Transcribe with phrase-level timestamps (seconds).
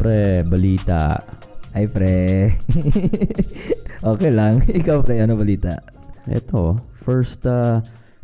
[0.00, 1.20] Pre, balita.
[1.76, 2.50] Ay, pre.
[4.12, 4.64] okay lang.
[4.80, 5.78] Ikaw, pre, ano balita?
[6.26, 7.80] Ito, first uh,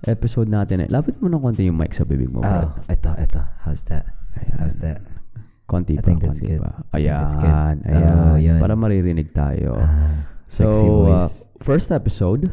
[0.08, 0.84] episode natin.
[0.84, 0.88] Eh.
[0.90, 2.70] Lapit mo ng konti yung mic sa bibig mo, Oh, Brad.
[2.90, 3.40] ito, ito.
[3.62, 4.08] How's that?
[4.40, 4.56] Ayan.
[4.60, 5.00] How's that?
[5.66, 6.60] Konti I pa, konti good.
[6.62, 6.70] pa.
[6.94, 8.14] Ayan, ayan.
[8.30, 8.58] Oh, yun.
[8.62, 9.74] Para maririnig tayo.
[9.74, 10.66] Ah, so,
[11.10, 11.26] uh,
[11.58, 12.46] first episode.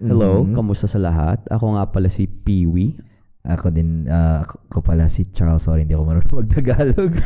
[0.00, 0.56] Hello, Mhm.
[0.56, 1.44] kamusta sa lahat?
[1.52, 2.96] Ako nga pala si Peewee.
[3.40, 5.64] Ako din, ah, ako pala si Charles.
[5.64, 7.12] Sorry, hindi ako marunong mag-Tagalog.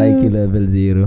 [0.00, 1.04] IQ level zero.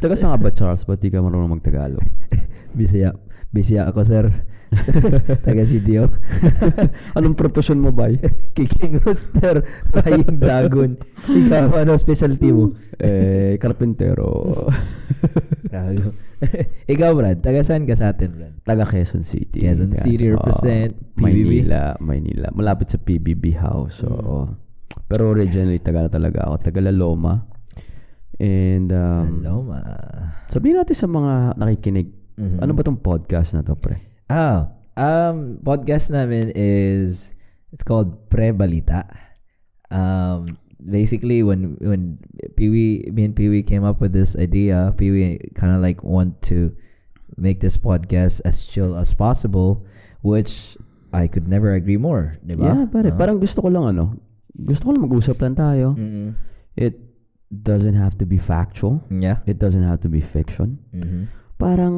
[0.00, 0.84] Taga saan nga ba, Charles?
[0.84, 2.04] Ba't di ka marunong magtagalog?
[2.78, 3.12] Bisaya.
[3.52, 4.24] Bisaya ako, sir.
[5.44, 6.08] Taga CDO.
[7.16, 8.08] Anong profession mo ba?
[8.56, 9.60] Kicking rooster.
[9.92, 10.96] Flying dragon.
[11.22, 12.72] Ikaw, ano specialty mo?
[12.96, 14.48] eh, karpintero.
[15.68, 16.16] Gago.
[16.88, 17.44] Ikaw, Brad.
[17.44, 18.54] Taga saan ka sa atin, Brad?
[18.64, 19.60] Taga Quezon City.
[19.60, 21.20] Quezon Taga- City oh, represent, PBB.
[21.20, 22.48] Maynila, Maynila.
[22.50, 24.00] Malapit sa PBB house.
[24.00, 24.56] So, Mm.
[25.08, 26.56] Pero originally, taga na talaga ako.
[26.62, 27.44] Taga La Loma.
[28.36, 29.80] And, um, Hello, ma.
[30.48, 32.58] sabihin natin sa mga nakikinig, Mhm.
[32.64, 34.00] ano ba tong podcast na to, pre?
[34.32, 37.36] Ah, um, podcast namin is,
[37.72, 39.04] it's called Pre Balita.
[39.92, 42.16] Um, basically, when when
[42.56, 46.72] Peewee, me and Peewee came up with this idea, Peewee kind of like want to
[47.36, 49.84] make this podcast as chill as possible,
[50.24, 50.76] which
[51.12, 52.72] I could never agree more, di ba?
[52.72, 53.12] Yeah, pare.
[53.12, 53.16] Ah.
[53.16, 54.16] Parang gusto ko lang ano,
[54.64, 55.92] gusto ko lang mag-usap lang tayo.
[55.96, 56.32] Mm-mm.
[56.76, 56.96] It
[57.52, 59.04] doesn't have to be factual.
[59.12, 59.44] Yeah.
[59.44, 60.80] It doesn't have to be fiction.
[60.96, 61.28] Mm-hmm.
[61.62, 61.94] Parang,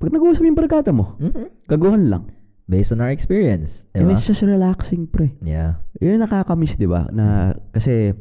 [0.00, 1.68] pag nag-uusap yung barkada mo, Mm-hmm.
[1.68, 2.24] kaguhan lang.
[2.64, 5.34] Based on our experience, di And it's just relaxing, pre.
[5.42, 5.82] Yeah.
[6.00, 7.04] Yun yung nakakamiss, di ba?
[7.10, 8.14] Na, kasi,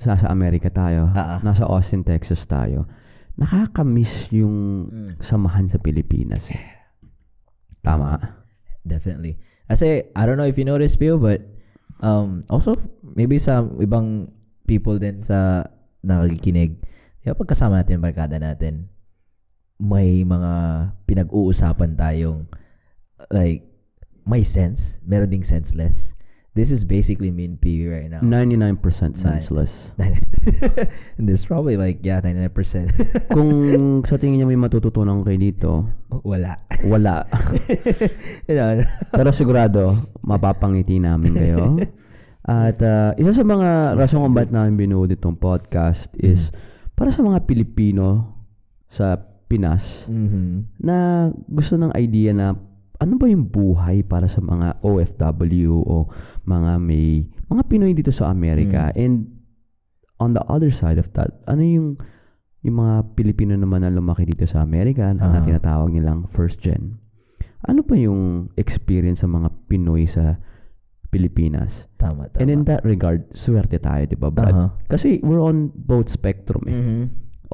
[0.00, 1.38] sa, sa Amerika tayo, ah.
[1.46, 2.88] nasa Austin, Texas tayo,
[3.36, 5.12] nakakamiss yung Mm.
[5.20, 6.50] samahan sa Pilipinas.
[7.84, 8.18] Tama.
[8.82, 9.38] Definitely.
[9.68, 11.44] Kasi, I don't know if you noticed, Pio, but
[12.00, 14.32] um, also, maybe sa ibang
[14.64, 15.68] people din sa
[16.00, 16.80] nakikinig,
[17.20, 18.88] di ba pagkasama natin yung barkada natin,
[19.76, 20.52] may mga
[21.04, 22.48] pinag-uusapan tayong
[23.30, 23.64] like,
[24.26, 26.16] may sense, meron ding senseless.
[26.56, 28.24] This is basically me and P right now.
[28.24, 28.80] 99%
[29.12, 29.92] senseless.
[30.00, 30.16] and
[31.28, 32.48] this is probably like, yeah, 99%.
[33.36, 33.50] Kung
[34.08, 35.72] sa tingin niya may matututunan kayo dito,
[36.24, 36.56] Wala.
[36.88, 37.28] wala.
[38.48, 38.80] you know,
[39.12, 41.76] Pero sigurado, mapapangiti namin kayo.
[42.48, 46.54] At uh, isa sa mga rason kung bakit namin binuo itong podcast is
[46.96, 48.32] para sa mga Pilipino
[48.88, 50.66] sa Pinas mhm.
[50.82, 52.54] na gusto ng idea na
[52.96, 56.08] ano ba yung buhay para sa mga OFW o
[56.44, 59.28] mga may mga Pinoy dito sa Amerika and
[60.18, 61.88] on the other side of that ano yung
[62.64, 65.44] yung mga Pilipino naman na lumaki dito sa Amerika na Ah.
[65.44, 66.98] tinatawag nilang first gen
[67.68, 70.40] ano pa yung experience sa mga Pinoy sa
[71.06, 72.40] Pilipinas Tama, tama.
[72.42, 74.66] and in that regard swerte tayo di ba Brad Aha.
[74.90, 77.04] kasi we're on both spectrum eh Mhm.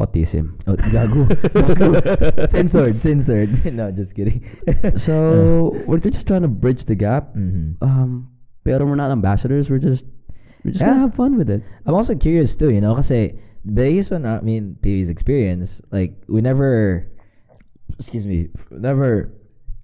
[0.01, 1.29] Autism Oh, gago.
[1.53, 2.49] gago.
[2.49, 3.51] censored, censored.
[3.77, 4.41] no, just kidding.
[4.97, 7.77] so we're just trying to bridge the gap Mhm.
[7.85, 8.29] Um,
[8.65, 9.69] pero we're not ambassadors.
[9.69, 10.05] We're just
[10.65, 10.95] we're just Yeah.
[10.97, 11.61] gonna have fun with it.
[11.85, 13.37] I'm also curious too, you know, kasi
[13.67, 17.07] based on, I mean, Pee's experience, like, we never,
[17.99, 19.31] excuse me, never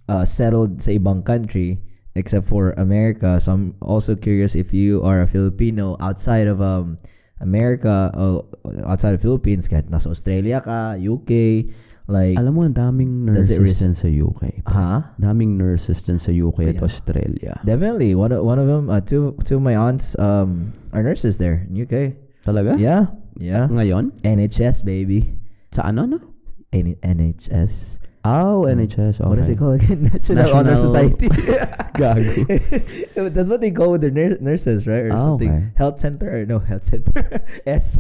[0.09, 1.79] uh, settled sa ibang country
[2.17, 3.39] except for America.
[3.39, 6.97] So I'm also curious if you are a Filipino outside of um
[7.41, 8.43] America, uh,
[8.87, 11.65] outside of Philippines, kahit nasa Australia ka, UK,
[12.09, 14.65] like, Alam mo, ang daming nurses dyan sa UK.
[14.67, 15.13] ha?
[15.21, 16.87] Daming nurses dyan sa UK at Yeah.
[16.87, 17.53] Australia.
[17.63, 18.17] Definitely.
[18.17, 21.67] One of, one of them, uh, two, two of my aunts um, are nurses there
[21.69, 22.17] in UK.
[22.43, 22.75] Talaga?
[22.81, 23.13] Yeah.
[23.37, 23.69] Yeah.
[23.69, 24.19] Ngayon?
[24.25, 25.37] NHS, baby.
[25.71, 26.19] Sa ano, no?
[26.73, 28.01] N- NHS.
[28.25, 29.21] Oh, NHS.
[29.21, 29.29] Okay.
[29.29, 30.05] What is it called again?
[30.13, 31.29] National, Honor National- Society.
[31.99, 33.31] Gago.
[33.33, 35.07] That's what they call with their nur- nurses, right?
[35.07, 35.51] Or Ah, something.
[35.51, 35.71] okay.
[35.77, 37.15] Health center or no health center.
[37.67, 37.99] S.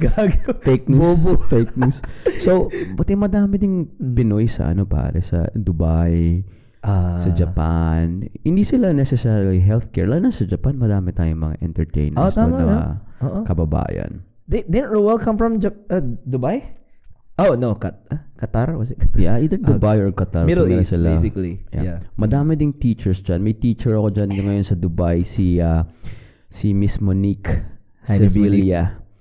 [0.00, 0.56] Gago.
[0.62, 1.24] Fake news.
[1.24, 1.42] Bobo.
[1.46, 2.02] Fake news.
[2.40, 6.42] So, buti madami ding Pinoy sa ano pare, sa Dubai,
[6.84, 7.16] Ah.
[7.16, 8.28] sa Japan.
[8.44, 10.04] Hindi sila necessarily healthcare.
[10.06, 12.78] Lalo na sa Japan, madami tayong mga entertainers Oh, tama na na.
[13.24, 13.40] Oo.
[13.48, 14.20] kababayan.
[14.44, 16.60] They didn't Ruel come from Jap- uh, Dubai?
[17.34, 18.98] Oh no, Kat- uh, Qatar was it?
[19.02, 19.18] Qatar?
[19.18, 20.46] Yeah, either Ah, Dubai or Qatar.
[20.46, 21.18] Middle East, sila.
[21.18, 21.66] basically.
[21.74, 22.06] Yeah.
[22.14, 23.42] Madami ding teachers dyan.
[23.42, 25.82] May teacher ako dyan ngayon sa Dubai, si ah,
[26.46, 27.50] si Miss Monique
[28.06, 28.38] Hi, Miss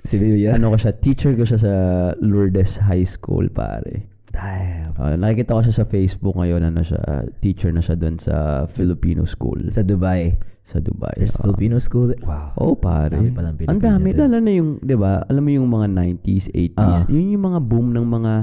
[0.05, 0.53] Sevilla.
[0.53, 1.73] Ano ko siya, teacher ko siya sa
[2.21, 4.05] Lourdes High School, pare.
[4.29, 4.93] Damn.
[4.99, 8.67] Ah, nakikita ko siya sa Facebook ngayon, ano siya, ah, teacher na siya doon sa
[8.69, 10.37] Filipino school Sa Dubai.
[10.63, 11.11] Sa Dubai.
[11.15, 11.43] There's Ah.
[11.43, 12.09] Filipino schools.
[12.09, 12.23] there?
[12.23, 12.55] Wow.
[12.55, 13.11] Oh, pare.
[13.11, 14.09] Dami palang Ang dami.
[14.09, 14.19] dun.
[14.25, 17.11] Lalo na yung, di ba, alam mo yung mga 90s, 80s, Ah.
[17.11, 18.33] yun yung mga boom ng mga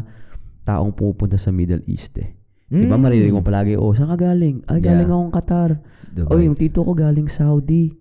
[0.62, 2.36] taong pupunta sa Middle East eh.
[2.68, 3.02] Di ba Mm.
[3.02, 4.62] maririnig mo palagi, oh, saan ka galing?
[4.64, 4.94] Ay, Yeah.
[4.94, 5.70] galing akong Qatar.
[6.06, 6.30] Dubai.
[6.30, 7.96] Oh, yung tito ko galing Saudi.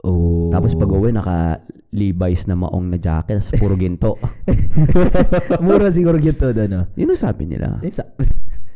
[0.00, 0.48] Oh.
[0.48, 1.60] Tapos pag uwi, naka
[1.90, 4.14] Levi's na maong na jacket, tas puro ginto.
[5.60, 6.82] Mura siguro gito doon, no?
[6.94, 7.82] Yun ang sabi nila.
[7.82, 8.08] Isa-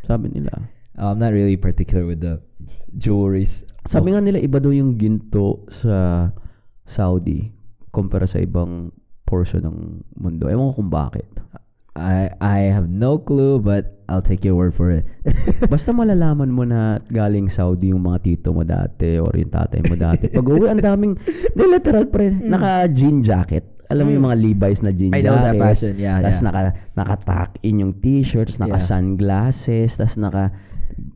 [0.02, 0.52] Sabi nila.
[0.94, 2.38] I'm not really particular with the
[2.94, 3.66] jewelries.
[3.84, 6.30] Sabi nga nila, iba daw yung ginto sa
[6.86, 7.50] Saudi
[7.90, 8.90] compare sa ibang
[9.24, 9.78] portion ng
[10.18, 10.50] mundo.
[10.50, 11.26] Ewan ko kung bakit.
[11.94, 15.06] I I have no clue, but I'll take your word for it.
[15.72, 19.94] Basta malalaman mo na galing Saudi yung mga tito mo dati or yung tatay mo
[19.94, 20.26] dati.
[20.26, 21.14] Pag uwi, ang daming,
[21.54, 23.62] literal pre, naka-jean jacket.
[23.94, 25.14] Alam mo yung mga Levi's na jean.
[25.14, 25.28] I jacket.
[25.30, 26.46] know that fashion, yeah, Tapos yeah.
[26.50, 26.60] naka,
[26.98, 28.66] naka-tuck in yung t-shirt, tapos Yeah.
[28.74, 30.44] naka-sunglasses, tapos naka,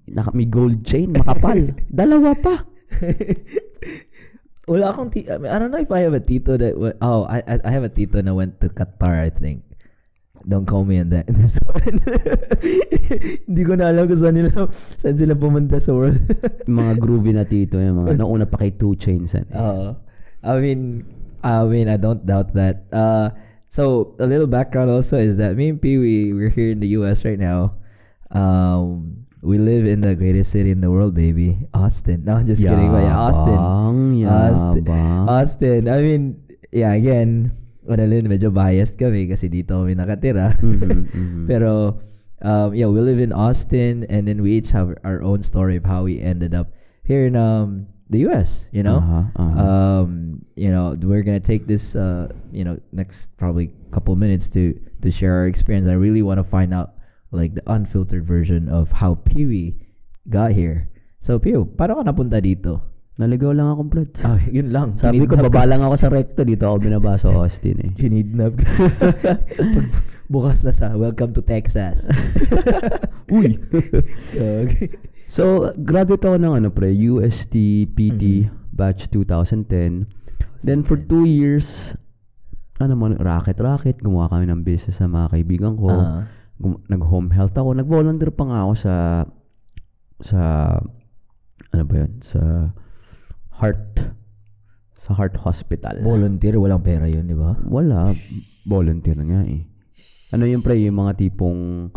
[0.06, 1.75] naka, may gold chain, makapal.
[1.92, 2.64] Dalawa pa.
[4.69, 6.96] Wala akong ti- I, mean, I don't know if I have a tito that went,
[7.00, 9.64] oh, I, I have a tito na went to Qatar, I think.
[10.48, 11.26] Don't call me on that.
[11.28, 12.00] This one.
[13.48, 16.20] Hindi ko na alam kung saan nila, saan sila pumunta sa world.
[16.64, 19.36] Mga groovy na tito, yung mga nauna pa kay Two Chainz.
[19.36, 19.92] Oo.
[20.44, 21.04] I mean,
[21.44, 22.88] I mean, I don't doubt that.
[22.92, 23.28] Uh,
[23.69, 26.96] so a little background also is that me and Pee Wee, we're here in the
[27.02, 27.25] U.S.
[27.28, 27.76] right now.
[28.32, 32.29] Um, we live in the greatest city in the world, baby, Austin.
[32.29, 32.93] No, I'm just kidding.
[32.93, 33.61] But yeah, Austin.
[34.21, 34.85] Yabang, Austin.
[34.85, 35.25] yabang.
[35.25, 35.83] Austin.
[35.89, 36.23] I mean,
[36.71, 37.49] yeah, again,
[37.89, 40.53] Manalin, medyo biased kami kasi dito kami nakatira.
[40.61, 41.45] Mhm, mhm.
[41.50, 41.97] Pero,
[42.45, 45.85] um, yeah, we live in Austin and then we each have our own story of
[45.89, 46.77] how we ended up
[47.09, 49.00] here in um, the U.S., you know?
[49.00, 50.05] Uh-huh, uh-huh.
[50.05, 54.77] Um, you know, we're gonna take this, uh, you know, next probably couple minutes to
[55.00, 55.89] to share our experience.
[55.89, 56.98] I really want to find out
[57.30, 59.76] like the unfiltered version of how Pee-wee
[60.28, 60.88] got here.
[61.19, 62.80] So, Pew, paano ka napunta dito?
[63.19, 64.10] Naligaw lang ako, Brad.
[64.22, 64.94] Ah, yun lang.
[64.94, 65.70] Sabi ko, Kinidnap baba ka.
[65.75, 66.40] lang ako sa recto.
[66.46, 67.90] Dito ako binaba sa Austin eh.
[68.00, 68.70] Kinidnap ka.
[69.75, 69.86] Pag
[70.30, 72.06] bukas na sa Welcome to Texas.
[73.28, 73.58] Uy!
[75.28, 77.52] So, graduate ako ng ano pre, UST
[77.92, 78.54] PT Mm-hmm.
[78.72, 80.06] batch 2010.
[80.62, 81.98] Then for two years,
[82.78, 85.90] ano man, racket-racket, gumawa kami ng business sa mga kaibigan ko.
[85.90, 86.30] Ah.
[86.60, 87.75] Nag-home health ako.
[87.75, 88.94] Nag-volunteer pa nga ako sa,
[90.19, 90.40] sa,
[91.70, 92.75] ano ba yun, sa
[93.62, 94.02] heart,
[94.99, 96.02] sa heart hospital.
[96.02, 97.55] Volunteer, walang pera yun, di ba?
[97.62, 98.10] Wala.
[98.66, 99.62] Volunteer nga eh.
[100.34, 101.88] Ano yung pre, yung mga tipong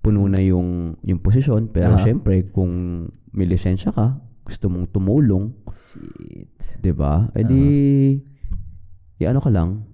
[0.00, 1.68] puno na yung, yung posisyon.
[1.68, 2.02] Pero Aha.
[2.02, 3.04] syempre, kung
[3.36, 6.82] may lisensya ka, gusto mong tumulong, Shit.
[6.82, 7.30] 'di ba?
[7.38, 7.62] Eh di,
[9.22, 9.86] i- ano ka lang,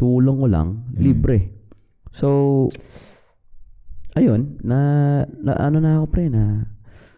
[0.00, 1.02] tulong ko lang, Mm.
[1.02, 1.38] libre.
[2.12, 2.68] So,
[4.12, 4.78] ayun, na,
[5.40, 6.68] na ano na ako pre, na,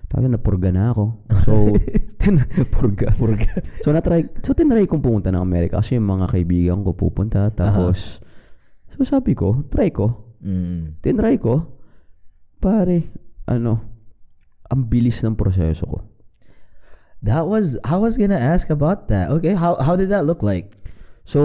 [0.07, 1.05] tawag na, purga na ako.
[1.43, 1.53] So,
[2.23, 2.39] tin,
[2.71, 3.11] purga.
[3.19, 3.59] Purga.
[3.83, 7.51] So, na-try, so tinry kong pumunta ng Amerika kasi yung mga kaibigan ko pupunta.
[7.51, 8.23] Tapos,
[8.95, 10.39] so sabi ko, try ko.
[10.39, 11.03] Mm.
[11.03, 11.67] Tinry ko.
[12.63, 13.11] Pare,
[13.51, 13.83] ano,
[14.71, 15.99] ang bilis ng proseso ko.
[17.25, 19.33] That was, I was gonna ask about that.
[19.41, 20.77] Okay, how how did that look like?
[21.25, 21.41] So,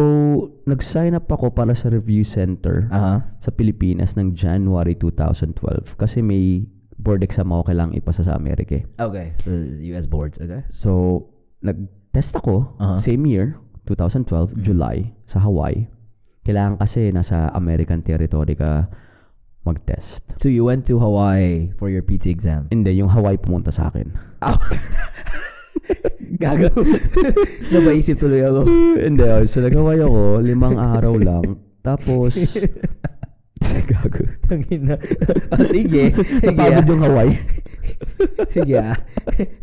[0.68, 3.24] nag-sign up ako para sa review center Uh-huh.
[3.40, 6.68] sa Pilipinas ng January 2012 kasi may
[7.00, 8.76] board exam ako kailangang ipasa sa Amerika.
[8.76, 8.84] eh.
[9.00, 9.56] Okay, so
[9.90, 10.68] US boards, okay?
[10.68, 11.24] So,
[11.64, 13.00] nag-test ako Aha.
[13.00, 13.56] same year,
[13.88, 15.88] 2012, July, sa Hawaii.
[16.44, 18.92] Kailangan kasi nasa American territory ka
[19.64, 20.36] mag-test.
[20.40, 22.68] So you went to Hawaii for your PT exam.
[22.68, 24.12] Hindi, yung Hawaii pumunta sa akin.
[24.44, 24.60] Ow.
[26.38, 26.70] Gago.
[27.74, 28.70] Napaisip tuloy ako.
[29.00, 31.58] Hindi, oh, so nag-Hawaii ako, limang araw lang.
[31.82, 32.38] Tapos,
[33.90, 34.24] gago.
[34.46, 34.96] Tangina.
[35.54, 36.14] Ah, sige.
[36.46, 37.34] Napagod yung Hawaii.
[38.54, 38.94] Sige ah.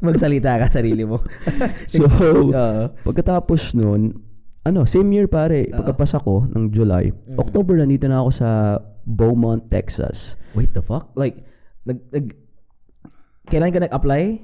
[0.02, 1.22] Magsalita ka sarili mo.
[1.86, 2.90] So, Oo.
[3.06, 4.18] pagkatapos nun,
[4.66, 8.48] ano, same year pare, pagkapasa ko ng July, October nandito na ako sa
[9.06, 10.34] Beaumont, Texas.
[10.58, 11.14] Wait, the fuck?
[11.14, 11.46] Like,
[11.86, 12.34] nag, nag,
[13.46, 14.42] kailan ka nag-apply?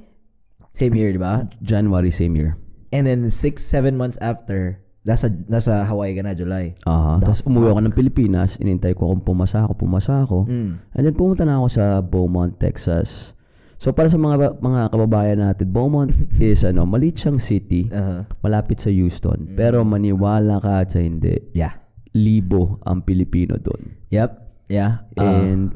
[0.73, 1.45] Same year, di ba?
[1.61, 2.57] January, same year.
[2.93, 6.73] And then, six, seven months after, nasa, nasa Hawaii ka na, July.
[6.87, 7.19] Aha.
[7.21, 10.47] Tapos umuwi ako ng Pilipinas, inintay ko kung pumasa ako, pumasa ako.
[10.47, 10.79] Mm.
[10.79, 13.35] And then pumunta na ako sa Beaumont, Texas.
[13.83, 18.79] So para sa mga mga kababayan natin, Beaumont is ano, maliit siyang city, Uh, malapit
[18.79, 19.59] sa Houston.
[19.59, 21.75] Pero maniwala ka at sa hindi, yeah.
[22.15, 23.91] libo ang Pilipino doon.
[24.15, 24.31] Yep.
[24.71, 25.03] Yeah.
[25.19, 25.75] Uh, And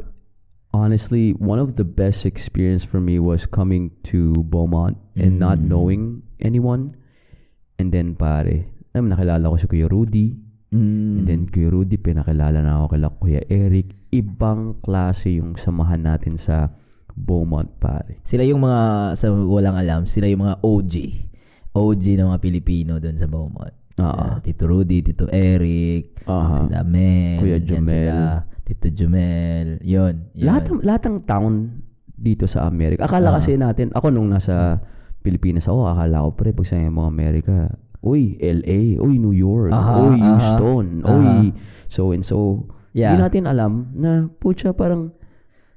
[0.77, 6.21] honestly, one of the best experience for me was coming to Beaumont and not knowing
[6.39, 6.93] anyone.
[7.77, 10.37] And then pare, alam, nakilala ko si Kuya Rudy.
[10.69, 13.93] mm, And then Kuya Rudy, pinakilala na ako kila Kuya Eric.
[14.11, 16.73] Ibang klase yung samahan natin sa
[17.13, 18.21] Beaumont, pare.
[18.25, 18.81] sila yung mga,
[19.17, 20.95] sa walang alam, sila yung mga OG.
[21.73, 23.73] OG ng mga Pilipino doon sa Beaumont.
[23.97, 24.05] Oo.
[24.05, 26.69] Yeah, Tito Rudy, Tito Eric, Aha.
[26.69, 27.89] sila Mel, Kuya Jumel.
[27.89, 28.17] sila,
[28.67, 30.27] Tito Jumel, yun.
[30.35, 30.43] yun.
[30.43, 31.81] Lahat, lahat ng town
[32.19, 33.07] dito sa Amerika.
[33.07, 33.35] Akala Ah.
[33.39, 34.83] kasi natin, ako nung nasa
[35.23, 37.71] Pilipinas ako, akala ko pre, pag sinabi mo Amerika,
[38.03, 40.19] uy, LA, uy, New York, Aha, uy.
[40.19, 41.11] Houston, Aha.
[41.15, 41.55] uy,
[41.87, 42.67] so and so.
[42.91, 43.15] Yeah.
[43.15, 45.15] Hindi natin alam na, putya, parang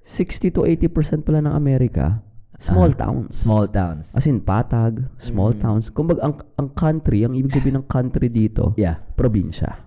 [0.01, 2.22] 60 to 80% pala ng Amerika,
[2.58, 3.34] small towns.
[3.34, 4.05] Ah, Small towns.
[4.13, 5.62] As in, patag, small Mm.
[5.62, 5.86] towns.
[5.89, 8.98] Kumbaga, ang, ang country, ang ibig sabihin ng country dito, Yeah.
[9.13, 9.77] probinsya.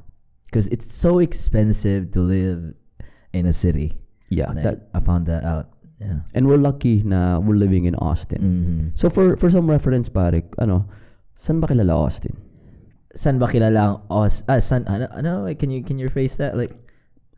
[0.47, 2.77] Because it's so expensive to live
[3.33, 3.99] in a city.
[4.29, 5.69] Yeah, that, I found that out.
[6.03, 6.19] Yeah.
[6.35, 8.41] and we're lucky na we're living in Austin.
[8.43, 8.99] Mhm.
[8.99, 10.83] So for for some reference pare, ano,
[11.39, 12.35] saan ba kilala Austin?
[13.15, 14.43] San ba kilala ang Aus...
[14.49, 14.83] Ah, san...
[14.89, 15.47] Ano, ano?
[15.55, 16.57] Can you, can you rephrase that?
[16.57, 16.73] Like...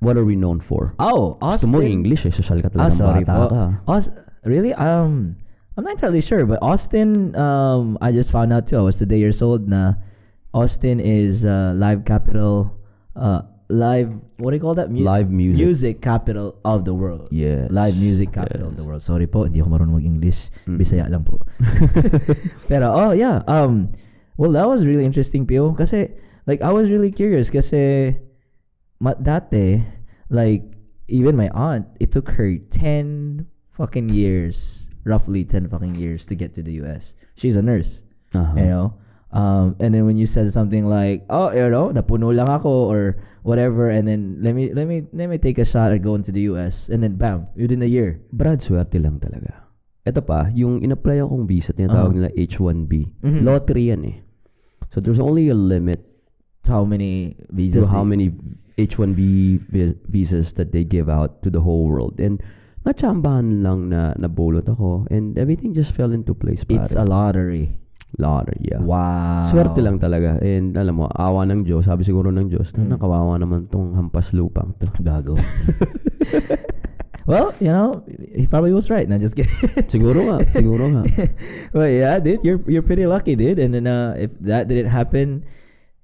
[0.00, 0.94] What are we known for?
[1.02, 1.70] Oh, Gusto Austin.
[1.74, 3.46] mo English eh, social ka Ah, talaga bata po.
[3.52, 3.64] ka.
[3.90, 4.14] Aus-
[4.48, 4.72] really?
[4.78, 5.34] Um,
[5.76, 8.78] I'm not entirely sure, but Austin, um, I just found out too.
[8.78, 9.66] I was today years old.
[9.68, 9.98] Na
[10.54, 12.70] Austin is uh, live capital,
[13.18, 14.12] uh, live.
[14.36, 14.92] What do you call that?
[14.92, 15.64] Live music.
[15.64, 17.28] music capital of the world.
[17.30, 17.70] Yes.
[17.70, 19.02] Live music capital of the world.
[19.02, 20.50] Sorry po, hindi ako marunong mag-English.
[20.66, 20.76] Mm.
[20.76, 21.40] Bisaya lang po.
[22.70, 23.88] Pero oh yeah, um
[24.36, 26.10] well that was really interesting Pio kasi
[26.46, 28.14] like I was really curious kasi
[29.00, 29.80] ma- dati
[30.28, 30.64] like
[31.08, 33.44] even my aunt it took her 10
[33.76, 37.16] fucking years roughly 10 fucking years to get to the US.
[37.36, 38.02] She's a nurse,
[38.34, 38.56] Aha.
[38.56, 38.94] you know.
[39.34, 43.18] Um, and then when you said something like, "Oh, you know, napuno lang ako," or
[43.42, 46.30] whatever, and then let me let me let me take a shot at going to
[46.30, 48.22] the US, and then bam, within a year.
[48.30, 49.66] Brad, swerte lang talaga.
[50.06, 52.30] Ito pa, yung in-apply akong visa, tinatawag Uh-huh.
[52.30, 53.10] nila H1B.
[53.26, 53.42] Mhm.
[53.42, 54.16] Lottery yan eh.
[54.94, 55.98] So there's only a limit
[56.64, 58.32] to How many visas to how many
[58.78, 59.58] H1B
[60.08, 62.22] visas that they give out to the whole world.
[62.22, 62.38] And
[62.86, 66.80] natsambahan lang na nabulot ako and everything just fell into place pare.
[66.80, 67.74] It's a lottery.
[68.18, 68.78] Lottery, yeah.
[68.78, 69.42] Wow.
[69.50, 70.38] Swerte lang talaga.
[70.40, 72.88] And alam mo, awa ng Diyos, sabi siguro ng Diyos, Mm.
[72.88, 74.86] na nakawawa naman tong hampas lupang to.
[75.06, 75.34] Gago.
[77.26, 78.04] well, you know,
[78.34, 79.08] he probably was right.
[79.08, 79.52] No, just kidding.
[79.92, 81.02] siguro nga, siguro nga.
[81.72, 83.58] well, yeah, dude, you're you're pretty lucky, dude.
[83.58, 85.44] And then uh, if that didn't happen,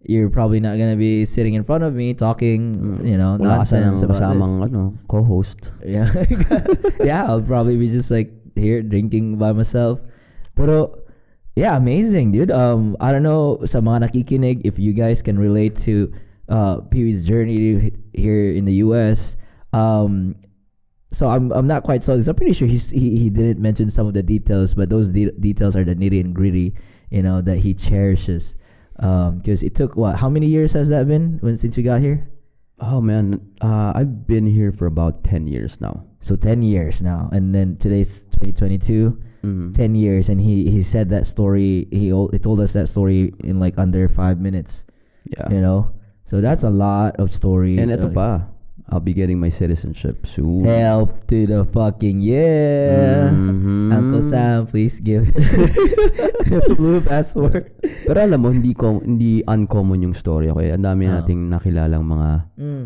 [0.03, 4.01] you're probably not gonna be sitting in front of me talking, you know, Wala nonsense
[4.03, 5.71] about kasamang ano, co-host.
[5.85, 5.93] this.
[5.93, 6.09] Yeah,
[7.05, 10.01] yeah, I'll probably be just like here drinking by myself.
[10.57, 11.05] Pero
[11.57, 12.51] yeah, amazing, dude.
[12.51, 16.13] Um, I don't know sa mga nakikinig if you guys can relate to
[16.49, 19.37] uh Pee-wee's journey here in the U.S.
[19.73, 20.35] Um,
[21.13, 22.27] so I'm I'm not quite sold.
[22.27, 25.33] I'm pretty sure he's, he he didn't mention some of the details, but those de-
[25.39, 26.75] details are the nitty and gritty,
[27.11, 28.57] you know, that he cherishes.
[29.01, 30.17] Um, because it took what?
[30.17, 32.31] How many years has that been when since you got here?
[32.81, 36.05] Oh man, uh, I've been here for about 10 years now.
[36.21, 39.19] So ten years now, and then today's 2022.
[39.41, 39.73] Mhm.
[39.73, 43.57] 10 years and he he said that story he, he told us that story in
[43.57, 44.85] like under 5 minutes
[45.29, 45.49] Yeah.
[45.53, 45.93] you know
[46.25, 48.31] so that's a lot of story And ito Uh, pa,
[48.91, 50.65] I'll be getting my citizenship soon.
[50.67, 53.93] help to the fucking yeah Mhm.
[53.93, 55.29] Uncle Sam please give
[56.77, 57.71] blue password
[58.11, 60.75] Pero alam mo, hindi ko hindi uncommon yung story okay.
[60.75, 61.15] Ang dami Oo.
[61.21, 62.85] nating nakilalang mga mm.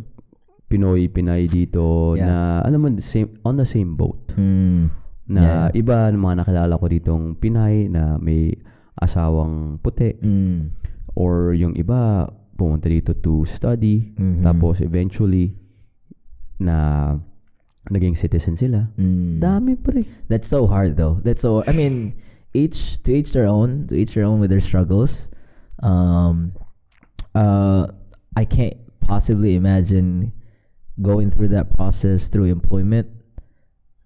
[0.68, 2.26] Pinoy, Pinay dito Yeah.
[2.28, 4.18] na alam mo same on the same boat.
[4.37, 4.90] Mm.
[5.24, 8.52] Na iba ng mga nakilala ko ditong Pinay na may
[9.00, 10.70] asawang puti Mm.
[11.16, 14.44] or yung iba pumunta dito to study Mhm.
[14.46, 15.56] tapos eventually
[16.62, 17.10] na
[17.90, 18.86] naging citizen sila.
[18.94, 19.42] Mm.
[19.42, 20.06] Dami pre.
[20.30, 21.18] That's so hard though.
[21.26, 22.14] That's so I mean
[22.54, 25.26] each to each their own, to each their own with their struggles.
[25.82, 26.54] Um
[27.34, 27.90] uh
[28.38, 30.30] I can't possibly imagine
[31.02, 33.10] going through that process through employment.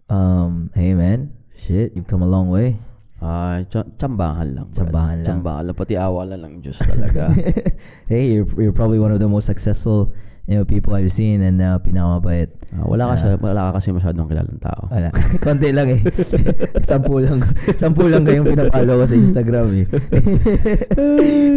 [0.09, 2.81] Um hey man, shit, you've come a long way.
[3.19, 4.67] Ah, tsa- tsambahan lang.
[4.71, 5.27] Tsambahan lang.
[5.27, 5.75] Tsambahan lang.
[5.75, 7.35] Pati awa lang ng Diyos talaga.
[8.11, 10.15] hey, you're you're probably one of the most successful
[10.49, 12.49] you know people I've seen and uh, pinakamabait.
[12.73, 14.89] Ah, wala, ka sa, wala ka kasi masyadong kilalang tao.
[14.89, 15.13] Wala.
[15.45, 16.01] Konti lang eh.
[16.89, 17.45] sampu lang.
[17.77, 19.87] Sampu lang kayong pinapalo ko sa Instagram eh.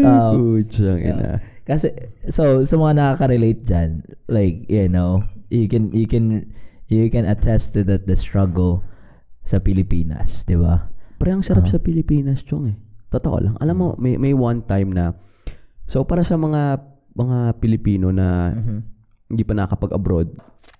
[0.04, 1.40] Um, Putsang ina.
[1.64, 1.94] Kasi
[2.28, 3.90] so sa mga nakaka-relate diyan,
[4.28, 6.52] like you know, you can you can
[6.92, 8.84] you can attest to that the struggle
[9.42, 10.92] sa Pilipinas, 'di ba?
[11.18, 11.72] Pre, ang sarap Ah.
[11.72, 12.78] sa Pilipinas, Chong eh.
[13.08, 13.56] Totoo lang.
[13.58, 15.12] Alam mo, may, may one time na,
[15.86, 16.80] so para sa mga
[17.12, 18.56] mga Pilipino na
[19.28, 20.32] hindi pa nakapag-abroad,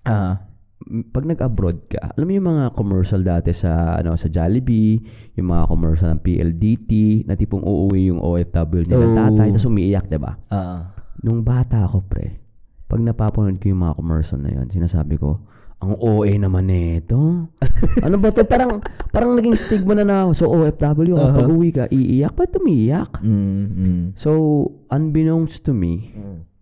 [0.02, 0.40] Ah.
[0.82, 4.96] m- pag nag-abroad ka, alam mo yung mga commercial dati sa ano sa Jollibee,
[5.36, 6.90] yung mga commercial ng PLDT,
[7.24, 9.14] na tipong uuwi yung OFW nila Oh.
[9.14, 10.32] tatay, tapos umiiyak, 'di ba?
[10.48, 10.92] Ah.
[11.20, 12.40] Nung bata ako, pre,
[12.88, 15.38] pag napapanood ko yung mga commercial na yun, sinasabi ko,
[15.82, 17.50] ang OA naman nito.
[18.06, 18.46] ano ba to?
[18.46, 18.78] Parang,
[19.10, 21.34] parang naging stigma na na, so OFW, Uh-huh.
[21.34, 23.18] kapag uwi ka, iiyak, ba't umiiyak?
[23.18, 24.02] Mm, mm.
[24.14, 24.30] So,
[24.88, 26.14] unbeknownst to me,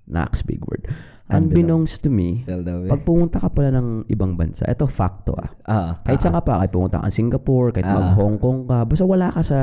[0.09, 0.89] Nax, big word.
[1.31, 1.31] Unbeknownst.
[1.31, 2.91] Unbeknownst to me, out.
[2.91, 5.47] pag pumunta ka pala ng ibang bansa, ito facto ah.
[5.63, 7.95] ah, Kahit saan ka pa, kahit pumunta ka ng Singapore, kahit Ah.
[7.95, 9.61] mag Hong Kong ka, basta wala ka sa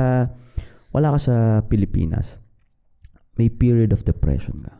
[0.88, 1.34] wala ka sa
[1.68, 2.40] Pilipinas,
[3.36, 4.72] may period of depression ka.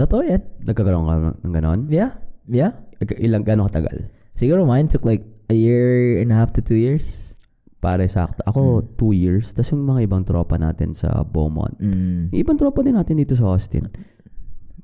[0.00, 0.40] Totoo yan.
[0.64, 1.14] Nagkakaroon ka
[1.44, 1.80] ng ganon?
[1.92, 2.16] Yeah.
[2.50, 2.74] Yeah.
[3.22, 4.10] Ilang gano'ng katagal?
[4.34, 7.32] Siguro mine took like a year and a half to two years.
[7.80, 8.44] Pare sakto.
[8.44, 9.56] Ako, two years.
[9.56, 11.72] Tapos yung mga ibang tropa natin sa Beaumont.
[11.80, 12.28] Mm.
[12.28, 13.88] Yung ibang tropa din natin dito sa Austin.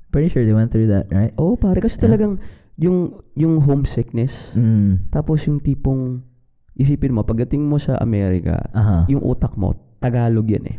[0.09, 1.29] Pretty sure they went through that, right?
[1.37, 1.77] Oo, pare.
[1.77, 2.41] Kasi talagang
[2.81, 5.13] yung, yung homesickness, Mm.
[5.13, 6.25] tapos yung tipong,
[6.73, 9.05] isipin mo, pagdating mo sa Amerika, Aha.
[9.09, 10.77] yung utak mo, Tagalog yan eh.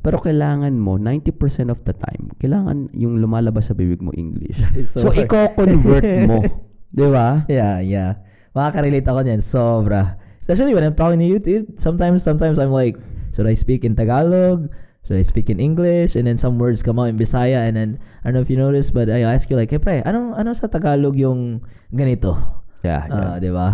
[0.00, 4.56] Pero kailangan mo, 90% of the time, kailangan yung lumalabas sa bibig mo English.
[4.90, 6.40] So, so i-convert mo.
[6.96, 7.44] Di ba?
[7.46, 8.18] Yeah, yeah.
[8.56, 9.42] Makaka-relate ako niyan.
[9.44, 10.18] Sobra.
[10.42, 11.78] Especially when I'm talking to you, dude.
[11.78, 12.98] Sometimes, sometimes I'm like,
[13.36, 14.72] should I speak in Tagalog?
[15.06, 16.18] Should I speak in English?
[16.18, 17.68] And then some words come out in Bisaya.
[17.68, 17.90] And then,
[18.24, 20.50] I don't know if you noticed, but I ask you like, hey pre, anong, ano
[20.56, 21.62] sa Tagalog yung
[21.94, 22.34] ganito?
[22.82, 23.30] Yeah, yeah.
[23.30, 23.68] Ah, di ba?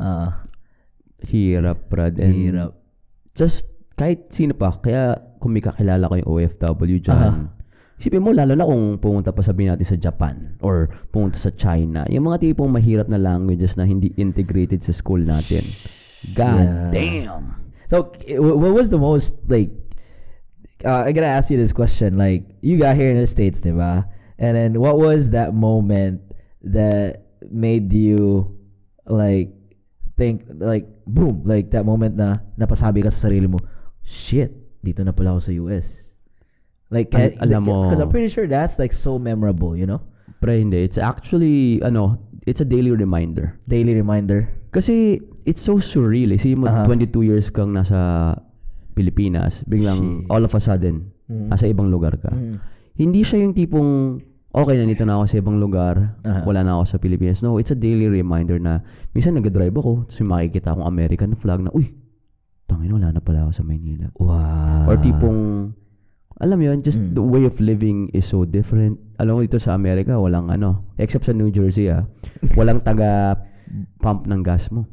[0.00, 0.46] Ah,
[1.26, 2.16] Hirap, Brad.
[2.20, 2.76] And hirap.
[3.34, 7.48] just kahit sino pa, kaya kung may kakilala ko yung OFW dyan, Aha.
[7.96, 12.04] isipin mo, lalo na kung pumunta pa sabihin natin sa Japan or pumunta sa China,
[12.12, 15.64] yung mga tipong mahirap na languages na hindi integrated sa school natin.
[16.36, 16.90] God Yeah.
[16.92, 17.44] damn!
[17.86, 19.70] So, wh- what was the most like?
[20.84, 22.20] Uh, I gotta ask you this question.
[22.20, 24.04] Like, you got here in the states, diba?
[24.36, 26.20] And then, what was that moment
[26.66, 28.50] that made you
[29.06, 29.54] like
[30.18, 33.56] think like boom, like that moment na napasabi ka sa sarili mo,
[34.06, 35.86] shit, dito na pala ako sa US.
[36.88, 39.98] Like, Al- eh, alam mo- because I'm pretty sure that's like so memorable, you know,
[40.38, 40.78] Pre, hindi.
[40.78, 42.14] It's actually, ano,
[42.46, 43.58] it's a daily reminder.
[43.66, 44.46] daily reminder.
[44.70, 46.30] Kasi, it's so surreal.
[46.30, 46.38] Eh.
[46.38, 46.86] Isipin mo, Aha.
[46.86, 48.36] 22 years kang nasa
[48.94, 50.30] Pilipinas, biglang Shit.
[50.30, 51.50] all of a sudden, Mm.
[51.50, 52.30] nasa ibang lugar ka.
[52.30, 52.56] Mm.
[52.94, 54.22] Hindi siya yung tipong,
[54.54, 56.46] okay, nandito na ako sa ibang lugar, Aha.
[56.46, 57.42] wala na ako sa Pilipinas.
[57.42, 61.72] No, it's a daily reminder na, minsan nag-drive ako, tapos makikita akong American flag na,
[61.74, 61.90] uy,
[62.66, 64.10] tangin wala na pala ako sa Maynila.
[64.18, 64.90] Wow.
[64.90, 65.72] Or tipong,
[66.36, 67.14] alam mo yun, just Mm.
[67.14, 68.98] the way of living is so different.
[69.16, 72.04] Alam mo dito sa Amerika, walang ano, except sa New Jersey ah,
[72.58, 73.40] walang taga
[73.98, 74.84] pump ng gas mo.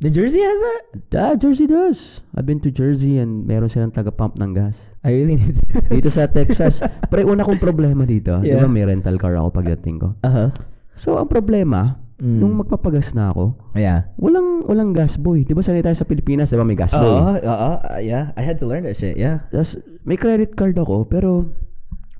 [0.00, 0.82] The Jersey has that?
[1.12, 2.24] Ah, Jersey does.
[2.32, 4.88] I've been to Jersey and meron silang taga pump ng gas.
[5.04, 5.64] I really need to.
[5.92, 6.80] Dito sa Texas,
[7.12, 8.64] pre, una kong problema dito, di Yeah.
[8.64, 10.16] ba may rental car ako pagdating ko.
[10.24, 10.48] Uh-huh.
[10.96, 12.36] So, ang problema, Mm.
[12.38, 14.12] nung magpapagas na ako, Yeah.
[14.20, 15.40] walang walang gas boy.
[15.40, 17.00] Di ba sanay tayo sa Pilipinas, di ba may gas boy?
[17.00, 18.36] Oo, oo, uh, yeah.
[18.36, 19.48] I had to learn that shit, yeah.
[19.48, 21.48] Tapos, may credit card ako, pero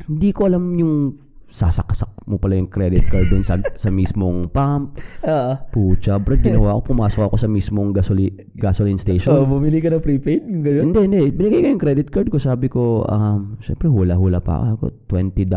[0.08, 5.02] hindi ko alam yung sasakasak mo pala yung credit card dun sa, sa mismong pump.
[5.26, 5.52] Oo.
[5.74, 9.34] Pucha, bro, ginawa ko, pumasok ako sa mismong gasoli, gasoline So, station.
[9.50, 10.46] bumili ka ng prepaid?
[10.46, 10.94] Yung ganun?
[10.94, 11.22] Hindi, hindi.
[11.34, 12.38] Binigay ko yung credit card ko.
[12.38, 14.94] Sabi ko, um, syempre hula-hula pa ako.
[15.10, 15.50] $20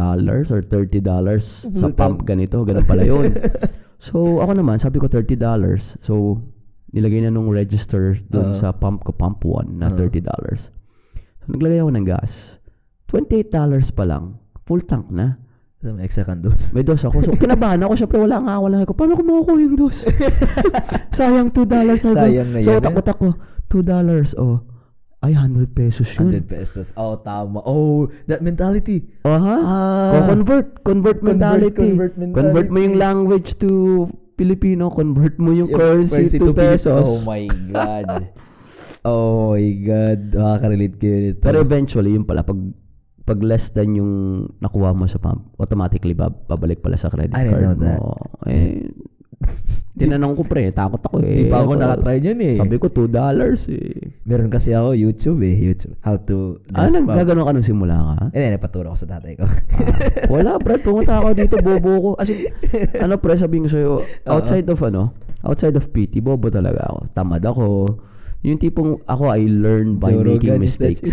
[0.49, 0.97] or $30
[1.77, 2.65] sa pump ganito.
[2.65, 3.29] Ganun pala yun.
[4.03, 5.39] so, ako naman, sabi ko $30.
[6.03, 6.43] So,
[6.91, 8.57] nilagay na nung register dun Oo.
[8.57, 10.11] sa pump ko, pump 1 na Oo.
[10.11, 10.27] $30.
[11.39, 12.59] So, naglagay ako ng gas.
[13.07, 13.47] $28
[13.95, 14.35] pa lang.
[14.67, 15.39] Full tank na.
[15.83, 16.71] So, may extra kang dos.
[16.71, 17.23] May dos ako.
[17.27, 17.93] So, kinabahan ako.
[17.99, 18.55] Syempre, wala nga.
[18.59, 18.95] Wala ako.
[18.95, 20.07] Paano ko makukuha yung dos?
[21.17, 21.67] Sayang $2.
[21.99, 22.15] Sabi ko.
[22.15, 22.85] Sayang na so, yan, eh.
[22.87, 23.27] takot ako.
[23.67, 24.39] $2.
[24.39, 24.63] Oh.
[25.23, 26.36] Ay, 100 pesos yun.
[26.36, 26.91] 100 pesos.
[26.99, 27.63] Oh, tama.
[27.63, 29.07] Oh, that mentality.
[29.23, 29.55] Oh, ha?
[29.55, 30.12] Ah.
[30.19, 30.83] oh, convert.
[30.83, 31.95] Convert mentality.
[31.95, 32.67] convert mentality.
[32.67, 34.03] mo yung language to
[34.36, 34.91] Filipino.
[34.91, 37.07] Convert mo yung Yung currency, to Pilip- pesos.
[37.07, 38.27] Oh my God.
[39.07, 40.19] oh my God.
[40.36, 41.39] Nakaka-relate kayo nito.
[41.39, 42.59] Pero eventually, yun pala, pag
[43.23, 44.12] pag less than yung
[44.59, 47.99] nakuha mo sa pump, automatically ba, babalik pala sa credit I didn't card know that.
[48.03, 48.12] mo.
[48.51, 48.91] Eh,
[49.93, 51.45] tinanong ko pre, takot ako eh.
[51.45, 52.55] Di pa ako nakatry niyan eh.
[52.57, 53.13] Sabi ko, $2
[53.69, 54.17] eh.
[54.25, 55.53] Meron kasi ako YouTube eh.
[55.53, 55.93] YouTube.
[56.01, 57.17] How to Ah, gas nag- pump.
[57.17, 58.25] gaganon ka nung simula ka?
[58.33, 59.45] Eh, napaturo ko sa tatay ko.
[60.33, 60.81] Wala, Brad.
[60.81, 62.09] Pumunta ako dito, bobo ko.
[62.17, 62.49] As in,
[62.97, 63.91] ano, pre, sabihin ko sa'yo,
[64.25, 65.13] outside of, ano,
[65.45, 66.99] outside of PT, bobo talaga ako.
[67.13, 67.65] Tamad ako.
[68.43, 71.07] Yung tipong, ako, I learn by Joe making Rogan, mistakes.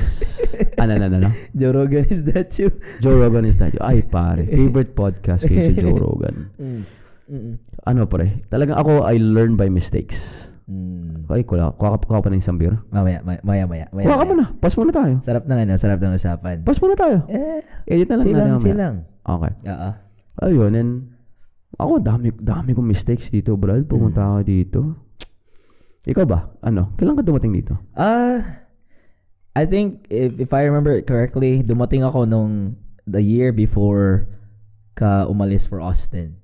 [0.83, 1.31] ano, ano, ano?
[1.55, 2.73] Joe Rogan, is that you?
[2.99, 3.77] Joe Rogan is that.
[3.79, 4.49] Ay, pare.
[4.49, 6.49] Favorite podcast ko si Joe Rogan.
[6.59, 6.83] Mm.
[7.31, 7.55] Mm-mm.
[7.87, 8.43] Ano, pre?
[8.51, 10.51] Talagang ako, I learn by mistakes.
[10.67, 11.27] Mm.
[11.31, 12.75] Okay, kuha, kuha, kuha pa ng isang beer.
[12.91, 13.87] Mamaya, maya, maya, maya.
[13.95, 14.45] maya, Kuha ka muna.
[14.59, 15.23] Pass muna tayo.
[15.23, 16.63] Sarap ng ano, sarap ng usapan.
[16.67, 17.27] Pass muna tayo.
[17.31, 18.95] Eh, Edit na lang chill natin chill lang.
[19.23, 19.53] Okay.
[19.71, 19.91] Oo.
[20.47, 20.93] Ayun, and
[21.79, 23.87] ako, dami, dami kong mistakes dito, Brad.
[23.87, 24.81] Pumunta ako dito.
[26.07, 26.51] Ikaw ba?
[26.67, 26.95] Ano?
[26.99, 27.79] Kailan ka dumating dito?
[27.95, 28.67] Ah,
[29.55, 34.31] I think if if I remember it correctly, dumating ako nung the year before
[34.97, 36.40] ka umalis for Austin.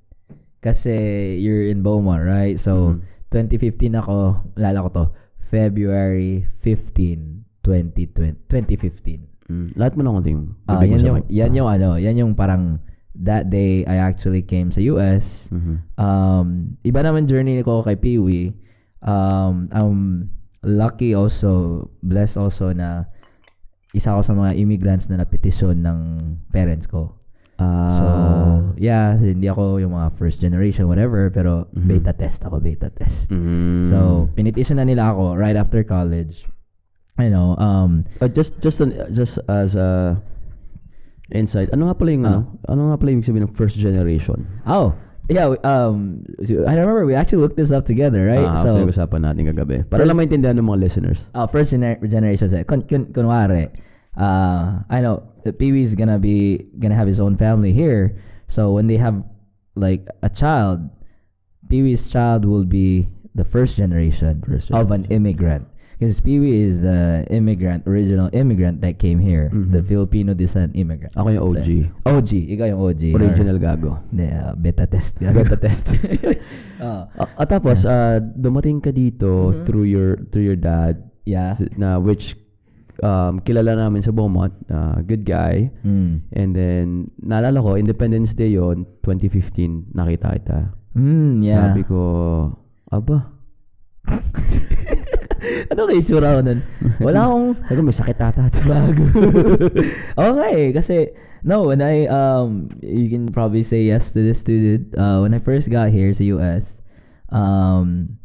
[0.66, 0.94] Kasi
[1.38, 2.58] you're in Beaumont, right?
[2.58, 3.06] So, Mhm.
[3.30, 5.04] 2015 ako, lala ko to,
[5.38, 9.30] February 15, 2020, 2015.
[9.46, 9.78] Mm.
[9.78, 10.02] Lahat mo
[10.66, 11.26] Ah, bibig mo yan yung mic.
[11.30, 12.82] yan yung ano, yan yung parang
[13.14, 15.48] that day I actually came sa US.
[15.54, 15.74] Mhm.
[15.96, 16.46] Um,
[16.82, 18.58] iba naman journey ko kay Peewee.
[19.06, 20.28] Um, I'm
[20.66, 23.06] lucky also, blessed also na
[23.94, 25.98] isa ako sa mga immigrants na napetisyon ng
[26.52, 27.15] parents ko.
[27.56, 28.04] Ah, So,
[28.76, 31.88] yeah, hindi ako yung mga first generation, whatever, pero Mhm.
[31.88, 33.32] beta test ako, beta test.
[33.32, 33.88] mhm.
[33.88, 36.44] So, pinetition na nila ako right after college.
[37.16, 40.20] You know, um, Uh, just just an, just as a
[41.32, 41.72] insight.
[41.72, 42.40] Ano nga pala yung ano?
[42.68, 44.44] Ano nga pala yung sabihin ng first generation?
[44.68, 44.92] oh,
[45.26, 48.46] yeah, um, I remember we actually looked this up together, right?
[48.46, 49.82] Ah, so, usapan natin kagabi.
[49.82, 51.32] Para First- lang maintindihan ng mga listeners.
[51.32, 53.72] uh, first gener- generation, kun, kun, kunwari,
[54.14, 58.18] uh, I know that Pee Wee's gonna be, gonna have his own family here.
[58.50, 59.22] So, when they have,
[59.78, 60.82] like, a child,
[61.70, 65.66] Pee Wee's child will be the first generation, First of an immigrant.
[65.96, 69.72] Because Pee Wee is the immigrant, original immigrant that came here, Mhm.
[69.72, 71.16] the Filipino descent immigrant.
[71.16, 71.68] Ako yung OG.
[72.04, 73.02] OG, ikaw yung OG.
[73.16, 73.96] Original gago.
[74.12, 75.16] Hindi, uh, beta test.
[75.36, 75.96] Beta test.
[76.76, 79.64] Ah, Ah, at tapos, ah, dumating ka dito Mhm.
[79.64, 81.56] through your through your dad yeah.
[81.80, 82.36] na which
[83.02, 85.68] um, kilala namin sa Beaumont, ah, good guy.
[85.84, 86.22] Mm.
[86.32, 86.86] And then,
[87.20, 90.58] naalala ko, Independence Day yon 2015, nakita kita.
[90.96, 91.60] Mm, yeah.
[91.68, 92.00] Sabi ko,
[92.92, 93.36] aba,
[95.70, 96.60] ano kay itsura ko nun?
[97.02, 98.44] Wala akong sabi ko, may sakit ata.
[98.64, 99.04] bago.
[100.30, 101.10] okay, kasi
[101.42, 104.94] no, when I um you can probably say yes to this dude.
[104.96, 106.80] Uh, when I first got here sa US,
[107.30, 108.16] um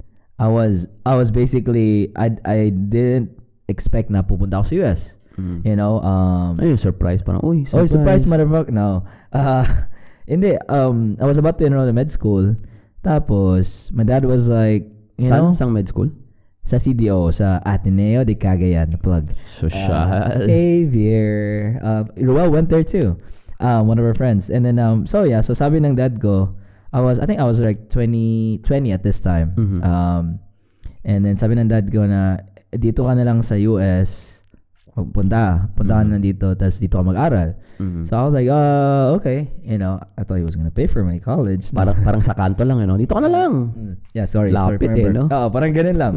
[0.42, 3.41] I was I was basically I I didn't
[3.72, 5.02] expect na pupunta ako sa US.
[5.40, 5.64] Mm.
[5.64, 7.24] You know, um yung surprise?
[7.24, 7.96] Parang, uy, Oh, surprise.
[7.96, 8.76] surprise motherfucker.
[8.76, 9.08] No.
[9.32, 9.64] Uh,
[10.32, 12.52] hindi, um, I was about to enroll in med school.
[13.02, 14.86] Tapos, my dad was like,
[15.18, 15.50] you Saan?
[15.50, 16.12] know, Sang med school?
[16.62, 18.94] sa CDO, sa Ateneo de Cagayan.
[19.02, 19.26] Plug.
[19.42, 19.98] Social.
[19.98, 21.80] Uh, Xavier.
[21.82, 23.18] Um, Ruel went there too.
[23.60, 24.50] Um, one of our friends.
[24.54, 26.54] And then, um, so yeah, so sabi ng dad ko,
[26.94, 29.58] I was, I think I was like 20, 20 at this time.
[29.58, 29.82] Mhm.
[29.82, 30.38] Um,
[31.04, 34.42] and then sabi ng dad ko na, dito ka na lang sa US,
[34.92, 36.12] punta, punta ka Mhm.
[36.12, 37.56] na dito, tapos dito ka mag-aral.
[37.80, 38.04] Mhm.
[38.06, 39.48] So I was like, uh, okay.
[39.64, 41.72] You know, I thought he was gonna pay for my college.
[41.72, 42.96] parang, parang sa kanto lang, ano?
[42.96, 43.72] Dito ka na lang.
[43.72, 43.96] Mm.
[44.14, 44.52] Yeah, sorry.
[44.52, 45.28] Lapit sorry, eh, no?
[45.32, 46.14] Oo, parang ganun lang.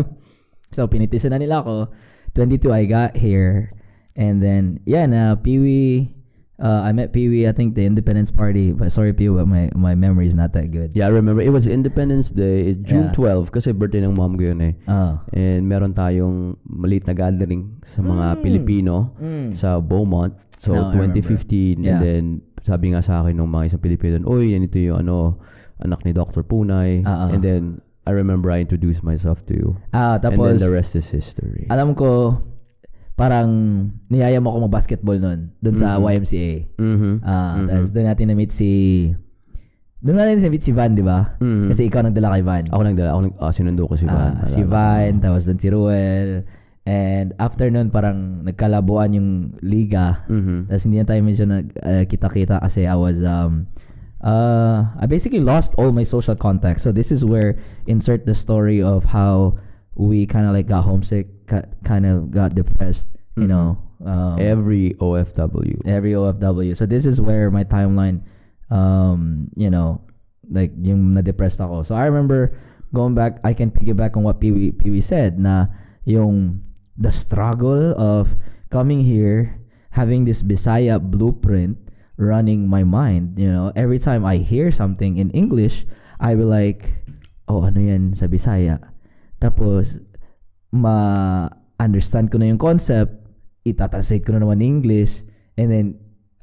[0.74, 1.90] so, pinitisan na nila ako.
[2.34, 3.70] 22, I got here.
[4.18, 6.10] And then, yeah, na Pee-wee,
[6.62, 8.72] uh, I met Pee-wee, I think, the Independence Party.
[8.72, 10.94] But sorry, Pee-wee, but my, my memory is not that good.
[10.94, 11.42] Yeah, I remember.
[11.42, 12.74] It was Independence Day.
[12.74, 13.42] It's June Yeah.
[13.42, 14.74] 12 kasi birthday ng mom ko yun eh.
[14.86, 15.18] Oh.
[15.34, 19.54] And meron tayong maliit na gathering sa mga Pilipino Mm.
[19.56, 20.34] sa Beaumont.
[20.62, 21.82] So, No, I 2015.
[21.82, 21.98] Yeah.
[21.98, 22.24] And then,
[22.62, 25.42] sabi nga sa akin ng mga isang Pilipino, Uy, yan ito yung ano,
[25.82, 26.40] anak ni Dr.
[26.46, 27.02] Punay.
[27.04, 27.28] Ah.
[27.28, 29.68] And then, I remember I introduced myself to you.
[29.96, 31.64] Ah, and then tapos, the rest is history.
[31.72, 32.36] alam ko,
[33.14, 33.48] parang
[34.10, 36.02] niyaya mo ako mag-basketball nun, dun sa Mhm.
[36.02, 36.52] YMCA.
[36.82, 37.12] Mhm.
[37.22, 37.66] Ah, Mhm.
[37.70, 38.70] tapos doon natin na-meet si...
[40.04, 41.38] Doon natin na-meet si Van, di ba?
[41.38, 41.70] Mhm.
[41.70, 42.64] Kasi ikaw nagdala kay Van.
[42.68, 44.42] Ako nagdala, ako nag, ah, sinundo ko si Van.
[44.42, 44.66] Ah, si.
[44.66, 46.42] Van, tapos doon si Ruel.
[46.84, 50.20] And after nun, parang nagkalabuan yung liga.
[50.28, 50.68] Mhm.
[50.68, 53.64] Tapos hindi na tayo medyo nagkita-kita kasi I was, um,
[54.20, 56.84] uh, I basically lost all my social contacts.
[56.84, 59.56] So this is where insert the story of how
[59.96, 61.28] we kind of like got homesick,
[61.84, 63.48] kind of got depressed, you Mhm.
[63.48, 63.68] know.
[64.04, 65.80] Um, Every OFW.
[65.86, 66.74] every OFW.
[66.76, 68.20] So this is where my timeline,
[68.68, 70.02] um, you know,
[70.50, 71.88] like yung na-depressed ako.
[71.88, 72.52] So I remember
[72.92, 75.72] going back, I can piggyback on what Pee Pee said na
[76.04, 76.60] yung
[77.00, 78.36] the struggle of
[78.68, 79.56] coming here,
[79.90, 81.78] having this Bisaya blueprint
[82.18, 83.38] running my mind.
[83.40, 85.86] You know, every time I hear something in English,
[86.20, 86.92] I will like,
[87.48, 88.78] oh, ano yan sa Bisaya?
[89.44, 90.00] Tapos,
[90.72, 93.12] ma-understand ko na yung concept,
[93.68, 95.20] itatranslate ko na naman in English,
[95.60, 95.86] and then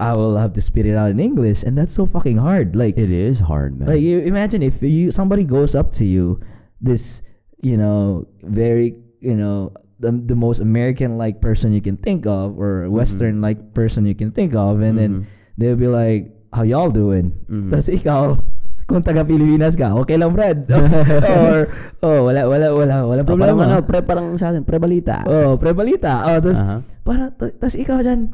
[0.01, 2.75] I will have to spit it out in English, and that's so fucking hard.
[2.77, 3.89] Like, It is hard, man.
[3.89, 6.41] like you imagine if you somebody goes up to you,
[6.81, 7.21] this
[7.61, 9.69] you know very you know
[10.01, 14.17] the, the most American like person you can think of or Western like person you
[14.17, 15.23] can think of, and then Mhm.
[15.61, 17.69] they'll be like, "How y'all doing?" Mhm.
[17.69, 18.41] Tapos ikaw,
[18.85, 20.65] kung taga Pilipinas ka, okay lang, Brad.
[21.33, 21.67] or
[22.01, 23.63] oh, wala wala wala wala Ah, parang problema.
[23.65, 25.23] ano, pre, parang sa atin, pre balita.
[25.25, 26.25] Oh, pre balita.
[26.27, 26.81] Oh, tapos Aha.
[27.01, 28.31] para tapos ikaw diyan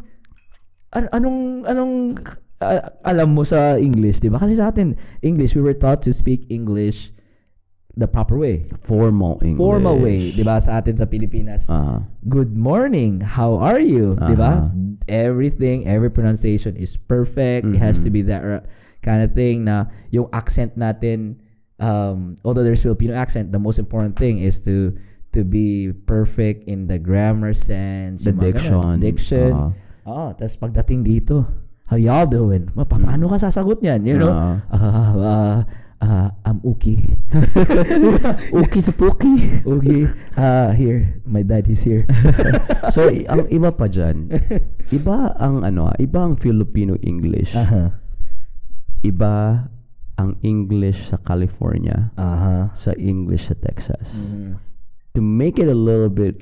[0.93, 1.93] an- anong anong
[2.59, 4.37] ah, alam mo sa English, 'di ba?
[4.37, 7.11] Kasi sa atin, English we were taught to speak English
[7.93, 8.65] the proper way.
[8.81, 9.57] Formal English.
[9.59, 10.57] Formal way, 'di ba?
[10.57, 11.65] Sa atin sa Pilipinas.
[11.67, 12.01] Ah.
[12.29, 13.21] Good morning.
[13.21, 14.13] How are you?
[14.15, 14.69] 'Di ba?
[15.07, 17.63] Everything, every pronunciation is perfect.
[17.65, 18.15] It has to Mhm.
[18.15, 18.43] be that
[19.07, 21.39] kind of thing na yung accent natin
[21.79, 24.91] um although there's Filipino accent, the most important thing is to
[25.31, 28.75] to be perfect in the grammar sense, The diction.
[28.75, 28.97] ganun.
[28.99, 29.51] diction.
[29.55, 29.71] Ah.
[30.07, 31.43] Oo, tapos pagdating dito,
[31.85, 32.67] how y'all doing?
[32.73, 34.07] Ma, pa- paano ka sasagot niyan?
[34.07, 34.31] You know?
[34.31, 34.51] Oo.
[34.71, 35.57] Ah, ah,
[35.99, 37.03] ah, I'm okay.
[38.63, 39.61] Okay sa puki.
[39.67, 40.07] okay.
[40.39, 41.19] Ah, here.
[41.27, 42.07] My dad is here.
[42.95, 44.31] so, ang iba pa dyan,
[44.97, 47.53] iba ang ano, iba ang Filipino English.
[47.53, 47.91] Aha.
[49.03, 49.67] Iba
[50.17, 52.73] ang English sa California Aha.
[52.73, 54.17] sa English sa Texas.
[54.17, 54.57] Mhm.
[55.13, 56.41] To make it a little bit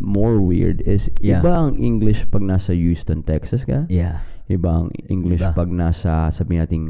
[0.00, 1.40] more weird is Yeah.
[1.40, 3.84] iba ang English pag nasa Houston, Texas ka.
[3.92, 4.24] Yeah.
[4.48, 5.52] Iba ang English Iba.
[5.54, 6.86] pag nasa sabihin nating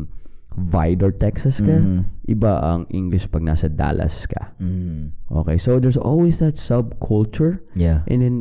[0.52, 1.80] Vidor, Texas ka.
[1.80, 2.04] Mhm.
[2.28, 4.52] Iba ang English pag nasa Dallas ka.
[4.60, 5.08] Mm.
[5.32, 8.04] Okay, so there's always that subculture Yeah.
[8.04, 8.36] and then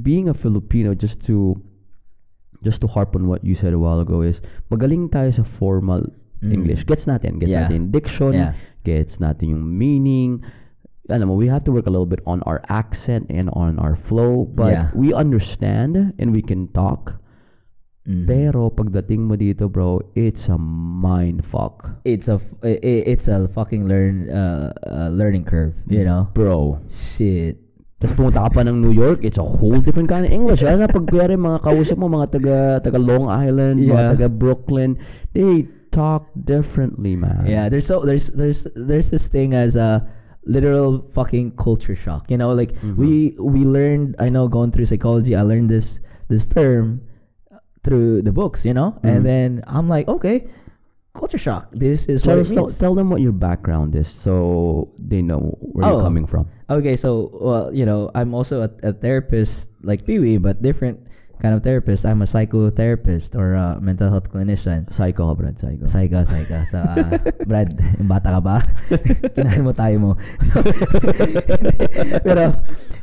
[0.00, 1.60] being a Filipino just to
[2.62, 6.04] just to harp on what you said a while ago is magaling tayo sa formal
[6.40, 6.52] Mm.
[6.56, 6.88] English.
[6.88, 7.68] Gets natin, gets Yeah.
[7.68, 8.52] natin yung diction, Yeah.
[8.84, 10.40] gets natin yung meaning.
[11.12, 13.92] Alam mo, we have to work a little bit on our accent and on our
[13.92, 14.88] flow, but Yeah.
[14.96, 17.20] we understand and we can talk.
[18.08, 18.24] Mhm.
[18.24, 22.00] Pero pagdating mo dito, bro, it's a mind fuck.
[22.08, 26.32] it's a it's a fucking learn uh, uh learning curve, you know.
[26.32, 26.80] Bro.
[26.88, 27.60] Shit.
[28.00, 30.64] Tapos pumunta ka pa ng New York, it's a whole different kind of English.
[30.64, 33.92] Lalo na pag kuyari mga kausap mo, mga taga, taga Long Island, Yeah.
[33.92, 34.96] mga taga Brooklyn,
[35.36, 37.44] they talk differently, man.
[37.44, 40.00] Yeah, there's so there's there's there's this thing as a
[40.48, 42.32] literal fucking culture shock.
[42.32, 42.96] You know, like mm-hmm.
[42.96, 44.16] we we learned.
[44.16, 46.00] I know going through psychology, I learned this
[46.32, 47.04] this term
[47.84, 48.64] through the books.
[48.64, 49.28] You know, and mm-hmm.
[49.28, 50.48] then I'm like, okay,
[51.14, 51.70] culture shock.
[51.72, 52.78] This is Tell, what us- it tell, means.
[52.78, 56.04] tell them what your background is so they know where you're Oh.
[56.06, 56.46] coming from.
[56.70, 61.02] Okay, so well, you know, I'm also a, a therapist like Pee Wee, but different
[61.42, 62.04] kind of therapist.
[62.06, 64.86] I'm a psychotherapist or a mental health clinician.
[64.92, 65.58] Psycho ka, Brad.
[65.58, 65.84] Psycho.
[65.88, 66.58] Psycho, psycho.
[66.70, 67.16] So, ah,
[67.48, 67.74] Brad,
[68.06, 68.56] bata ka ba?
[69.34, 70.10] Kinahin mo tayo mo.
[72.22, 72.54] Pero,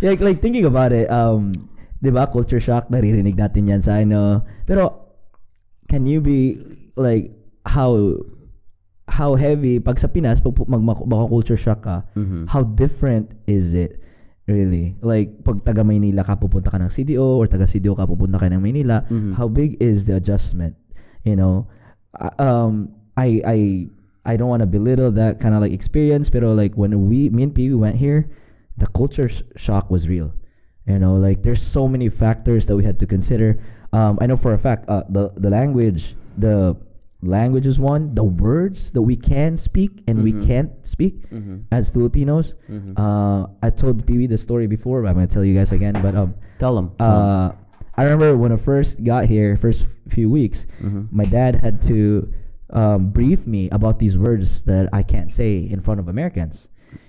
[0.02, 1.52] like, like, thinking about it, um,
[2.02, 4.46] di ba, culture shock, naririnig natin yan sa ano.
[4.70, 4.96] Pero,
[5.90, 6.62] can you be,
[6.96, 7.34] like,
[7.68, 8.16] how,
[9.08, 12.48] how heavy, pag sa Pinas, pag mag, mag, culture shock ka, Mhm.
[12.48, 14.04] how different is it?
[14.48, 14.96] Really?
[15.04, 18.48] Like, pag taga Maynila ka, pupunta ka ng CDO, or taga CDO ka, pupunta ka
[18.48, 19.36] ng Maynila, Mhm.
[19.36, 20.76] how big is the adjustment?
[21.28, 21.68] You know?
[22.16, 22.74] Uh, um,
[23.20, 23.58] I, I,
[24.24, 27.44] I don't want to belittle that kind of like experience, pero like when we, me
[27.44, 28.28] and Pee went here,
[28.80, 30.32] the culture sh- shock was real.
[30.88, 33.60] You know, like there's so many factors that we had to consider.
[33.92, 36.80] Um, I know for a fact, uh, the the language, the
[37.28, 38.16] language is one.
[38.16, 41.68] The words that we can speak and we can't speak Mhm.
[41.72, 42.56] as Filipinos.
[42.72, 42.96] Mhm.
[42.98, 45.94] Uh, I told Pee the story before, but I'm gonna tell you guys again.
[46.02, 46.92] But um, Tell them.
[47.00, 47.52] uh,
[47.98, 51.08] I remember when I first got here, first few weeks, Mhm.
[51.12, 52.28] my dad had to
[52.70, 56.68] um, brief me about these words that I can't say in front of Americans.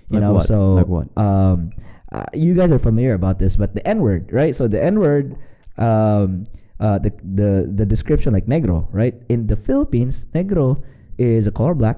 [0.09, 0.47] You Like know, what?
[0.47, 1.07] so Like what?
[1.19, 1.71] Um,
[2.11, 4.55] uh, you guys are familiar about this, but the N word, right?
[4.55, 5.35] So the N word,
[5.77, 6.45] um,
[6.79, 9.15] uh, the the the description like negro, right?
[9.29, 10.81] In the Philippines, negro
[11.17, 11.97] is a color black.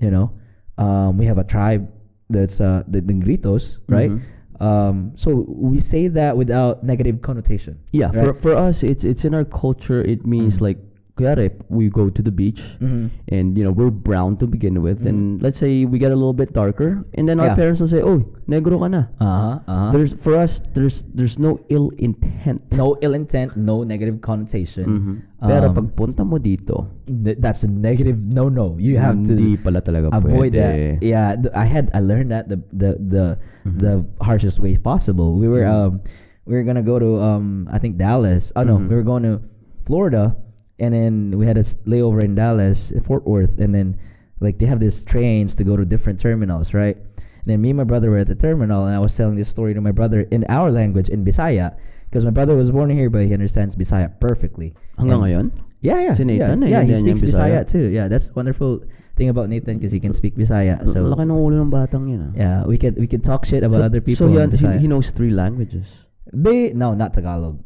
[0.00, 0.32] You know,
[0.78, 1.88] um, we have a tribe
[2.30, 4.10] that's uh, the Negritos, right?
[4.10, 4.20] Mhm.
[4.60, 7.78] Um, so we say that without negative connotation.
[7.92, 8.26] Yeah, right?
[8.26, 10.00] for for us, it's it's in our culture.
[10.02, 10.78] It means like,
[11.14, 13.10] kuyari, we go to the beach, Mhm.
[13.30, 16.34] and you know we're brown to begin with, and let's say we get a little
[16.34, 19.90] bit darker, and then our parents will say, "Oh, negro ka na." Uh-huh, uh-huh.
[19.94, 22.66] There's for us, there's there's no ill intent.
[22.74, 24.86] no ill intent, no negative connotation.
[24.90, 25.14] Mhm.
[25.44, 28.74] Pero Um, pag punta mo dito, Th- that's a negative no no.
[28.80, 30.58] You have hindi to pala talaga avoid pwede.
[30.58, 30.74] that.
[31.04, 33.24] Yeah, th- I had I learned that the the the
[33.70, 35.38] the harshest way possible.
[35.38, 36.02] We were um
[36.42, 38.50] we were gonna go to um I think Dallas.
[38.58, 38.90] Oh no, Mhm.
[38.90, 39.38] we were going to
[39.84, 40.34] Florida,
[40.78, 43.96] and then we had a layover in Dallas, in Fort Worth, and then
[44.40, 46.96] like they have these trains to go to different terminals, right?
[46.96, 49.48] And then me and my brother were at the terminal, and I was telling this
[49.48, 51.76] story to my brother in our language in Bisaya,
[52.10, 54.74] because my brother was born here, but he understands Bisaya perfectly.
[54.98, 55.46] Hanggang ngayon?
[55.84, 56.14] Yeah, yeah.
[56.14, 57.60] Si Nathan, yeah, yeah, he speaks Bisaya?
[57.62, 57.68] Bisaya.
[57.68, 57.86] too.
[57.92, 58.80] Yeah, that's wonderful
[59.16, 60.80] thing about Nathan because he can speak Bisaya.
[60.88, 62.32] So Laki ng ulo ng batang yun.
[62.32, 62.32] ah.
[62.34, 64.74] yeah, we can we can talk shit about So- other So people in Bisaya.
[64.80, 66.08] he, he knows three languages.
[66.32, 67.60] Ba- no, not Tagalog.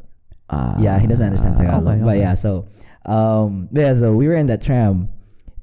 [0.51, 1.87] Ah, yeah, he doesn't understand Tagalog.
[1.87, 2.67] okay, But yeah, so
[3.09, 5.09] um yeah, so we were in that tram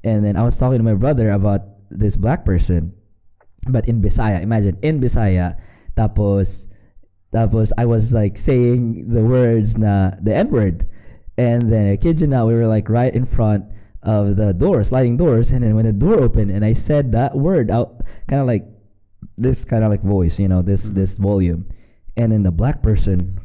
[0.03, 2.93] and then I was talking to my brother about this black person.
[3.69, 5.57] But in Bisaya, imagine in Bisaya,
[5.95, 6.67] tapos
[7.33, 10.87] tapos I was like saying the words na the N word.
[11.37, 13.65] And then I kid you not, we were like right in front
[14.03, 17.35] of the door, sliding doors, and then when the door opened and I said that
[17.35, 18.65] word out kind of like
[19.37, 21.65] this kind of like voice, you know, this this volume.
[22.15, 23.39] And then the black person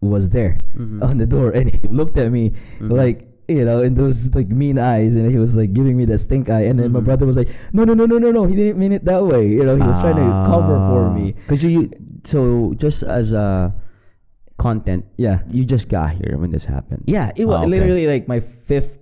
[0.00, 1.02] was there Mhm.
[1.04, 4.78] on the door and he looked at me like you know in those like mean
[4.78, 7.04] eyes and he was like giving me that stink eye and then my Mhm.
[7.04, 9.44] brother was like no no no no no no he didn't mean it that way
[9.48, 11.90] you know he was trying to cover for me Because you,
[12.24, 13.74] so just as a
[14.60, 15.04] content.
[15.16, 15.40] Yeah.
[15.48, 17.04] You just got here when this happened.
[17.08, 17.70] Yeah, it was Ah, okay.
[17.80, 19.00] literally like my fifth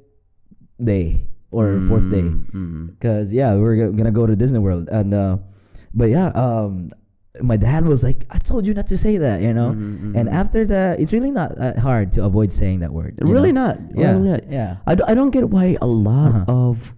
[0.78, 2.30] day or fourth day.
[2.54, 5.38] Mm, Cause yeah, we were go- gonna go to Disney World, and uh,
[5.94, 6.94] but yeah, um,
[7.42, 9.70] my dad was like, "I told you not to say that," you know.
[9.77, 10.33] Mhm, And mhm.
[10.33, 13.18] after that, it's really not that hard to avoid saying that word.
[13.22, 13.74] Really know?
[13.74, 13.77] not.
[13.94, 14.42] Yeah, Really not.
[14.51, 14.77] yeah.
[14.87, 16.70] I, d- I don't get why a lot Uh-huh.
[16.72, 16.94] of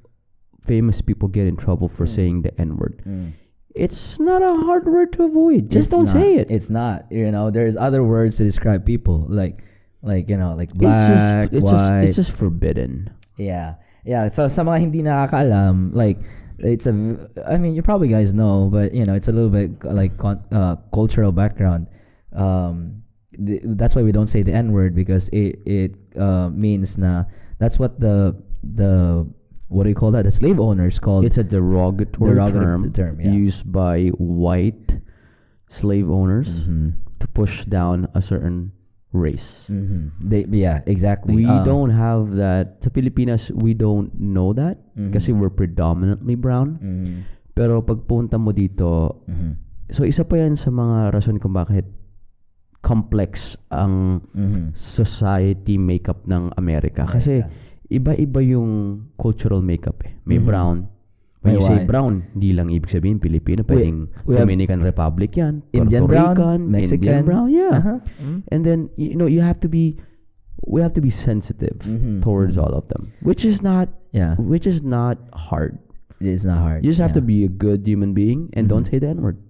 [0.66, 3.02] famous people get in trouble for saying the N word.
[3.06, 3.32] Mm.
[3.74, 5.70] It's not a hard word to avoid.
[5.70, 6.12] Just It's don't not.
[6.12, 6.50] say it.
[6.50, 7.06] It's not.
[7.10, 9.62] You know, there's other words to describe people, like,
[10.02, 12.02] like you know, like It's black, just it's just white.
[12.02, 13.10] it's just forbidden.
[13.38, 13.78] Yeah.
[14.04, 14.26] Yeah.
[14.28, 16.18] So sa mga hindi nakakaalam, like
[16.62, 16.92] it's a
[17.46, 20.44] I mean, you probably guys know, but you know, it's a little bit like con-
[20.52, 21.86] uh, cultural background.
[22.32, 23.02] Um
[23.34, 27.24] th- that's why we don't say the N word because it it uh, means na
[27.58, 29.26] that's what the the
[29.68, 30.24] what do you call that?
[30.24, 33.30] The slave owners called It's a derogatory, Derogatory term, term, yeah.
[33.30, 34.98] used by white
[35.68, 36.94] slave owners Mhm.
[37.20, 38.72] to push down a certain
[39.10, 39.66] race.
[39.66, 40.14] Mhm.
[40.22, 41.34] They yeah, exactly.
[41.34, 42.78] We Um, don't have that.
[42.78, 45.10] Sa Pilipinas, we don't know that Mhm.
[45.10, 46.78] kasi we're predominantly brown.
[46.78, 47.26] mhm.
[47.52, 49.52] Pero pag punta mo dito, Mhm.
[49.90, 51.84] so isa pa yan sa mga rason kung bakit
[52.80, 54.72] complex ang Mhm.
[54.72, 57.04] society makeup ng Amerika.
[57.04, 57.44] Kasi
[57.90, 60.14] iba-iba yung cultural makeup eh.
[60.24, 60.46] May Mhm.
[60.46, 60.78] brown.
[61.40, 63.64] When you say brown, hindi lang ibig sabihin Pilipino.
[63.64, 63.98] We- Pwedeng
[64.28, 65.64] we Dominican Republic yan.
[65.72, 67.00] Indian Puerto brown, Rican, Mexican.
[67.00, 67.48] Indian brown.
[67.48, 67.74] Yeah.
[67.80, 67.98] Uh-huh.
[68.20, 68.38] Mhm.
[68.52, 69.96] And then, you know, you have to be,
[70.68, 72.20] we have to be sensitive Mhm.
[72.20, 73.08] towards all of them.
[73.24, 74.36] Which is not, Yeah.
[74.36, 75.80] which is not hard.
[76.20, 76.84] It's not hard.
[76.84, 77.24] You just have yeah.
[77.24, 79.40] to be a good human being and don't say the N-word.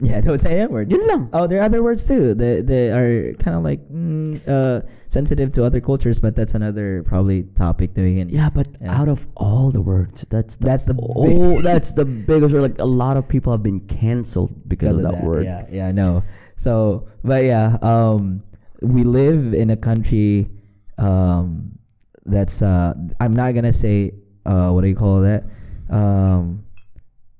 [0.00, 0.90] Yeah, don't say that word.
[0.90, 1.28] Yun lang.
[1.32, 2.32] Oh, there are other words too.
[2.34, 7.02] They they are kind of like mm, uh, sensitive to other cultures, but that's another
[7.04, 8.28] probably topic that we can.
[8.28, 8.96] Yeah, but Yeah.
[8.98, 12.62] out of all the words, that's the, That's the oh, big- that's the biggest word.
[12.62, 15.44] Like a lot of people have been canceled because, of that, word.
[15.44, 16.24] Yeah, yeah, I know.
[16.56, 18.40] So, but yeah, um,
[18.80, 20.48] we live in a country,
[20.96, 21.76] um,
[22.24, 24.12] that's uh, I'm not gonna say
[24.46, 25.44] uh, what do you call that?
[25.90, 26.64] Um,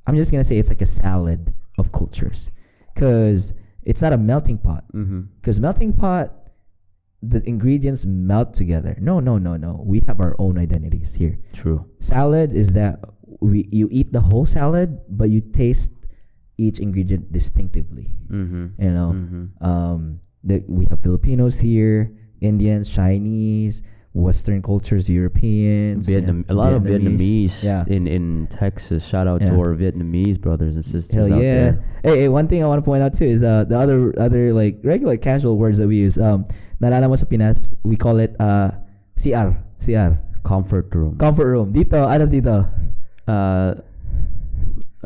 [0.07, 2.50] I'm just gonna say it's like a salad of cultures,
[2.94, 4.84] cause it's not a melting pot.
[4.92, 5.32] Mm-hmm.
[5.40, 6.36] Because melting pot,
[7.22, 8.96] the ingredients melt together.
[9.00, 9.82] No, no, no, no.
[9.84, 11.40] We have our own identities here.
[11.52, 11.84] True.
[11.98, 13.00] Salad is that
[13.40, 15.92] we you eat the whole salad, but you taste
[16.60, 18.12] each ingredient distinctively.
[18.28, 18.76] Mm-hmm.
[18.78, 19.42] You know, Mhm.
[19.64, 23.82] um, the, we have Filipinos here, Indians, Chinese,
[24.12, 27.85] Western cultures, Europeans, Vietnam, a lot of Vietnamese Yeah.
[27.87, 29.07] in, in Texas.
[29.07, 31.55] Shout out to our Vietnamese brothers and sisters Hell out yeah!
[31.55, 31.85] there.
[32.03, 34.53] Hey, hey, one thing I want to point out too is uh, the other other
[34.53, 36.18] like regular casual words that we use.
[36.18, 36.42] Um,
[36.83, 38.73] nalala mo sa Pinas, we call it uh,
[39.14, 41.14] CR, CR, Comfort room.
[41.16, 41.70] comfort room.
[41.73, 42.66] Dito, ano dito?
[43.31, 43.75] uh,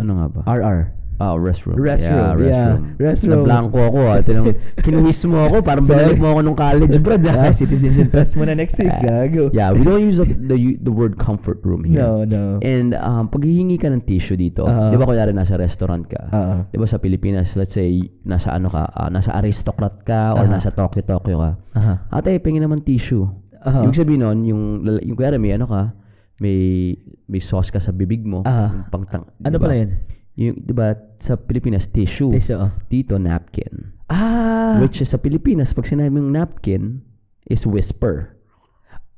[0.00, 0.40] ano nga ba?
[0.48, 0.93] RR.
[1.16, 1.78] Ah, restroom.
[1.78, 2.82] Restroom, yeah, restroom.
[2.98, 3.30] restroom.
[3.46, 4.18] Na-blanco ako ah.
[4.18, 4.50] Tinang,
[4.84, 5.62] kinuwis mo ako.
[5.62, 7.14] Parang binalik mo ako nung college, bro.
[7.24, 9.46] Ah, citizenship test mo na next week, gago.
[9.50, 12.02] yeah, we don't use the, the the word comfort room here.
[12.02, 12.58] No, no.
[12.60, 14.90] And um, pag hihingi ka ng tissue dito, Uh-huh.
[14.90, 16.66] di ba kunyari nasa restaurant ka, Uh-huh.
[16.66, 20.50] di ba sa Pilipinas, let's say, nasa ano ka, ah, nasa aristocrat ka or Uh-huh.
[20.50, 21.94] nasa Tokyo, Tokyo ka, Aha.
[22.10, 23.22] ate, pingin naman tissue.
[23.54, 23.86] Uh-huh.
[23.86, 24.62] Ibig sabihin nun, yung,
[24.98, 25.94] yung kunyari may ano ka,
[26.36, 26.90] may,
[27.24, 28.66] may sauce ka sa bibig mo, Uh-huh.
[28.66, 29.62] yung pangtang, Ano di ba?
[29.62, 29.90] pala yun?
[30.34, 30.92] Yung, di ba,
[31.22, 32.30] sa Pilipinas, tissue.
[32.30, 32.70] Tissue, oh.
[32.88, 33.94] Dito, napkin.
[34.10, 34.82] Ah!
[34.82, 36.98] Which is sa Pilipinas, pag sinabi yung napkin,
[37.46, 38.34] is whisper.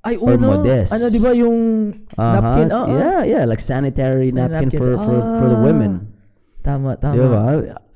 [0.04, 0.60] Ay, or uno.
[0.60, 0.92] modest.
[0.92, 1.58] Ano, di ba yung
[2.14, 2.34] Uh-huh.
[2.36, 2.68] napkin?
[2.70, 2.94] Oo.
[2.94, 4.78] Yeah, yeah, like sanitary Sanitary napkin napkins.
[4.78, 5.66] for, for, for the Ah.
[5.66, 5.92] women.
[6.62, 7.14] Tama, tama.
[7.14, 7.42] Di ba?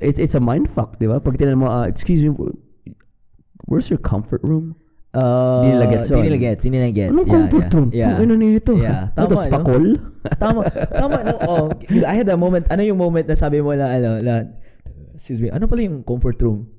[0.00, 1.20] It, it's a mindfuck, di ba?
[1.20, 2.32] Pag tinan mo, ah, excuse me,
[3.66, 4.74] where's your comfort room?
[5.10, 6.22] Uh, Di nila gets yun.
[6.22, 6.62] nila gets.
[6.62, 7.10] Di nila gets.
[7.10, 7.74] Anong yeah, comfort yeah.
[7.74, 7.88] room?
[7.90, 8.14] Yeah.
[8.22, 8.72] Ano nito?
[8.78, 9.10] Yeah.
[9.18, 9.42] Ano Tama, no?
[9.42, 9.84] spakol?
[10.38, 10.60] tama,
[10.94, 11.36] tama, no?
[11.50, 14.46] Oh, because I had that moment, ano yung moment na sabi mo na, ano, na,
[15.18, 16.70] excuse me, ano pala yung comfort room?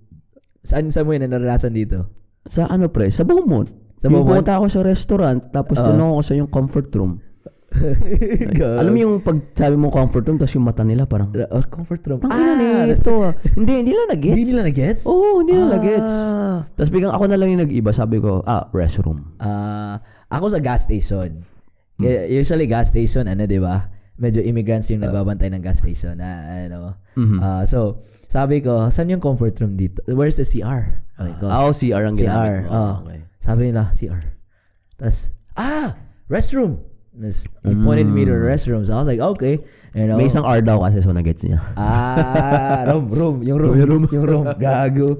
[0.63, 2.07] Saan, saan mo yun na naranasan dito?
[2.47, 3.11] Sa ano pre?
[3.11, 3.67] Sa Beaumont.
[3.99, 4.31] Sa Beaumont?
[4.31, 5.91] pumunta ako sa restaurant, tapos Oo.
[5.91, 7.19] tinanong ko sa yung comfort room.
[8.81, 12.03] Alam mo yung pag sabi mo comfort room, tapos yung mata nila parang, Oh, comfort
[12.05, 12.19] room.
[12.23, 13.33] Ang ina nito ah.
[13.55, 14.35] Hindi, hindi lang nag-gets.
[14.35, 15.01] Hindi nila na-gets?
[15.07, 16.13] Oo, hindi lang nag-gets.
[16.13, 16.59] Ah.
[16.75, 17.91] Tapos biglang ako na lang yung nag-iba.
[17.91, 19.23] Sabi ko, ah, restroom.
[19.39, 21.31] Ah, ako sa gas station.
[21.97, 23.87] Y- Usually gas station, ano, 'di ba?
[24.17, 26.29] Medyo immigrants yung nagbabantay ng gas station na
[26.65, 26.93] ano.
[27.15, 27.37] Mhm.
[27.39, 30.01] Ah, so, sabi ko, saan yung comfort room dito?
[30.07, 31.01] Where's the CR?
[31.17, 31.45] Sabi ko.
[31.49, 32.25] Ah, oh, CR ang CR.
[32.25, 32.69] ginamit mo.
[32.69, 32.93] Oh.
[33.05, 33.19] Okay.
[33.41, 34.21] Sabi nila, CR.
[34.97, 35.97] Tapos, ah,
[36.29, 36.77] restroom.
[37.11, 38.87] Tapos, he pointed me to the restroom.
[38.87, 39.59] So, I was like, okay.
[39.93, 40.23] You know, Mm.
[40.23, 41.59] May isang R daw kasi so nag-gets niya.
[41.75, 44.03] Ah, room, room, yung room, Yung room.
[44.11, 45.19] yung room, gago.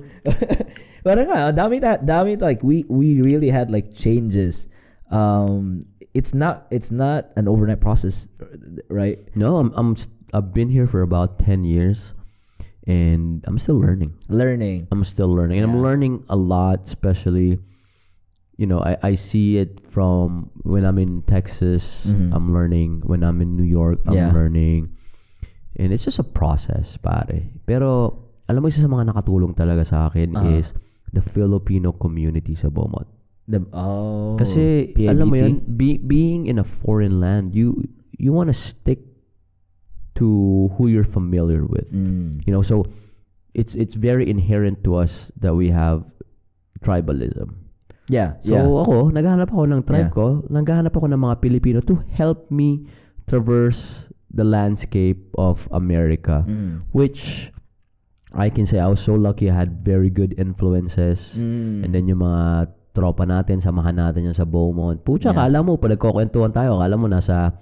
[1.06, 4.70] Pero nga, dami that, dami like we we really had like changes.
[5.12, 5.84] Um,
[6.16, 8.30] it's not it's not an overnight process,
[8.88, 9.20] right?
[9.36, 9.98] No, I'm, I'm,
[10.32, 12.14] I've been here for about 10 years.
[12.90, 14.10] and I'm still learning.
[14.26, 14.88] Learning.
[14.90, 17.62] I'm still learning, and I'm learning a lot, especially.
[18.62, 22.06] You know, I, I see it from when I'm in Texas.
[22.06, 22.30] Mhm.
[22.30, 23.02] I'm learning.
[23.10, 24.30] When I'm in New York, I'm Yeah.
[24.30, 24.94] learning.
[25.82, 27.42] And it's just a process, pare.
[27.66, 30.46] Pero, alam mo, isa sa mga nakatulong talaga sa akin Ah.
[30.46, 30.78] is
[31.10, 33.10] the Filipino community sa Beaumont.
[33.50, 34.38] The, oh.
[34.38, 37.82] Kasi, alam mo yun, be, being in a foreign land, you
[38.14, 39.02] you want to stick
[40.22, 41.90] to who you're familiar with.
[41.90, 42.46] Mm.
[42.46, 42.86] You know, so
[43.58, 46.06] it's it's very inherent to us that we have
[46.86, 47.58] tribalism.
[48.10, 48.42] Yeah.
[48.42, 48.66] So yeah.
[48.66, 50.16] ako, naghahanap ako ng tribe Yeah.
[50.16, 52.88] ko, naghahanap ako ng mga Pilipino to help me
[53.28, 56.88] traverse the landscape of America, Mm.
[56.96, 57.52] which
[58.32, 61.36] I can say I was so lucky I had very good influences.
[61.36, 61.84] Mm.
[61.84, 65.00] And then yung mga tropa natin, samahan natin yan sa Beaumont.
[65.04, 65.48] Pucha, Yeah.
[65.48, 67.56] kala mo, pag nagkukwentuhan tayo, kala mo nasa,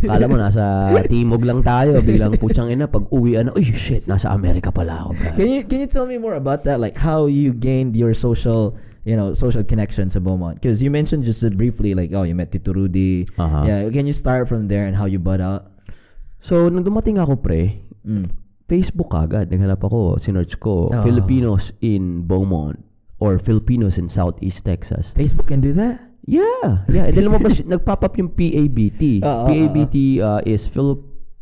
[0.00, 2.00] kala mo nasa Timog lang tayo.
[2.00, 5.30] Biglang puchang ina, pag uwian na, uy, shit, nasa Amerika pala ako, bro.
[5.36, 6.80] Can you can you tell me more about that?
[6.80, 8.72] Like how you gained your social,
[9.04, 10.60] you know, social connections at Beaumont?
[10.60, 13.28] Because you mentioned just briefly, like oh, you met Tito Rudy.
[13.38, 13.64] Aha.
[13.64, 13.88] Yeah.
[13.90, 15.72] Can you start from there and how you butt out?
[16.40, 18.32] So, nung dumating ako, pre, Mm.
[18.64, 19.52] Facebook agad.
[19.52, 21.02] Naghanap ako, sinearch ko, Oh.
[21.04, 22.80] Filipinos in Beaumont
[23.20, 25.12] or Filipinos in Southeast Texas.
[25.12, 26.00] Facebook can do that.
[26.24, 27.10] Yeah, yeah.
[27.10, 29.20] And then lumabas, nagpop up yung PABT.
[29.20, 30.64] Oo, ah, oo, ah, PABT uh, is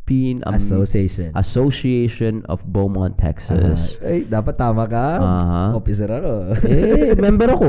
[0.09, 1.28] Philippine um, Association.
[1.36, 4.00] Association of Beaumont, Texas.
[4.00, 5.20] Ah, ay, dapat tama ka.
[5.20, 5.62] Aha.
[5.76, 6.56] Officer ano.
[6.64, 7.68] eh, member ako.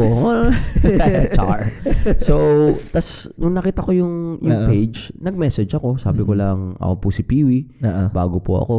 [1.36, 1.68] Char.
[2.24, 2.36] So,
[2.96, 4.68] tas nung nakita ko yung, yung Oo.
[4.72, 6.00] page, nag-message ako.
[6.00, 7.84] Sabi ko lang, ako po si Piwi.
[7.84, 8.04] Oo.
[8.16, 8.78] Bago po ako.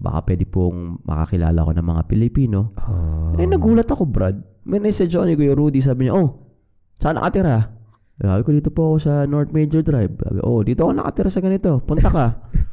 [0.00, 2.72] Baka pwede pong makakilala ko ng mga Pilipino.
[2.80, 3.36] Oh.
[3.36, 4.40] Eh, nagulat ako, Brad.
[4.64, 5.84] May message ako ni Kuya Rudy.
[5.84, 6.48] Sabi niya, oh,
[6.96, 7.76] saan nakatira?
[8.20, 10.12] Sabi ko, dito po ako sa North Major Drive.
[10.20, 11.80] Sabi, oh, dito ako nakatira sa ganito.
[11.84, 12.26] Punta ka.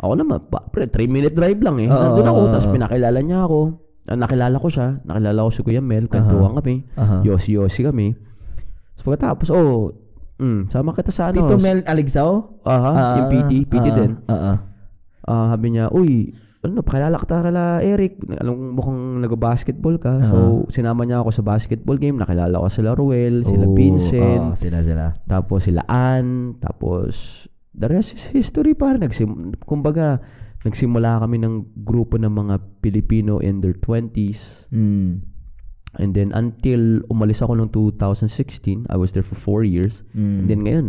[0.00, 1.88] ako naman, pa, pre, 3 minute drive lang eh.
[1.92, 2.74] Oo, Nandun ako, oo, tapos oo.
[2.74, 3.60] pinakilala niya ako.
[4.08, 4.88] Ah, nakilala ko siya.
[5.04, 6.08] Nakilala ko si Kuya Mel.
[6.08, 6.88] Kwentuhan kami.
[6.96, 7.20] Aha.
[7.22, 8.16] Yosi-yosi kami.
[8.96, 9.92] Tapos pagkatapos, oh,
[10.40, 11.44] mm, sama kita sa ano.
[11.44, 12.64] Tito Mel Aligsaw?
[12.64, 13.52] Aha, yung PT.
[13.68, 14.12] PT ah, din.
[14.26, 14.56] ah, ah.
[15.28, 16.32] Ah, sabi niya, uy,
[16.64, 18.24] ano, pakilala kita kala Eric.
[18.40, 20.24] Alam mo mukhang nag-basketball ka.
[20.24, 22.16] So, sinama niya ako sa basketball game.
[22.16, 25.12] Nakilala ko sila Ruel, sila Vincent, oh, sila sila.
[25.28, 28.94] tapos sila Ann, tapos the rest is history pa.
[28.98, 30.18] Nagsim kumbaga,
[30.66, 34.70] nagsimula kami ng grupo ng mga Pilipino in their 20s.
[34.74, 35.24] Mm.
[35.98, 40.06] And then until umalis ako noong 2016, I was there for four years.
[40.14, 40.36] Mm.
[40.44, 40.86] And then ngayon,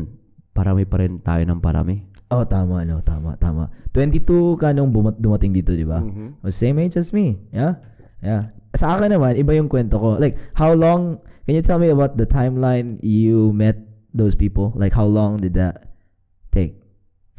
[0.54, 2.06] parami pa rin tayo ng parami.
[2.32, 3.68] Oh, tama, no, tama, tama.
[3.92, 6.00] 22 ka nung bumat- dumating dito, di ba?
[6.00, 6.48] Mhm.
[6.48, 7.36] Oh, same age as me.
[7.52, 7.84] Yeah?
[8.24, 8.56] Yeah.
[8.72, 10.16] Sa akin naman, iba yung kwento ko.
[10.16, 13.76] Like, how long, can you tell me about the timeline you met
[14.16, 14.72] those people?
[14.80, 15.91] Like, how long did that
[16.52, 16.76] take?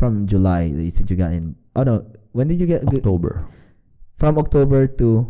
[0.00, 1.54] From July, you said you got in.
[1.76, 2.02] Oh, no.
[2.32, 2.82] When did you get?
[2.88, 3.44] October.
[4.18, 5.28] From October to,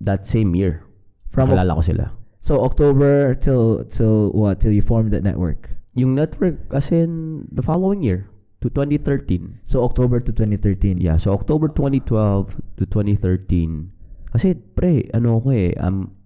[0.00, 0.82] That same year.
[1.28, 2.06] from, Nakilala ko sila.
[2.40, 4.58] so October till, till what?
[4.58, 5.68] Till you formed that network?
[5.94, 8.24] Yung network as in the following year
[8.64, 9.60] to 2013.
[9.68, 10.98] So, October to 2013.
[10.98, 13.92] Yeah, so October 2012 to 2013.
[14.32, 16.16] Kasi pre, ano ko eh, I'm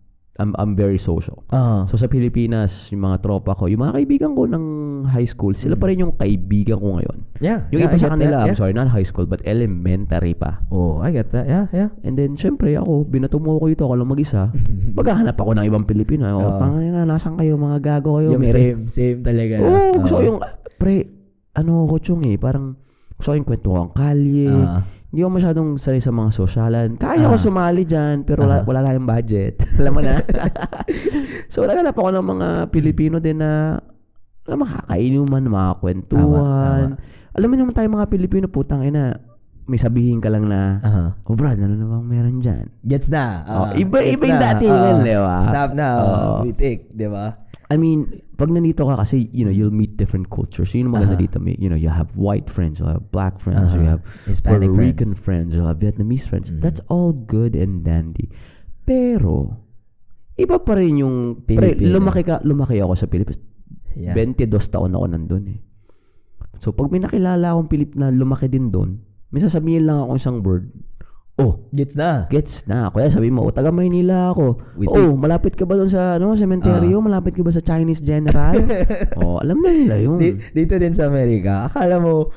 [0.42, 1.46] I'm I'm very social.
[1.54, 1.86] Ah.
[1.86, 4.64] So sa Pilipinas, yung mga tropa ko, yung mga kaibigan ko ng
[5.06, 7.18] high school, sila pa rin yung kaibigan ko ngayon.
[7.38, 7.62] yeah.
[7.70, 8.58] Yung yeah, iba I sa kanila, that, I'm yeah.
[8.58, 10.58] sorry, not high school, but elementary pa.
[10.74, 11.46] Oh, I get that.
[11.46, 11.94] Yeah, yeah.
[12.02, 14.50] And then, syempre, ako, binatumo ko ito, ako lang mag-isa.
[14.98, 16.26] Maghahanap ako ng ibang Pilipino.
[16.26, 16.58] Oh, Oo.
[16.58, 18.34] tangin na, nasan kayo, mga gago kayo?
[18.34, 19.62] Yung same, same talaga.
[19.62, 20.02] Oo, no?
[20.02, 20.28] gusto ko Oo.
[20.34, 20.38] yung,
[20.82, 21.06] pre,
[21.54, 22.74] ano ko chong eh, parang
[23.14, 24.50] gusto ko yung kwentuhan kalye.
[24.50, 24.82] Ah.
[25.14, 26.88] Hindi ako masyadong sanay sa mga sosyalan.
[26.98, 27.46] Kaya ko Ah.
[27.46, 28.66] sumali dyan, pero wala, Ah.
[28.66, 29.62] wala tayong budget.
[29.78, 30.18] Alam mo na?
[31.54, 33.78] so, naghanap ako ng mga Pilipino din na
[34.42, 36.98] na makakainuman, mga kwentuhan.
[37.30, 39.14] Alam mo naman tayo mga Pilipino, putang ina,
[39.64, 41.04] may sabihin ka lang na, Aha.
[41.22, 42.68] oh Brad, ano namang meron dyan?
[42.82, 43.24] Gets na.
[43.42, 45.36] Oh, Ah, iba- gets iba yung datingan, Ah, di ba?
[45.42, 45.86] Stop na.
[45.96, 46.32] Oo.
[46.42, 47.40] We take, di ba?
[47.66, 48.04] I mean,
[48.34, 50.76] pag nandito ka kasi, you know, you'll meet different cultures.
[50.76, 51.24] Yun yung maganda Aha.
[51.24, 51.40] dito.
[51.40, 53.96] You know, you have white friends, you have black friends, you Aha.
[53.96, 55.24] have Hispanic Puerto Rican friends.
[55.48, 56.50] friends, you have Vietnamese friends.
[56.50, 56.60] Mhm.
[56.60, 58.28] That's all good and dandy.
[58.82, 59.48] Pero,
[60.34, 63.40] iba pa rin yung, pre, lumaki, ka, lumaki ako sa Pilipinas.
[63.94, 64.12] Yeah.
[64.12, 65.60] 22 taon ako nandun eh.
[66.58, 68.98] So, pag may nakilala akong Pilip na lumaki din doon,
[69.34, 70.70] may sasabihin lang ako isang word,
[71.42, 72.30] oh, Gets na.
[72.30, 72.94] gets na.
[72.94, 74.62] Kuya, sabi mo, oh, taga Maynila ako.
[74.78, 76.94] We oh, malapit ka ba doon sa ano, cemetery?
[76.94, 78.54] malapit ka ba sa Chinese General?
[79.18, 80.22] oh, alam na nila yun.
[80.22, 82.30] Di- dito din sa Amerika, akala mo,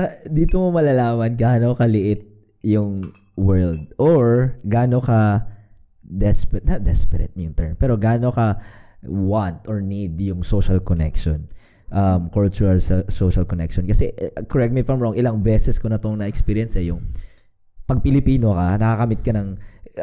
[0.00, 2.24] ah, dito mo malalaman gaano kaliit
[2.64, 5.44] yung world or gaano ka
[6.00, 8.56] desperate, not desperate yung term, pero gaano ka
[9.04, 11.44] want or need yung social connection.
[11.94, 13.86] Um, cultural so- social connection.
[13.86, 17.06] Kasi, eh, correct me if I'm wrong, ilang beses ko na itong na-experience eh, yung
[17.86, 19.48] pag Pilipino ka, nakakamit ka ng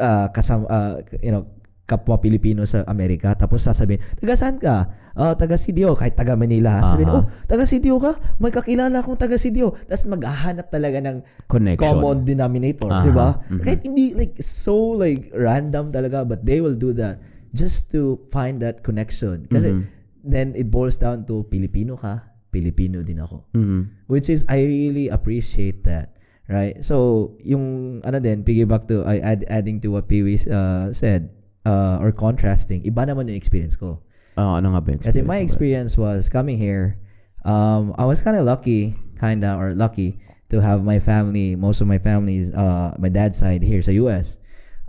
[0.00, 1.44] uh, kasam, uh, you know,
[1.84, 4.88] kapwa Pilipino sa Amerika, tapos sasabihin, taga saan ka?
[5.12, 6.80] Uh, taga Sidio, kahit taga Manila.
[6.80, 7.18] Sabihin, Aha.
[7.20, 8.16] oh, taga Sidio ka?
[8.40, 9.76] May kakilala akong taga Sidio.
[9.84, 11.20] Tapos maghahanap talaga ng
[11.52, 11.84] Connection.
[11.84, 13.04] common denominator, Aha.
[13.04, 13.36] di ba?
[13.52, 13.60] Mhm.
[13.60, 17.20] Kahit hindi, like, so, like, random talaga, but they will do that
[17.52, 19.44] just to find that connection.
[19.52, 20.00] Kasi, Mhm.
[20.24, 23.44] Then it boils down to Filipino ka, Pilipino din ako.
[23.54, 24.06] Mhm.
[24.06, 26.16] Which is, I really appreciate that.
[26.50, 26.84] Right?
[26.84, 30.20] So, yung, ano din, piggyback to, I add, adding to what Pee
[30.50, 31.30] uh, said,
[31.64, 34.02] uh, or contrasting, iba naman yung experience ko.
[34.36, 34.98] Ah, ano nga ba?
[35.00, 36.98] Kasi my experience was coming here,
[37.46, 40.18] um, I was kind of lucky, kind of, or lucky,
[40.50, 44.36] to have my family, most of my family's, uh, my dad's side here sa US.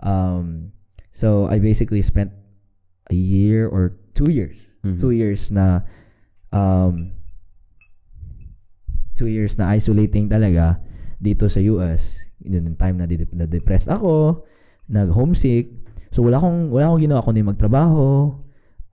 [0.04, 0.74] Um,
[1.14, 2.34] so, I basically spent
[3.08, 5.00] a year or two years, Mhm.
[5.00, 5.80] two years na,
[6.52, 7.10] um,
[9.16, 10.78] two years na isolating talaga
[11.22, 12.20] dito sa US.
[12.44, 14.44] Yun yung time na, di- na depressed ako,
[14.92, 15.72] nag-homesick.
[16.12, 18.36] So, wala akong, wala akong ginawa kundi magtrabaho.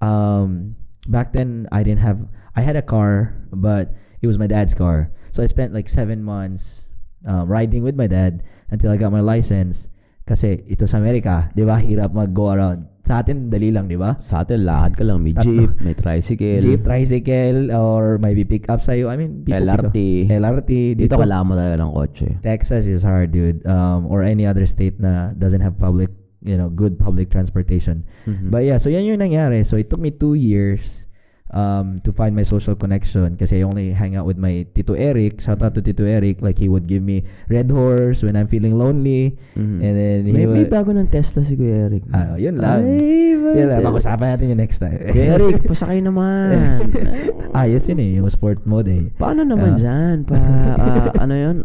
[0.02, 0.74] Um,
[1.12, 2.18] back then, I didn't have,
[2.56, 5.12] I had a car, but it was my dad's car.
[5.36, 6.90] So, I spent like seven months
[7.28, 9.91] um, riding with my dad until I got my license.
[10.32, 12.88] Kasi ito sa Amerika, di ba, hirap mag-go around.
[13.04, 14.16] Sa atin, dali lang, di ba?
[14.24, 15.20] Sa atin, lakad ka lang.
[15.20, 15.52] May Tatlo.
[15.52, 16.64] jeep, may tricycle.
[16.64, 19.12] Jeep, tricycle, or maybe pick up sa'yo.
[19.12, 19.98] I mean, people pick LRT.
[20.32, 20.72] LRT.
[20.96, 22.28] Dito, kailangan mo talaga ng kotse.
[22.40, 23.60] Texas is hard, dude.
[23.68, 26.16] Um, or any other state na doesn't have public,
[26.48, 28.08] you know, good public transportation.
[28.24, 28.56] Mhm.
[28.56, 29.68] But yeah, so yan yung nangyari.
[29.68, 31.11] So it took me two years
[31.52, 35.44] um, to find my social connection kasi I only hang out with my Tito Eric.
[35.44, 36.40] Shout out to Tito Eric.
[36.42, 39.36] Like he would give me Red Horse when I'm feeling lonely.
[39.56, 39.80] Mhm.
[39.84, 40.72] And then he may, may would...
[40.72, 42.04] bago ng Tesla si Kuya Eric.
[42.16, 42.88] Ah, yun lang.
[42.88, 43.82] Ay, Yan lang.
[43.84, 44.96] Pag-usapan natin yung next time.
[45.12, 46.88] Kuya Eric, pasakay naman.
[47.60, 48.12] Ayos yun eh.
[48.20, 49.04] Yung sport mode eh.
[49.20, 49.80] Paano naman Ah.
[49.80, 50.16] dyan?
[50.24, 50.36] Pa,
[50.80, 51.56] ah, ano yun?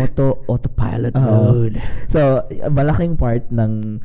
[0.00, 1.68] Auto, autopilot Oo.
[1.68, 1.76] mode.
[2.08, 2.40] So,
[2.72, 4.00] malaking part ng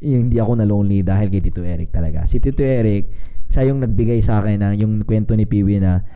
[0.00, 2.24] yung hindi ako na lonely dahil kay Tito Eric talaga.
[2.24, 3.08] Si Tito Eric,
[3.50, 6.06] siya yung nagbigay sa akin na yung kwento ni Piwi na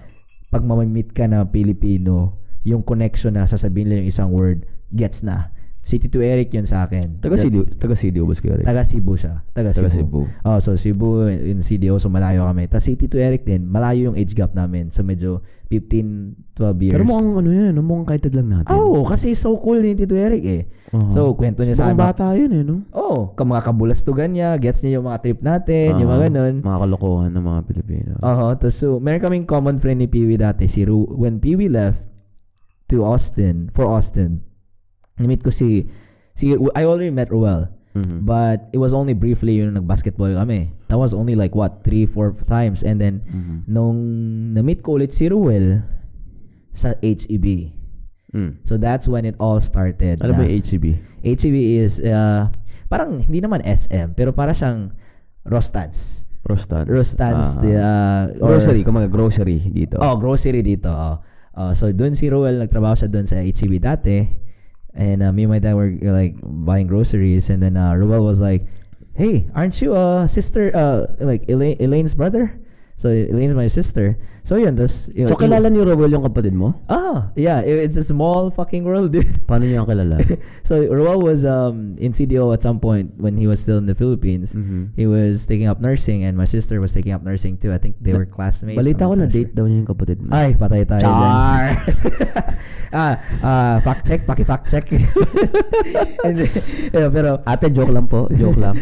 [0.54, 5.50] pag mamamit ka na Pilipino, yung connection na sasabihin lang yung isang word, gets na.
[5.84, 7.20] Si Tito Eric yun sa akin.
[7.20, 8.64] Taga CDO, taga CDO ba si Kuya Eric?
[8.64, 9.44] Taga Cebu siya.
[9.52, 10.24] Taga, Taga Cebu.
[10.24, 10.48] Cebu.
[10.48, 12.64] Oh, so Cebu in CDO, so malayo kami.
[12.72, 14.88] Tapos si Tito Eric din, malayo yung age gap namin.
[14.88, 16.96] So medyo 15, 12 years.
[16.96, 18.72] Pero mukhang ano yun, ano, mukhang kaitad lang natin.
[18.72, 20.62] Oh, kasi so cool ni Tito Eric eh.
[20.96, 21.12] Oo.
[21.12, 22.08] So, kwento niya sa Mukhang akin.
[22.08, 22.76] bata yun eh, no?
[22.96, 26.14] Oh, ka mga kabulastugan niya, gets niya yung mga trip natin, yung Oo.
[26.16, 26.54] mga ganun.
[26.64, 28.12] Mga kalokohan ng mga Pilipino.
[28.24, 31.04] Oo, to so meron kaming common friend ni Peewee dati, si Ru.
[31.12, 32.08] When Peewee left
[32.88, 34.40] to Austin, for Austin,
[35.16, 35.86] na-meet ko si,
[36.34, 38.26] si I already met Ruel, Mhm.
[38.26, 40.74] but it was only briefly yung nag-basketball kami.
[40.90, 42.82] That was only like what, three, four times.
[42.82, 43.56] And then, Mhm.
[43.70, 43.98] nung
[44.52, 45.78] na-meet ko ulit si Ruel
[46.74, 47.70] sa HEB.
[48.34, 48.58] Mm.
[48.66, 50.18] So that's when it all started.
[50.18, 50.98] Ano ba yung HEB?
[51.22, 52.50] HEB is uh,
[52.90, 54.90] parang hindi naman SM pero para siyang
[55.46, 56.26] Rostans.
[56.42, 56.90] Rostans.
[56.90, 57.62] Rostans Ah.
[57.62, 60.02] the uh, or- grocery, kumaga grocery dito.
[60.02, 60.90] Oh, grocery dito.
[60.90, 61.22] Oh.
[61.54, 64.26] Uh, so doon si Roel nagtrabaho siya doon sa HEB dati.
[64.94, 68.24] And uh, me and my dad were uh, like buying groceries and then uh, Roel
[68.24, 68.66] was like,
[69.14, 72.54] "Hey, aren't you uh sister uh like Elaine, Elaine's brother?"
[73.04, 74.16] So Elaine's my sister.
[74.48, 76.72] So yun, das yun, So, kilala ni Rowell yung kapatid mo?
[76.88, 79.28] Ah, yeah, it- it's a small fucking world, dude.
[79.48, 80.24] Paano niya ang kilala?
[80.68, 83.92] so Roel was um in CDO at some point when he was still in the
[83.92, 84.56] Philippines.
[84.56, 84.96] Mhm.
[84.96, 87.72] He was taking up nursing and my sister was taking up nursing too.
[87.72, 88.80] I think they were classmates.
[88.80, 89.56] Balita ko I'm na not date sure.
[89.60, 90.32] daw niya yung kapatid mo.
[90.32, 91.12] Ay, patay tayo Char!
[91.12, 91.68] dyan.
[93.00, 94.88] ah, ah, fact check, paki-fact check.
[96.94, 98.28] Yeah, pero, Ate, joke lang po.
[98.32, 98.76] Joke lang.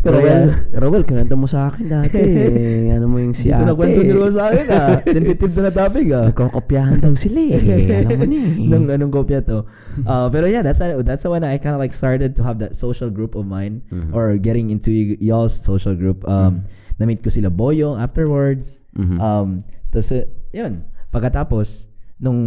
[0.00, 0.78] Pero Rowell, yeah.
[0.78, 2.16] Rowell, kinanta mo sa akin dati.
[2.16, 2.94] eh.
[2.94, 3.70] ano mo yung si dito ate.
[3.70, 4.96] na kwento ni Roel sa akin ah.
[5.04, 6.24] Sensitive na na topic ah.
[6.32, 7.60] Nagkokopyahan daw sila eh.
[8.08, 8.48] Alam mo na eh.
[8.64, 9.68] Nung anong kopya to.
[10.02, 13.12] Uh, pero yeah, that's that's when I kind of like started to have that social
[13.12, 14.10] group of mine Mhm.
[14.10, 16.24] or getting into y- y'all's social group.
[16.24, 16.64] Um,
[16.98, 18.82] Na-meet ko sila Boyong afterwards.
[18.98, 19.22] Mhm.
[19.22, 19.48] Um,
[19.94, 20.82] tapos, uh, yun.
[21.14, 21.86] Pagkatapos,
[22.18, 22.38] nung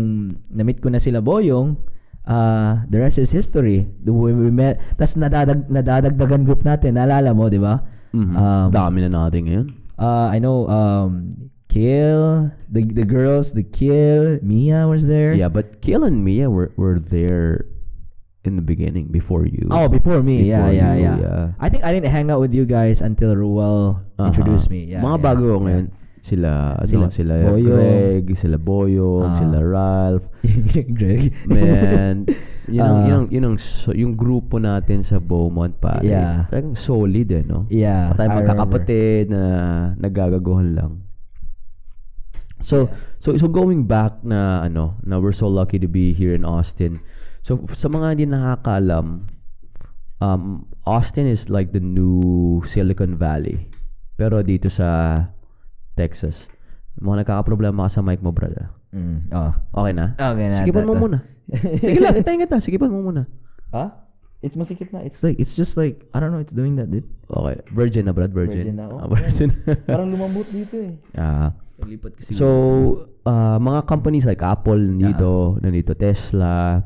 [0.51, 1.79] na-meet ko na sila Boyong,
[2.27, 3.87] uh, the rest is history.
[4.03, 6.99] The way we met, tapos nadadag, nadadagdagan group natin.
[6.99, 7.79] Naalala mo, di ba?
[8.11, 8.33] Mhm.
[8.35, 9.67] Um, Dami na natin ngayon.
[10.01, 11.29] Uh, I know, um,
[11.69, 15.31] Kill, the the girls, the Kill, Mia was there.
[15.31, 17.69] Yeah, but Kiel and Mia were, were there
[18.43, 19.69] in the beginning, before you.
[19.69, 20.43] Oh, before me.
[20.43, 21.43] yeah, Before yeah, you, yeah, yeah.
[21.61, 24.27] I think I didn't hang out with you guys until Ruel Aha.
[24.27, 24.83] introduced me.
[24.89, 25.63] Yeah, Mga yeah, bago yeah.
[25.63, 25.85] ngayon.
[26.21, 27.65] Sila, Sila ano, sila Boyong.
[27.65, 29.37] Greg, sila Boyong, Ah.
[29.41, 30.25] sila Ralph.
[30.97, 31.33] Greg.
[31.49, 32.29] Man,
[32.69, 33.05] yun ang, Ah.
[33.09, 36.05] yun ang, yun ang, so- yung grupo natin sa Beaumont, pare.
[36.05, 36.45] Yeah.
[36.53, 37.65] Talagang solid eh, no?
[37.73, 39.43] Yeah, Tayo I magkakapatid na
[39.97, 41.01] nagagaguhan lang.
[42.61, 46.45] So, so so going back na ano, na we're so lucky to be here in
[46.45, 47.01] Austin.
[47.41, 49.25] So, sa mga hindi nakakaalam,
[50.21, 50.41] um,
[50.85, 53.65] Austin is like the new Silicon Valley.
[54.13, 55.25] Pero dito sa
[56.01, 56.49] Texas,
[56.97, 58.73] mga nagkakaproblema ka sa mic mo, brother.
[58.89, 59.29] Mm.
[59.31, 59.53] Oh.
[59.85, 60.17] Okay na?
[60.17, 60.57] Okay na.
[60.65, 61.21] Sigipan mo muna.
[61.83, 62.57] Sige lang, hintayin kita.
[62.57, 63.29] Sigipan mo muna.
[63.69, 63.93] Huh?
[64.41, 65.05] It's masikip na.
[65.05, 67.05] It's like, it's just like, I don't know, it's doing that, dude.
[67.29, 67.61] Okay.
[67.77, 68.33] Virgin na, Brad.
[68.33, 68.73] Virgin.
[68.73, 68.97] Virgin na, oh.
[68.97, 69.53] Ah, virgin.
[70.11, 70.97] lumambot dito eh.
[71.13, 71.53] Ah.
[71.85, 72.33] Lipat kasi.
[72.33, 72.47] So,
[73.25, 76.81] uh, mga companies like Apple nandito, nandito Tesla.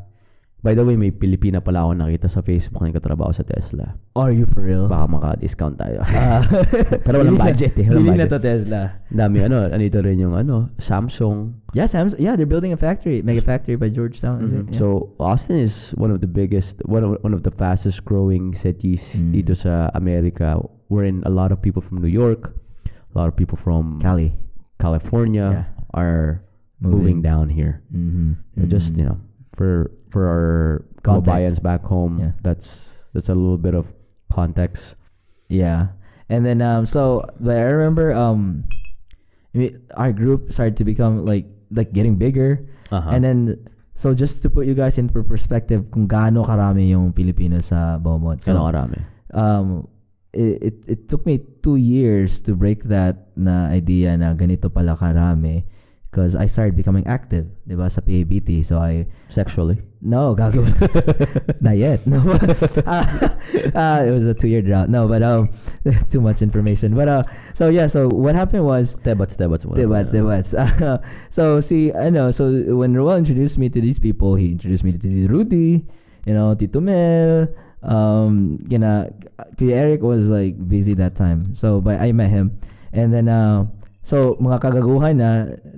[0.66, 3.94] By the way, may Pilipina pala ako nakita sa Facebook na katrabaho sa Tesla.
[4.18, 4.90] are you for real?
[4.90, 6.02] Baka maka-discount tayo.
[6.02, 6.42] Ah.
[7.06, 7.86] Pero walang budget eh.
[7.86, 8.98] Walang na to Tesla.
[9.14, 11.54] Dami ano, andito rin yung ano, Samsung.
[11.78, 14.66] Yeah, Sam's, yeah, they're building a factory, mega factory by Georgetown, is it?
[14.66, 14.74] Mhm.
[14.74, 19.14] So, Austin is one of the biggest, one of, one of the fastest growing cities
[19.14, 19.38] Mm.
[19.38, 20.58] dito sa Amerika.
[20.90, 22.58] Wherein a lot of people from New York,
[22.90, 24.34] a lot of people from Cali.
[24.82, 25.66] California Yeah.
[25.94, 26.42] are
[26.80, 26.92] Moving.
[26.98, 27.80] moving down here.
[27.94, 28.68] Mm-hmm.
[28.68, 29.16] just you know
[29.56, 30.48] for for our
[31.04, 31.60] Context.
[31.60, 32.32] back home Yeah.
[32.40, 33.92] that's that's a little bit of
[34.32, 34.96] context
[35.52, 35.92] Yeah.
[36.32, 38.64] And then um so but I remember um
[39.52, 42.64] I mean, our group started to become like like getting bigger.
[42.92, 43.12] Uh-huh.
[43.12, 43.60] And then
[43.96, 48.40] so just to put you guys into perspective kung gaano karami yung Pilipino sa Beaumont.
[48.42, 49.04] So karami
[49.36, 49.86] um
[50.34, 54.98] it, it it took me two years to break that na idea na ganito pala
[54.98, 55.64] karami
[56.16, 58.64] because I started becoming active, 'di ba, sa PABT.
[58.64, 60.64] So I sexually no, gago.
[61.66, 62.06] Not yet.
[62.08, 62.22] No.
[62.22, 63.36] uh,
[63.76, 64.88] uh, it was a two-year drought.
[64.88, 65.50] No, but um,
[66.10, 66.96] too much information.
[66.96, 67.24] But uh,
[67.58, 67.88] so yeah.
[67.88, 70.54] So what happened was, tebats tebats debats.
[70.54, 72.32] Uh, so see, I know.
[72.32, 75.84] So when Roel introduced me to these people, he introduced me to Tito Rudy,
[76.26, 77.50] you know, Tito Mel.
[77.82, 79.12] Um, you know,
[79.60, 81.54] Eric was like busy that time.
[81.56, 82.58] So but I met him,
[82.94, 83.66] and then uh,
[84.06, 85.30] so mga kagaguhan na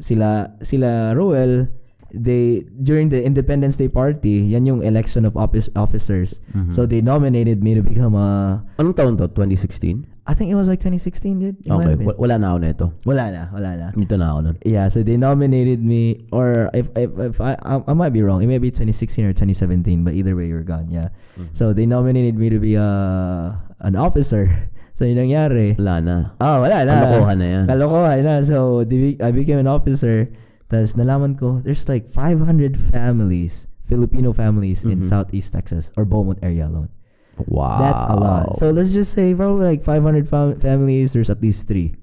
[0.04, 1.72] sila sila Roel
[2.12, 6.40] they during the Independence Day party, yan yung election of office officers.
[6.56, 6.72] Mhm.
[6.72, 10.68] So they nominated me to become a anong taon to 2016 I think it was
[10.68, 11.56] like 2016, dude.
[11.64, 13.88] It okay wa- wala na ako nito Wala na, wala na.
[13.96, 17.80] dito na ako nun Yeah, so they nominated me, or if if, if I, I
[17.88, 20.92] I might be wrong, it may be 2016 or 2017, but either way you're gone.
[20.92, 21.16] Yeah.
[21.56, 22.92] So they nominated me to be a
[23.84, 24.52] an officer.
[24.98, 25.78] So yun nangyari.
[25.78, 26.94] wala na Oh, wala na.
[27.06, 27.66] Kalokohan na yan.
[27.70, 28.42] Kalokohan na.
[28.42, 28.82] So
[29.22, 30.26] I became an officer.
[30.74, 35.06] Tapos nalaman ko, there's like 500 families, Filipino families in Mhm.
[35.06, 36.90] Southeast Texas or Beaumont area alone.
[37.46, 38.58] wow That's a lot.
[38.58, 41.14] So let's just say probably like 500 fam- families.
[41.14, 41.94] There's at least three,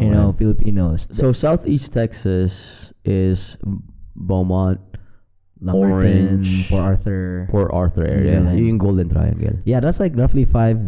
[0.00, 1.12] you know, Filipinos.
[1.12, 3.60] so southeast Texas is
[4.16, 4.80] Beaumont
[5.60, 7.46] Lumberton, Orange, Port Arthur.
[7.52, 8.76] Port Arthur area Yeah.
[8.80, 10.80] Golden Triangle Yeah, that's like roughly five,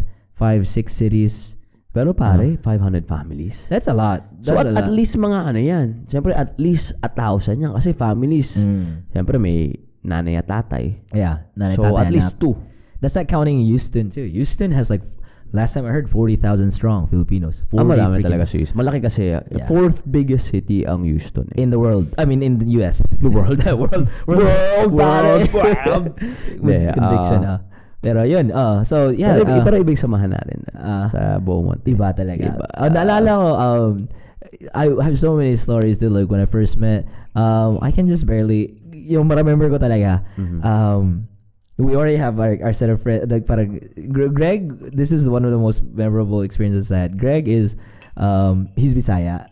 [0.43, 1.55] five, six cities.
[1.93, 4.24] pero pare 500 families That's a lot.
[4.40, 4.97] So That's at, a at lot.
[4.97, 6.09] least mga ano yan.
[6.09, 7.76] Siyempre at least a thousand yan.
[7.76, 8.57] Kasi families.
[8.57, 9.12] Mm.
[9.12, 10.97] Siyempre may nanay at tatay.
[11.12, 12.57] Yeah, nanay, so tatay, at least two.
[13.05, 14.24] That's not counting Houston too.
[14.24, 15.05] Houston has like
[15.53, 17.61] last time I heard forty thousand strong Filipinos.
[17.76, 18.76] Ah, 40 marami freaking- talaga sa Houston.
[18.80, 19.22] Malaki kasi.
[19.36, 19.68] ah, Yeah.
[19.68, 21.45] Fourth biggest city ang Houston.
[21.53, 21.61] Eh.
[21.61, 22.09] in the world.
[22.16, 23.05] I mean, in the U.S.
[23.20, 23.61] The world.
[23.68, 25.45] world, World, pare.
[25.53, 26.16] world.
[26.64, 27.61] With Hindi, conviction, ah.
[27.61, 27.72] ah.
[28.03, 31.07] Pero yun, uh, so yeah, pero, uh, pero ibig samahan natin ah.
[31.07, 31.79] sa Beaumont.
[31.87, 32.59] iba talaga.
[32.59, 32.67] Iba.
[32.83, 33.93] Oh, naalala ko, um,
[34.75, 37.07] I have so many stories to like when I first met.
[37.39, 40.27] Um, I can just barely, yung remember ko talaga.
[40.35, 40.67] Mhm.
[40.67, 41.31] Um,
[41.79, 43.31] we already have our, our set of friends.
[43.31, 43.79] Like parang
[44.11, 47.19] Gre- Greg, this is one of the most memorable experiences I had.
[47.23, 47.79] Greg is,
[48.19, 49.47] um, he's Bisaya,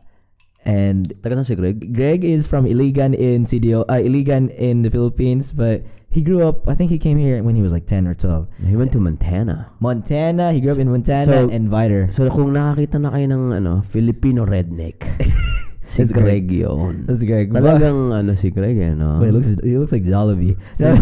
[0.64, 1.92] and Taga si Greg?
[1.94, 6.68] Greg is from Iligan in CDO, uh, Iligan in the Philippines, but he grew up.
[6.68, 8.48] I think he came here when he was like ten or twelve.
[8.66, 9.70] He went to Montana.
[9.80, 10.52] Montana.
[10.52, 12.12] He grew up in Montana So- and Viter.
[12.12, 15.06] So kung nakakita na kayo ng ano, Filipino redneck,
[15.86, 17.06] si That's Greg yun.
[17.06, 17.54] That's Greg.
[17.54, 19.22] Talagang ano si Greg eh, no?
[19.22, 20.58] Wait, he looks he looks like Jollibee.
[20.76, 20.92] So,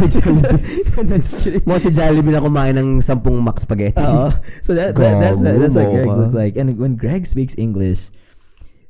[1.67, 4.01] Mo si Jollibee na kumain ng sampung mac spaghetti.
[4.05, 4.31] Oo.
[4.63, 6.55] so that, that that's that's what Greg looks like.
[6.57, 8.13] And when Greg speaks English,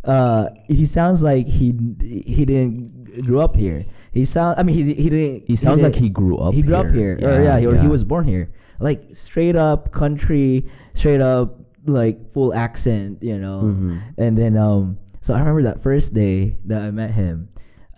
[0.05, 3.85] uh, he sounds like he he didn't grew up here.
[4.13, 4.59] He sound.
[4.59, 5.45] I mean, he he didn't.
[5.47, 7.89] He sounds like didn't- he grew up he grew up here, or yeah, or he
[7.89, 8.51] was born here.
[8.81, 13.63] Like straight up country, straight up like full accent, you know.
[13.65, 14.01] Mhm.
[14.19, 17.49] And then um, so I remember that first day that I met him.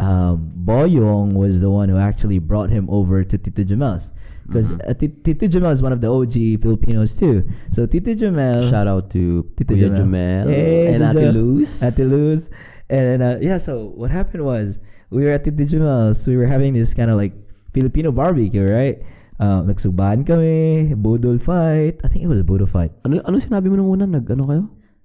[0.00, 4.16] Um, Boyong was the one who actually brought him over to Tito Jamel's
[4.48, 4.80] because Mhm.
[4.88, 7.44] uh, Ti- Tito Jamel is one of the OG Filipinos too.
[7.70, 10.00] So Tito Jamel, Shout out to Tito Kuya Jamel.
[10.00, 11.84] Jamel Hey, and Ate Luz.
[11.84, 12.48] Ate Luz.
[12.88, 14.80] And then, uh, yeah, so what happened was
[15.12, 16.24] we were at Tito Jamel's.
[16.26, 17.36] We were having this kind of like
[17.76, 19.04] Filipino barbecue, right?
[19.36, 22.00] Uh, nagsubahan kami, budol fight.
[22.02, 22.90] I think it was a budol fight.
[23.04, 24.64] Ano ano sinabi mo nung una nag ano kayo?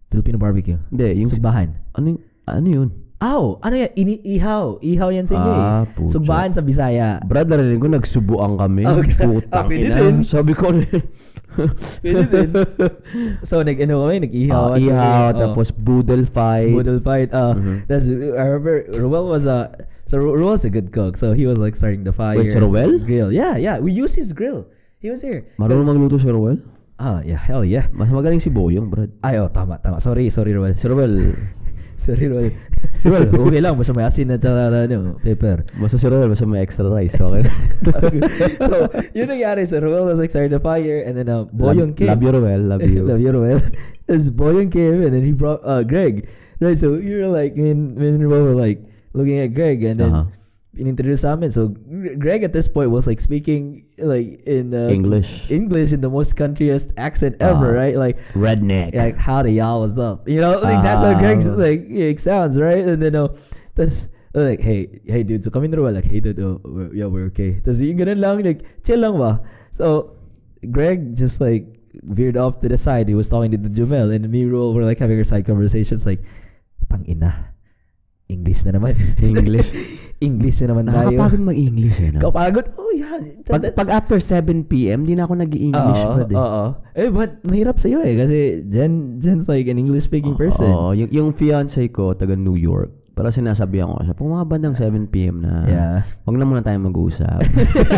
[0.09, 0.79] Filipino barbecue.
[0.89, 1.75] Hindi, yung Subahan.
[1.99, 2.15] ano
[2.47, 2.89] ano yun?
[3.15, 3.91] Aw, ano yan?
[3.95, 4.83] Ini ihaw.
[4.83, 5.95] Ihaw yan sa inyo Ah, eh.
[5.95, 6.51] pucha.
[6.51, 7.23] Sa Bisaya.
[7.23, 8.83] Brad, narinig ko, nagsubuan kami.
[8.91, 9.15] Okay.
[9.15, 9.95] Putang Ah, pwede ina.
[9.97, 10.15] din.
[10.21, 10.69] Sabi ko,
[12.03, 12.49] Pwede din.
[13.39, 14.75] so, nag, ano kami, nag-ihaw.
[14.75, 16.75] Ah, ihaw, tapos boodle fight.
[16.75, 17.31] Boodle fight.
[17.31, 17.87] Uh, Mhm.
[17.87, 19.71] that's, I remember, Ruel was a,
[20.03, 21.15] so Ru- Ruel's a good cook.
[21.15, 22.35] So, he was like starting the fire.
[22.35, 22.99] Wait, si Ruel?
[22.99, 23.31] Grill.
[23.31, 23.79] Yeah, yeah.
[23.79, 24.67] We used his grill.
[24.99, 25.47] He was here.
[25.55, 26.59] Marunong magluto si Roel?
[26.99, 27.39] Ah, yeah.
[27.39, 27.87] Hell yeah.
[27.95, 29.11] Mas magaling si Boyong, Brad.
[29.23, 30.03] Ay, oh, tama, tama.
[30.03, 30.75] Sorry, sorry, Ruel.
[30.75, 31.31] Si Ruel.
[31.97, 32.51] Si Ruel,
[33.47, 33.77] okay lang.
[33.79, 35.63] Basta may asin at saka, ano, pepper.
[35.79, 37.47] basta si Roel, basta may extra rice, okay?
[38.59, 39.63] so, yun nangyari.
[39.63, 42.11] So, Ruel was like starting the fire and then uh, Boyong came.
[42.11, 42.61] love you, Roel.
[42.61, 43.03] Love you.
[43.07, 43.61] love you, Ruel.
[44.07, 46.27] As Boyong came and then he brought uh, Greg.
[46.59, 48.83] Right, so you were like, me and, me and Ruel were like
[49.13, 50.25] looking at Greg and then Uh-huh.
[50.77, 51.51] Inintroduce sa amin.
[51.51, 51.69] So,
[52.19, 55.49] Greg at this point was like speaking like in uh, English.
[55.49, 57.79] English in the most countryest accent ever, Ah.
[57.79, 57.95] right?
[57.95, 58.93] Like, Redneck.
[58.95, 61.19] like howdy y'all what's up you know like that's how Ah.
[61.19, 63.31] Greg's like it sounds right and then uh,
[63.75, 67.31] that's like hey hey dude so kami na like hey dude oh, we're, yeah we're
[67.31, 69.39] okay tas yung ganun lang like chill lang ba
[69.71, 70.11] so
[70.75, 71.63] Greg just like
[72.03, 74.83] veered off to the side he was talking to the Jumel and me Ruel were
[74.83, 76.19] like having our side conversations like
[76.91, 77.31] tang ina
[78.27, 79.71] English na naman English.
[80.23, 82.19] English na naman tayo Nakakapagod mag-English eh, no?
[82.23, 86.31] kapagod oh yeah Pag, pag after 7pm, di na ako nag-English, Brad.
[86.33, 86.37] Eh.
[86.37, 86.63] oo.
[86.97, 88.17] Eh, but mahirap sa'yo eh.
[88.17, 90.67] Kasi Jen, Jen's like an English-speaking person.
[90.67, 92.91] Oo, yung, yung fiancé ko, taga New York.
[93.15, 95.95] Pero sinasabihan ko siya, mga bandang 7pm na, Yeah.
[96.27, 97.47] wag na muna tayo mag-usap.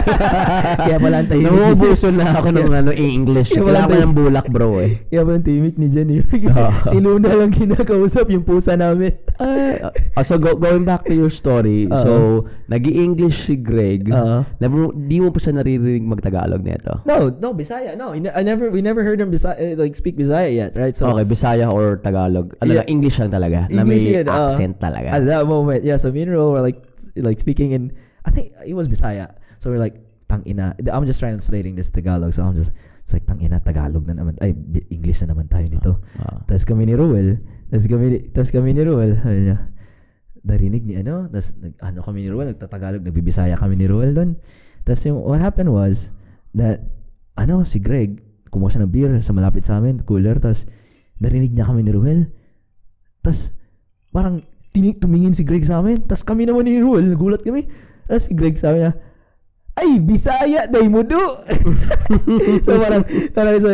[0.86, 3.50] Kaya pala ang tahimik ni Nauubuso na ako ng ano, English.
[3.50, 5.02] Kaya Kailangan ko ng bulak, bro eh.
[5.10, 6.22] Kaya pala ang tahimik ni Jen eh.
[6.92, 9.10] Si Luna lang kinakausap yung pusa namin.
[9.42, 11.98] Ah, so go, going back to your story, Oo.
[11.98, 12.12] so
[12.68, 14.10] nag-i-English si Greg.
[14.10, 14.46] Oo.
[14.58, 17.02] Never, di mo pa siya naririnig mag-Tagalog nito.
[17.06, 17.94] No, no, Bisaya.
[17.94, 20.78] No, I ne- I never, we never heard him Bisaya, eh, like speak Bisaya yet,
[20.78, 20.94] right?
[20.94, 22.54] So okay, Bisaya or Tagalog.
[22.62, 22.86] Ano Yeah.
[22.86, 23.66] English lang talaga.
[23.72, 24.36] na English may yun, oo.
[24.46, 25.07] accent talaga.
[25.14, 25.98] At that moment, yeah.
[25.98, 26.82] So me and Ro were like,
[27.16, 27.96] like speaking in,
[28.26, 29.36] I think it was Bisaya.
[29.58, 30.76] So we're like, tang ina.
[30.92, 32.34] I'm just translating this Tagalog.
[32.34, 34.36] So I'm just, it's like tang ina Tagalog na naman.
[34.44, 34.54] Ay,
[34.92, 36.04] English na naman tayo nito.
[36.20, 36.44] Ah.
[36.46, 37.40] Tapos kami ni Ruel,
[37.72, 39.58] tapos kami, tapos kami ni Ruel, sabi niya,
[40.48, 44.40] narinig ni ano, tapos nag, ano kami ni Ruel, nagtatagalog, nagbibisaya kami ni Ruel doon.
[44.88, 46.16] Tapos yung, what happened was,
[46.56, 46.84] that,
[47.36, 50.64] ano, si Greg, kumuha siya ng beer sa malapit sa amin, cooler, tapos
[51.20, 52.32] narinig niya kami ni Ruel.
[53.24, 53.52] Tapos,
[54.16, 54.40] parang,
[54.98, 57.66] tumingin si Greg sa amin, tapos kami naman ni Ruel, nagulat kami.
[58.08, 58.92] Tapos si Greg sabi niya,
[59.78, 61.22] ay, Bisaya, day mo do.
[62.66, 63.70] so parang, parang sa,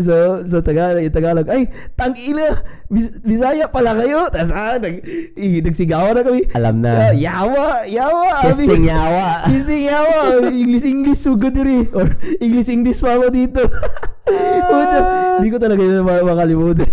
[0.00, 4.32] sa, sa Tagalog, yung Tagalog, ay, tangina, Bis, Bisaya pala kayo.
[4.32, 5.04] Tapos ah, nag,
[5.36, 6.48] i- nagsigawan na kami.
[6.56, 7.12] Alam Ah, na.
[7.12, 8.48] yawa, yawa.
[8.48, 9.44] Testing yawa.
[9.44, 10.48] Testing yawa.
[10.48, 11.84] English, English, sugod diri.
[11.92, 12.08] Or
[12.40, 13.60] English, English pa ako dito.
[14.68, 14.98] Puta,
[15.40, 16.88] Hindi ko talaga yun ma- makalimutan.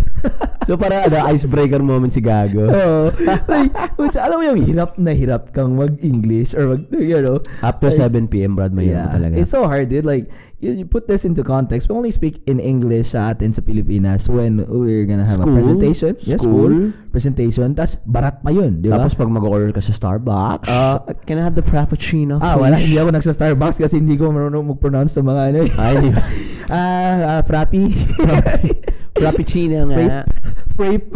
[0.64, 2.64] So para ano, icebreaker moment si Gago.
[2.66, 3.12] Oo.
[3.46, 7.38] like, puta, alam mo yung hirap na hirap kang mag-English or mag, you know.
[7.60, 7.96] After like,
[8.26, 9.38] 7pm, Brad, may Yeah, talaga.
[9.38, 10.04] it's so hard, dude.
[10.04, 10.26] Like,
[10.58, 11.88] you, you put this into context.
[11.88, 15.52] We only speak in English sa atin sa Pilipinas when we're gonna have School.
[15.52, 16.16] a presentation.
[16.20, 16.90] Yeah, School.
[17.12, 17.74] Presentation.
[17.74, 18.98] Tas, barat pa yun, di ba?
[18.98, 21.04] Tapos pag mag-order ka sa Starbucks, Ah.
[21.24, 22.40] can I have the Frappuccino?
[22.40, 22.62] ah, please?
[22.62, 22.76] wala.
[22.80, 25.58] Hindi ako nagsa Starbucks kasi hindi ko marunong mag-pronounce sa mga ano.
[25.62, 25.70] eh.
[25.76, 26.10] Ay, hindi.
[26.72, 27.92] ah, ah, Frappy.
[29.16, 30.24] Frappuccino nga.
[30.76, 31.08] Frappe.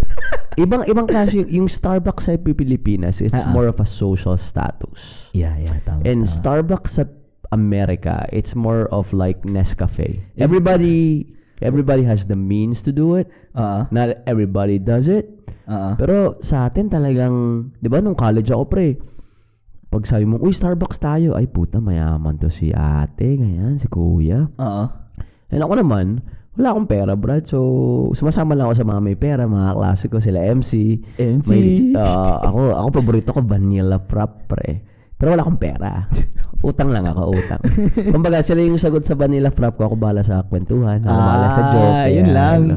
[0.61, 3.49] Ibang ibang klase yung, Starbucks sa Pilipinas, it's ah.
[3.49, 5.33] more of a social status.
[5.33, 6.05] Yeah, yeah, tama.
[6.05, 6.37] And tama.
[6.37, 7.05] Starbucks sa
[7.51, 10.21] America, it's more of like Nescafe.
[10.37, 11.27] Everybody
[11.65, 13.29] everybody has the means to do it.
[13.57, 15.29] Ah, Not everybody does it.
[15.65, 15.97] ah.
[15.97, 19.01] Pero sa atin talagang, 'di ba nung college ako pre,
[19.91, 24.47] pag sabi mo, uy, Starbucks tayo, ay puta, mayaman to si ate, ganyan, si kuya.
[24.55, 24.89] Ah, ah.
[25.51, 26.23] And ako naman,
[26.59, 27.47] wala akong pera, Brad.
[27.47, 27.59] So,
[28.13, 30.99] sumasama lang ako sa mga may pera, mga klase ko, sila MC.
[31.17, 31.47] MC.
[31.47, 31.63] May,
[31.95, 34.83] ah, ako, ako paborito ko, vanilla frap, pre.
[35.15, 36.09] Pero wala akong pera.
[36.69, 37.61] Utang lang ako, utang.
[38.13, 39.89] Kumbaga, sila yung sagot sa vanilla frap ko.
[39.89, 41.01] Ako bala sa kwentuhan.
[41.01, 42.13] Ako bala sa Ah, joke.
[42.13, 42.61] yun kaya, lang.
[42.61, 42.77] ano.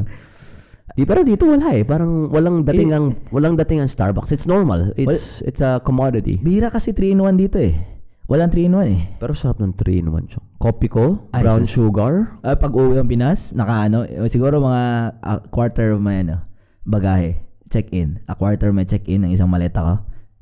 [0.94, 1.82] Di, pero dito wala eh.
[1.84, 4.32] Parang walang dating Eh, ang, walang dating ang Starbucks.
[4.32, 4.92] It's normal.
[4.96, 6.40] It's, it's a commodity.
[6.40, 7.76] Bira kasi 3-in-1 dito eh.
[8.24, 9.02] Walang 3-in-1 eh.
[9.20, 10.40] Pero sarap ng 3-in-1 siya.
[10.56, 11.76] Kopi ko, Ay, brown sus.
[11.76, 12.40] sugar.
[12.40, 14.82] Ah, pag uwi ang Pinas, naka ano, eh, siguro mga
[15.20, 16.40] a quarter of my ano,
[16.88, 17.36] bagahe,
[17.68, 18.24] check-in.
[18.24, 19.94] A quarter of my check-in ng isang maleta ko.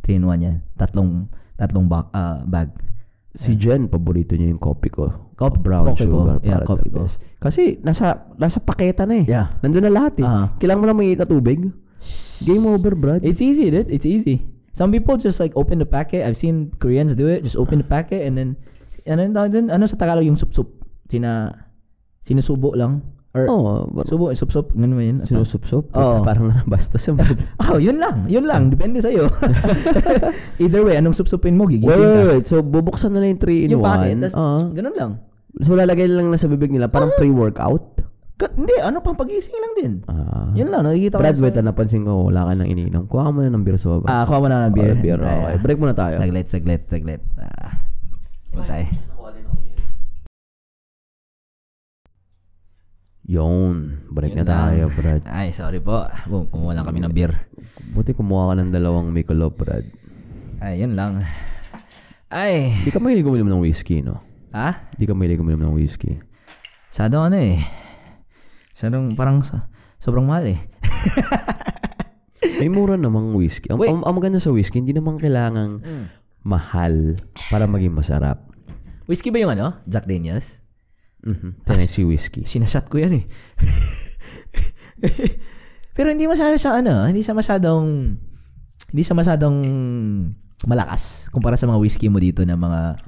[0.07, 0.57] 3-in-1 yan.
[0.79, 1.27] Tatlong,
[1.59, 2.71] tatlong ba- ah, bag.
[3.33, 5.09] Si Jen, paborito niya yung kopi ko.
[5.35, 6.05] Kopi- brown ko.
[6.05, 6.37] sugar.
[6.45, 7.03] Yeah, para the ko.
[7.03, 7.17] best.
[7.41, 9.27] Kasi nasa nasa paketa na eh.
[9.27, 9.57] Yeah.
[9.65, 10.27] Nandun na lahat eh.
[10.29, 10.53] Ah.
[10.61, 11.73] Kailangan mo lang may tubig.
[12.45, 13.25] Game over, Brad.
[13.25, 13.89] It's easy, dude.
[13.89, 14.52] It's easy.
[14.73, 16.25] Some people just like open the packet.
[16.25, 17.45] I've seen Koreans do it.
[17.45, 18.57] Just open the packet and then,
[19.05, 19.67] ano yung dun?
[19.69, 20.69] Ano sa Tagalog yung sup-sup?
[21.09, 21.53] Sina,
[22.25, 23.05] sinusubo lang.
[23.33, 25.17] Or, oh, subo, sup-sup, ganun ba yun?
[25.25, 25.89] sinusupsup.
[25.97, 26.21] Oo.
[26.29, 27.41] Parang basta sa brad.
[27.65, 28.29] Oh, yun lang.
[28.29, 28.69] Yun lang.
[28.69, 29.33] Depende sa'yo.
[30.63, 32.33] Either way, anong sup-supin mo, gigising Wait, wait, ka.
[32.37, 32.45] wait.
[32.45, 33.89] So, bubuksan na lang yung 3 in Yung 1.
[33.89, 34.77] packet, tas, Oo.
[34.77, 35.13] ganun lang.
[35.65, 36.93] So, lalagay lang na sa bibig nila.
[36.93, 38.02] Parang pre-workout.
[38.41, 39.93] Ka- hindi, ano pang pagising lang din.
[40.09, 40.49] Ah.
[40.57, 43.05] Yun lang, nakikita ko Brad, wait, ah, napansin ko, wala ka nang iniinom.
[43.07, 44.07] Kuha ka muna ng beer sa baba.
[44.09, 44.97] Ah, kuha mo na ng beer.
[44.97, 45.21] Oh, beer.
[45.21, 45.57] Okay.
[45.61, 46.17] Break muna tayo.
[46.19, 47.23] Saglit, saglit, saglit.
[47.37, 47.77] Ah.
[48.53, 48.87] Yun tayo.
[53.23, 53.77] Yun.
[54.11, 54.97] Break Yun na tayo, lang.
[54.99, 55.23] Brad.
[55.31, 56.05] Ay, sorry po.
[56.27, 57.33] Kung kumuha lang kami ng beer.
[57.95, 59.87] Buti kumuha ka ng dalawang Michelob, Brad.
[60.59, 61.23] Ay, yun lang.
[62.33, 62.75] Ay.
[62.83, 64.19] Di ka mahilig uminom ng whiskey, no?
[64.53, 64.89] Ha?
[64.99, 66.19] Di ka mahilig uminom ng whiskey.
[66.91, 67.82] Masyado ano eh.
[68.73, 69.57] Masyadong parang so,
[70.01, 70.61] sobrang mahal eh.
[72.61, 73.71] May mura namang whiskey.
[73.71, 73.91] Ang, Wait.
[73.91, 75.79] ang, ang maganda sa whiskey, hindi naman kailangang
[76.43, 77.15] mahal
[77.51, 78.43] para maging masarap.
[79.07, 79.79] Whiskey ba yung ano?
[79.87, 80.59] Jack Daniels?
[81.23, 81.63] Mhm.
[81.63, 82.43] Tennessee whiskey.
[82.43, 83.25] Sinashot ko yan eh.
[85.97, 88.17] Pero hindi masyado siya ano, hindi siya masyadong
[88.91, 89.57] hindi siya masyadong
[90.67, 92.99] malakas kumpara sa mga whiskey mo dito na mga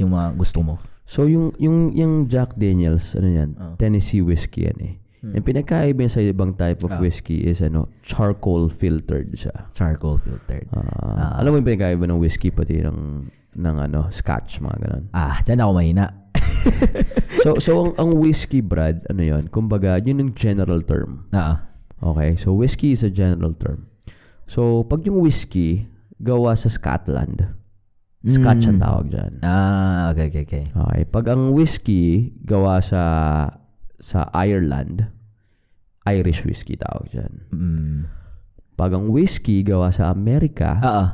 [0.00, 0.76] yung mga gusto mo.
[1.04, 3.50] So, yung, yung, yung Jack Daniels, ano yan?
[3.58, 3.74] Oh.
[3.76, 4.94] Tennessee whiskey yan eh.
[5.22, 6.98] Yung pinagkaiba sa ibang type of Ah.
[6.98, 9.54] whiskey is ano, charcoal filtered siya.
[9.70, 10.66] Charcoal filtered.
[10.74, 15.04] Ah, alam mo yung pinagkaiba ng whiskey pati ng ng ano, scotch, mga ganun.
[15.14, 16.06] Ah, dyan ako mahina.
[17.42, 21.26] So, so ang, ang whiskey, Brad, ano yon Kumbaga, yun yung general term.
[21.34, 21.58] Ah.
[21.98, 23.86] Okay, so whiskey is a general term.
[24.46, 25.90] So, pag yung whiskey,
[26.22, 27.42] gawa sa Scotland,
[28.22, 29.42] Scotch ang tawag dyan.
[29.42, 30.64] Ah, okay, okay, okay.
[30.70, 33.02] Okay, pag ang whiskey, gawa sa
[34.02, 35.06] sa Ireland,
[36.10, 37.32] Irish whiskey tawag dyan.
[37.54, 37.98] Mm.
[38.74, 41.08] Pag ang whiskey, gawa sa Amerika, ah.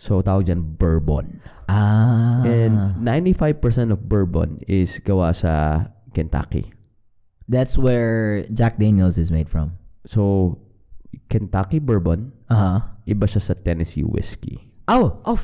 [0.00, 1.44] so tawag dyan bourbon.
[1.68, 2.40] Ah.
[2.44, 5.84] And 95% of bourbon is gawa sa
[6.16, 6.72] Kentucky.
[7.44, 9.76] that's where Jack Daniels is made from.
[10.08, 10.56] So,
[11.28, 12.80] Kentucky bourbon, Uh-huh.
[13.04, 14.64] iba siya sa Tennessee whiskey.
[14.86, 15.40] Oh, oh.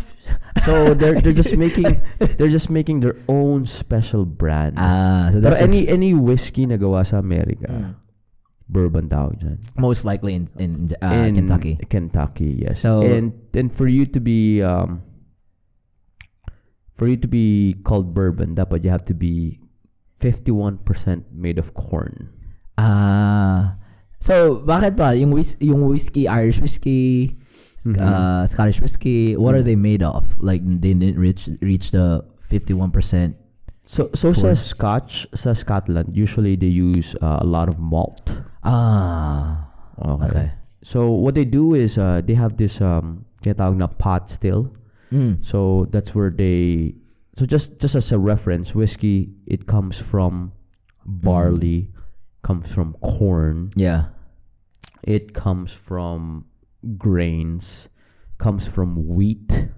[0.62, 1.88] So they're they're just making
[2.36, 4.76] they're just making their own special brand.
[4.76, 7.96] ah, so Pero that's any any whiskey na gawa sa Amerika, Mm.
[8.68, 9.56] bourbon tawag dyan.
[9.80, 11.80] most likely in in uh, in Kentucky.
[11.88, 12.84] Kentucky, yes.
[12.84, 15.00] So- and and for you to be um
[17.00, 19.56] for you to be called bourbon, dapat you have to be
[20.20, 20.84] 51%
[21.32, 22.28] made of corn.
[22.76, 23.80] Ah.
[24.20, 27.39] so bakit ba yung whis- yung whiskey, Irish whiskey,
[27.86, 30.24] uh, Scottish whiskey, what are they made of?
[30.38, 33.34] Like they didn't reach reach the 51%.
[33.84, 38.42] So so sa Scotch, sa Scotland, usually they use uh, a lot of malt.
[38.62, 39.66] Ah.
[39.98, 40.26] Okay.
[40.26, 40.48] Okay.
[40.82, 44.70] So what they do is uh, they have this um na pot still.
[45.12, 45.42] Mm.
[45.44, 46.94] So that's where they
[47.36, 50.52] so just just as a reference, whiskey it comes from
[51.04, 51.88] barley,
[52.42, 54.12] comes from corn, Yeah.
[55.02, 56.44] it comes from
[56.98, 57.88] grains,
[58.38, 59.68] comes from wheat.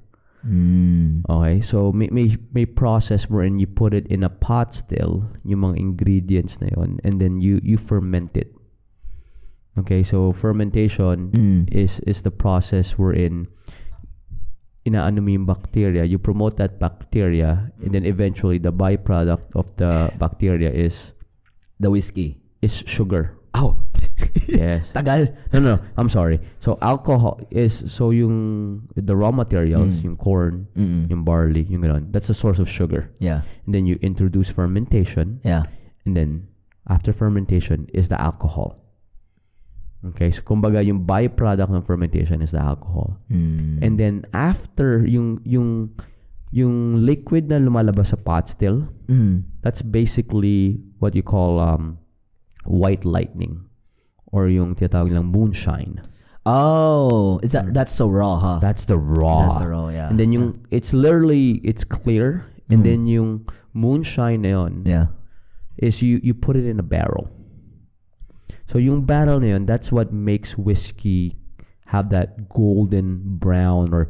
[0.47, 1.23] Mm.
[1.31, 5.61] Okay, so may, may, may process wherein you put it in a pot still, yung
[5.63, 8.51] mga ingredients na yon, and then you you ferment it.
[9.79, 11.71] Okay, so fermentation Mm.
[11.71, 13.47] is is the process wherein
[14.83, 20.11] inaano mo yung bacteria, you promote that bacteria, and then eventually the byproduct of the
[20.19, 21.15] bacteria is
[21.79, 22.43] The whiskey.
[22.63, 23.39] is sugar.
[23.55, 23.79] Oh.
[24.49, 24.93] Yes.
[24.97, 25.33] Tagal.
[25.53, 26.41] No, no, no, I'm sorry.
[26.59, 31.11] So alcohol is so yung the raw materials, yung corn, Mm.
[31.11, 32.11] yung barley, yung ganun.
[32.13, 33.11] That's the source of sugar.
[33.19, 33.43] Yeah.
[33.67, 35.65] And then you introduce fermentation, Yeah.
[36.05, 36.47] and then
[36.91, 38.79] after fermentation is the alcohol.
[40.03, 43.15] Okay, so kumbaga yung byproduct ng fermentation is the alcohol.
[43.31, 43.79] Mm.
[43.87, 45.95] And then after yung yung
[46.53, 49.47] yung liquid na lumalabas sa pot still, Mm.
[49.63, 51.97] that's basically what you call um
[52.67, 53.59] white lightning
[54.33, 56.01] or yung tinatawag lang moonshine.
[56.45, 58.59] Oh, is that that's so raw, huh?
[58.59, 59.47] That's the raw.
[59.47, 60.11] That's the raw, yeah.
[60.11, 65.07] And then yung it's literally it's clear and then yung moonshine na yun yeah.
[65.79, 67.31] is you you put it in a barrel.
[68.67, 71.37] So yung barrel na yun, that's what makes whiskey
[71.87, 74.09] have that golden brown or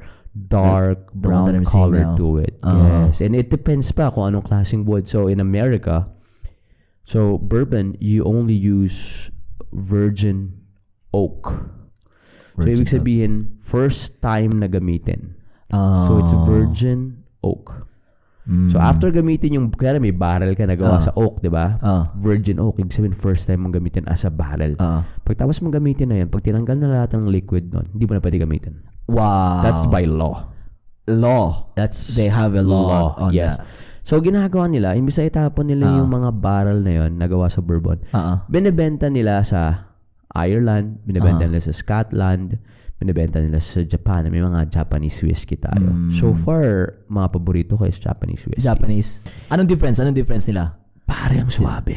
[0.49, 2.57] dark The brown color to it.
[2.63, 3.11] Uh-huh.
[3.11, 3.21] Yes.
[3.21, 5.11] And it depends pa kung anong klaseng wood.
[5.11, 6.09] So in America,
[7.05, 9.29] so bourbon, you only use
[9.73, 10.53] virgin
[11.13, 11.49] oak.
[11.49, 15.33] so Virgin ibig sabihin, first time na gamitin.
[15.73, 16.05] Oh.
[16.05, 17.89] So it's virgin oak.
[18.69, 21.05] So after gamitin yung, kaya may barrel ka nagawa Ah.
[21.07, 21.79] sa oak, di ba?
[21.79, 22.11] Ah.
[22.19, 24.75] Virgin oak, ibig sabihin first time mong gamitin as a barrel.
[24.83, 25.07] Ah.
[25.23, 28.19] Pag tapos mong gamitin na yan, pag tinanggal na lahat ng liquid nun, hindi mo
[28.19, 28.83] na pwede gamitin.
[29.07, 29.63] Wow.
[29.63, 30.51] That's by law.
[31.07, 31.71] law.
[31.79, 33.59] That's They have a law on yes.
[33.59, 33.67] that.
[34.03, 35.97] So, ginagawa nila, imbis na itapon nila Ah.
[36.03, 38.35] yung mga barrel na yon nagawa sa bourbon, Oo.
[38.51, 39.91] binibenta nila sa
[40.35, 41.49] Ireland, binibenta Ah.
[41.49, 42.59] nila sa Scotland,
[42.99, 44.27] binibenta nila sa Japan.
[44.27, 45.87] May mga Japanese whiskey tayo.
[45.87, 46.11] Mm.
[46.11, 48.63] So far, mga paborito ko is Japanese whiskey.
[48.63, 49.23] Japanese.
[49.51, 50.03] Anong difference?
[50.03, 50.75] Anong difference nila?
[51.07, 51.95] Pare, ang suwabe.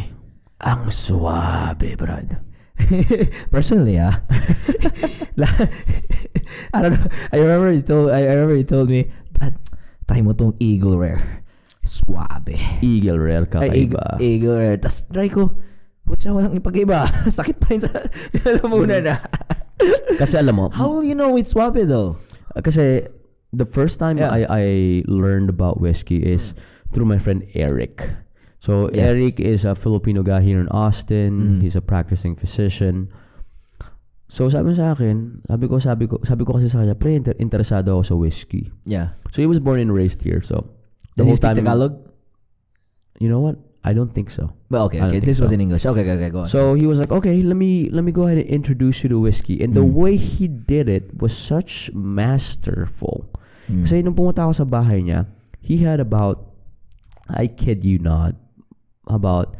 [0.61, 2.37] Ang suwabe, brad.
[3.53, 4.13] Personally, ah.
[6.73, 7.07] I don't know.
[7.31, 9.55] I remember you told I, I remember you told me, Brad,
[10.07, 11.44] try mo tong Eagle Rare.
[11.85, 12.57] Suabe.
[12.81, 14.05] Eagle Rare Ay, Eagle, kakaiba.
[14.19, 14.77] Eagle Rare.
[14.81, 15.53] Tapos try ko,
[16.03, 17.05] putya, walang ipag-iba.
[17.37, 17.89] Sakit pa rin sa
[18.43, 19.15] lalamunan na.
[20.21, 22.17] Kasi alam mo, How will you know it's suabe though?
[22.55, 23.03] kasi
[23.51, 24.31] the first time Yeah.
[24.31, 24.63] I, I
[25.11, 26.55] learned about whiskey is
[26.95, 27.99] through my friend Eric.
[28.63, 29.11] So Yeah.
[29.11, 31.59] Eric is a Filipino guy here in Austin.
[31.59, 31.61] Mm.
[31.61, 33.11] He's a practicing physician.
[34.31, 37.37] So sabi sa akin, sabi ko, sabi ko, sabi ko kasi sa kanya, pre, inter-
[37.37, 38.71] interesado ako sa whiskey.
[38.87, 39.11] Yeah.
[39.35, 40.39] So he was born and raised here.
[40.41, 40.65] So
[41.15, 41.93] Does he whole speak time, Tagalog?
[43.19, 43.55] you know what?
[43.85, 44.51] I don't think so.
[44.69, 45.19] Well, okay, okay.
[45.19, 45.85] This was in English.
[45.85, 46.29] Okay, okay, okay.
[46.33, 46.49] Go on.
[46.49, 49.19] So he was like, okay, let me let me go ahead and introduce you to
[49.21, 49.61] whiskey.
[49.61, 49.93] And the Mm.
[49.93, 53.29] way he did it was such masterful.
[53.69, 53.85] Mm.
[53.85, 55.29] Kasi nung pumunta ako sa bahay niya,
[55.61, 56.57] he had about,
[57.29, 58.33] I kid you not,
[59.05, 59.53] about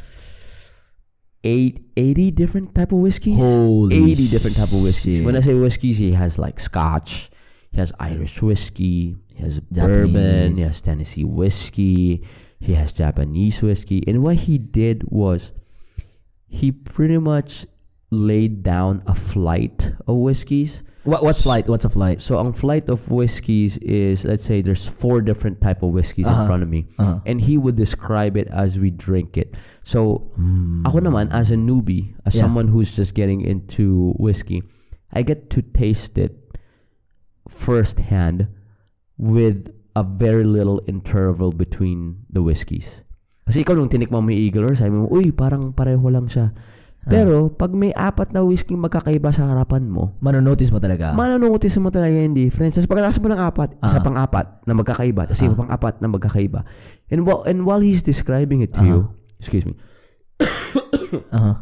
[1.46, 3.38] eight, 80 different type of whiskeys.
[3.38, 5.22] Holy 80 different type of whiskeys.
[5.22, 5.26] shit.
[5.26, 7.30] When I say whiskeys, he has like Scotch,
[7.76, 10.14] he has Irish whiskey, he has Japanese.
[10.14, 12.24] bourbon, he has Tennessee whiskey,
[12.64, 14.00] he has Japanese whiskey.
[14.08, 15.52] And what he did was
[16.48, 17.68] he pretty much
[18.12, 20.84] laid down a flight of whiskeys.
[21.04, 21.68] What what's flight?
[21.68, 22.22] What's a flight?
[22.22, 26.42] So on flight of whiskeys is let's say there's four different type of whiskeys Uh-huh.
[26.42, 26.88] in front of me.
[26.98, 27.20] Uh-huh.
[27.28, 29.60] And he would describe it as we drink it.
[29.84, 30.32] So
[30.88, 32.48] ako naman as a newbie, as Yeah.
[32.48, 34.64] someone who's just getting into whiskey,
[35.12, 36.32] I get to taste it
[37.48, 38.48] firsthand
[39.18, 43.02] with a very little interval between the whiskeys.
[43.46, 46.52] Kasi ikaw nung tinikman mo yung Eagle Rare, sabi mo, uy, parang pareho lang siya.
[47.06, 51.14] Pero, pag may apat na whiskey magkakaiba sa harapan mo, Manonotice mo talaga.
[51.14, 52.82] Manonotice mo talaga yung difference.
[52.82, 54.04] Tapos pagkatapos mo ng apat, isa Ah.
[54.04, 55.30] pang apat na magkakaiba.
[55.30, 56.66] Tapos iba pang apat na magkakaiba.
[57.14, 58.90] And while, and while he's describing it to Uh-huh.
[58.90, 59.00] you,
[59.38, 59.78] excuse me.
[61.30, 61.62] uh-huh.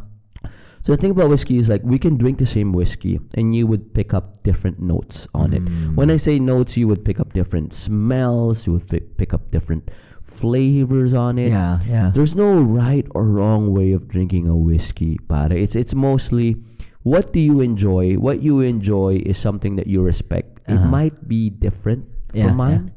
[0.84, 3.66] So the thing about whiskey is like we can drink the same whiskey and you
[3.66, 5.64] would pick up different notes on it.
[5.64, 5.96] Mm.
[5.96, 9.50] When I say notes, you would pick up different smells, you would pick, pick up
[9.50, 9.88] different
[10.22, 11.48] flavors on it.
[11.48, 12.10] Yeah, yeah.
[12.12, 16.60] There's no right or wrong way of drinking a whiskey, but It's it's mostly
[17.00, 18.20] what do you enjoy?
[18.20, 20.60] What you enjoy is something that you respect.
[20.68, 20.88] It Uh-huh.
[20.88, 22.04] might be different
[22.36, 22.92] Yeah, from mine,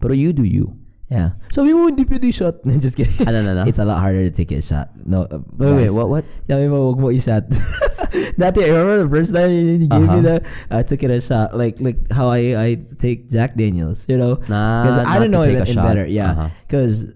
[0.00, 0.76] but you do you.
[1.10, 1.34] Yeah.
[1.50, 2.62] Sabi mo, hindi pwede shot.
[2.78, 3.26] Just kidding.
[3.26, 3.62] Ano na na?
[3.66, 4.94] It's a lot harder to take a shot.
[5.02, 6.24] No, uh, Wait, wait, what, what?
[6.46, 7.50] Sabi mo, huwag mo i-shot.
[8.38, 10.20] Dati, I remember the first time you gave me Uh-huh.
[10.22, 10.34] the,
[10.70, 11.56] I took it a shot.
[11.58, 12.68] Like, like how I, I
[13.02, 14.38] take Jack Daniels, you know?
[14.46, 15.82] Nah, Because I don't know it shot.
[15.82, 16.06] better.
[16.06, 16.30] Yeah.
[16.30, 16.48] Uh-huh.
[16.70, 17.10] Because,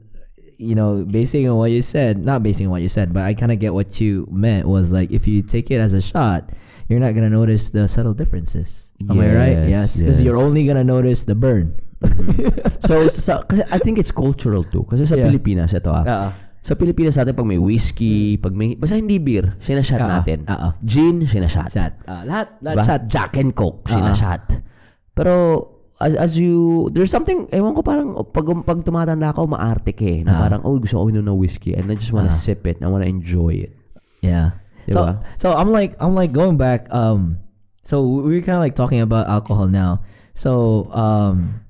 [0.59, 3.35] you know, basing on what you said, not basing on what you said, but I
[3.35, 6.51] kind of get what you meant was like, if you take it as a shot,
[6.91, 8.91] you're not going to notice the subtle differences.
[9.09, 9.59] Am I right?
[9.71, 9.97] Yes, Yes.
[10.03, 10.25] Because yes.
[10.27, 11.79] you're only going to notice the burn.
[12.85, 14.85] So, sa, kasi I think it's cultural too.
[14.87, 15.29] Kasi sa Yeah.
[15.29, 16.05] Pilipinas, ito ah.
[16.05, 16.29] Oo.
[16.65, 20.49] Sa Pilipinas natin, pag may whiskey, pag may, basta hindi beer, sinashot Oo, natin.
[20.49, 20.69] oo.
[20.85, 21.69] Gin, sinashot.
[21.69, 21.93] Shot.
[22.09, 22.85] Ah, lahat, lahat Diba?
[22.89, 23.03] shot.
[23.09, 24.65] Jack and Coke, sinashot.
[25.13, 25.69] Pero,
[26.01, 30.25] as, as you, there's something, ewan ko parang, pag, pag tumatanda ako, maarte ka eh.
[30.25, 30.41] Na Ah.
[30.49, 32.35] parang, oh, gusto ko uminom ng whiskey and I just wanna Ah.
[32.35, 32.81] sip it.
[32.81, 33.73] I wanna enjoy it.
[34.25, 34.57] Yeah.
[34.89, 35.21] Diba?
[35.37, 36.93] So so I'm like I'm like going back.
[36.93, 37.41] Um,
[37.89, 40.05] so we were kind of like talking about alcohol now.
[40.37, 41.64] So um, uh,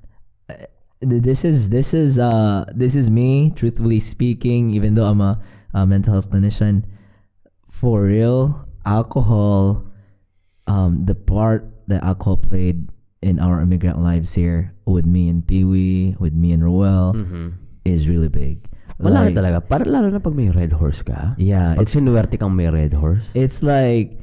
[1.01, 4.71] this is this is uh this is me truthfully speaking.
[4.71, 5.39] Even though I'm a,
[5.73, 6.83] a mental health clinician,
[7.69, 9.85] for real, alcohol,
[10.67, 12.89] um, the part that alcohol played
[13.21, 17.13] in our immigrant lives here with me and Pee Wee, with me and Roel,
[17.85, 18.65] is really big.
[18.97, 19.59] Wala Like, talaga.
[19.67, 21.35] Para lalo na pag may red horse ka.
[21.37, 23.35] Yeah, Pag it's sinuwerte kang may red horse.
[23.35, 24.21] it's like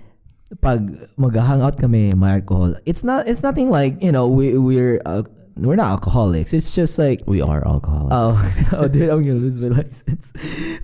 [0.60, 0.84] pag
[1.16, 5.76] mag-hangout kami may alcohol it's not it's nothing like you know we we're uh, we're
[5.76, 8.08] not alcoholics it's just like We are alcoholics.
[8.10, 8.32] oh
[8.80, 10.32] oh dude I'm gonna lose my license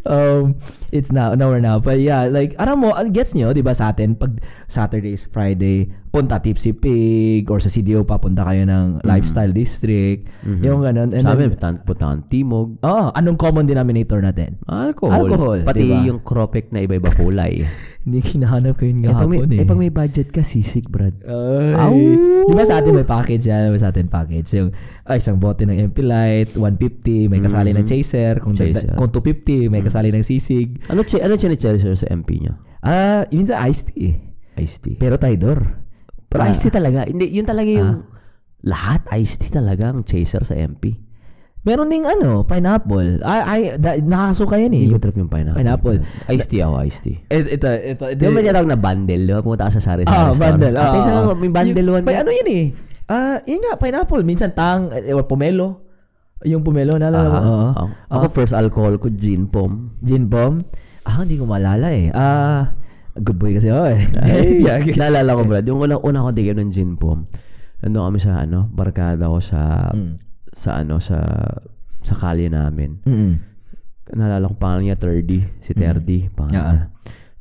[0.04, 0.60] um
[0.92, 3.96] it's now no we're now but yeah like alam mo gets nyo di ba sa
[3.96, 10.28] atin pag Saturdays Friday punta Tipsy Pig or sa CDO papunta kayo ng lifestyle district
[10.44, 12.76] yung ganun and Sa then, putan- puntahan timog.
[12.84, 15.24] oh anong common denominator natin Alcohol.
[15.28, 16.04] Alcohol, Pati diba?
[16.04, 17.64] yung cropek na iba-iba kulay.
[17.98, 20.86] hindi hinahanap ko yun eh, pag may, gahapon eh, eh, pag may budget ka, sisig,
[20.86, 21.12] brad.
[21.26, 22.16] Ay.
[22.46, 23.68] Di ba sa atin may package yan?
[23.68, 24.48] Ba sa atin package?
[24.56, 24.70] Yung
[25.04, 28.40] ay, isang bote ng MP Light, 150, may kasali ng chaser.
[28.40, 28.96] Kung, Chaser.
[28.96, 30.80] kung 250, may kasali ng sisig.
[30.88, 32.54] Ano, chi- ano chinicherish sa MP nyo?
[32.80, 34.14] Ah, yun sa iced tea.
[34.56, 34.96] Iced tea.
[34.96, 35.60] Pero Tidor.
[36.30, 36.48] Pero Ah.
[36.48, 37.04] iced tea talaga.
[37.04, 38.06] Hindi, yun talaga yung
[38.62, 40.96] lahat iced tea talaga ang chaser sa MP.
[41.68, 43.20] Meron ding ano, pineapple.
[43.20, 44.80] Ay, ay, da, nakakasuka yan eh.
[44.80, 45.60] Hindi ko trip yung pineapple.
[45.60, 45.98] Pineapple.
[46.26, 47.16] Iced tea ako, iced tea.
[47.28, 48.02] Ito, ito, ito.
[48.16, 49.22] Di ba may tinatawag na bundle?
[49.22, 50.56] Di ba pumunta ka sa sari-sari Ah, store?
[50.56, 50.74] bundle.
[50.74, 51.14] Ah, isa ah.
[51.20, 52.04] lang, may bundle Yung- one.
[52.04, 52.64] May ano yan eh.
[53.06, 54.24] Ah, yun nga, pineapple.
[54.24, 55.84] Minsan tang, eh, or pomelo.
[56.42, 57.36] Yung pomelo, naalala mo?
[57.36, 57.52] Aha.
[57.74, 57.86] Oo.
[58.08, 59.92] Ako, first alcohol ko, gin pom.
[60.00, 60.64] Gin bomb.
[61.02, 62.08] Ah, hindi ko maalala eh.
[62.12, 62.72] Ah,
[63.16, 64.00] good boy kasi ako eh.
[64.22, 64.80] Ay, Yeah.
[64.94, 67.26] naalala ko Brad, yung una, una ko tigil ng gin pom.
[67.78, 70.14] Nandun kami sa ano, barkada ko sa, Mm.
[70.58, 71.22] Sa ano, sa,
[72.02, 72.98] sa kalye namin.
[73.06, 73.32] Mm-mm.
[74.08, 75.38] Naalala ko pangalan niya, Terdy.
[75.60, 76.26] Si Terdy.
[76.32, 76.72] Pangalan Yeah.
[76.74, 76.86] niya.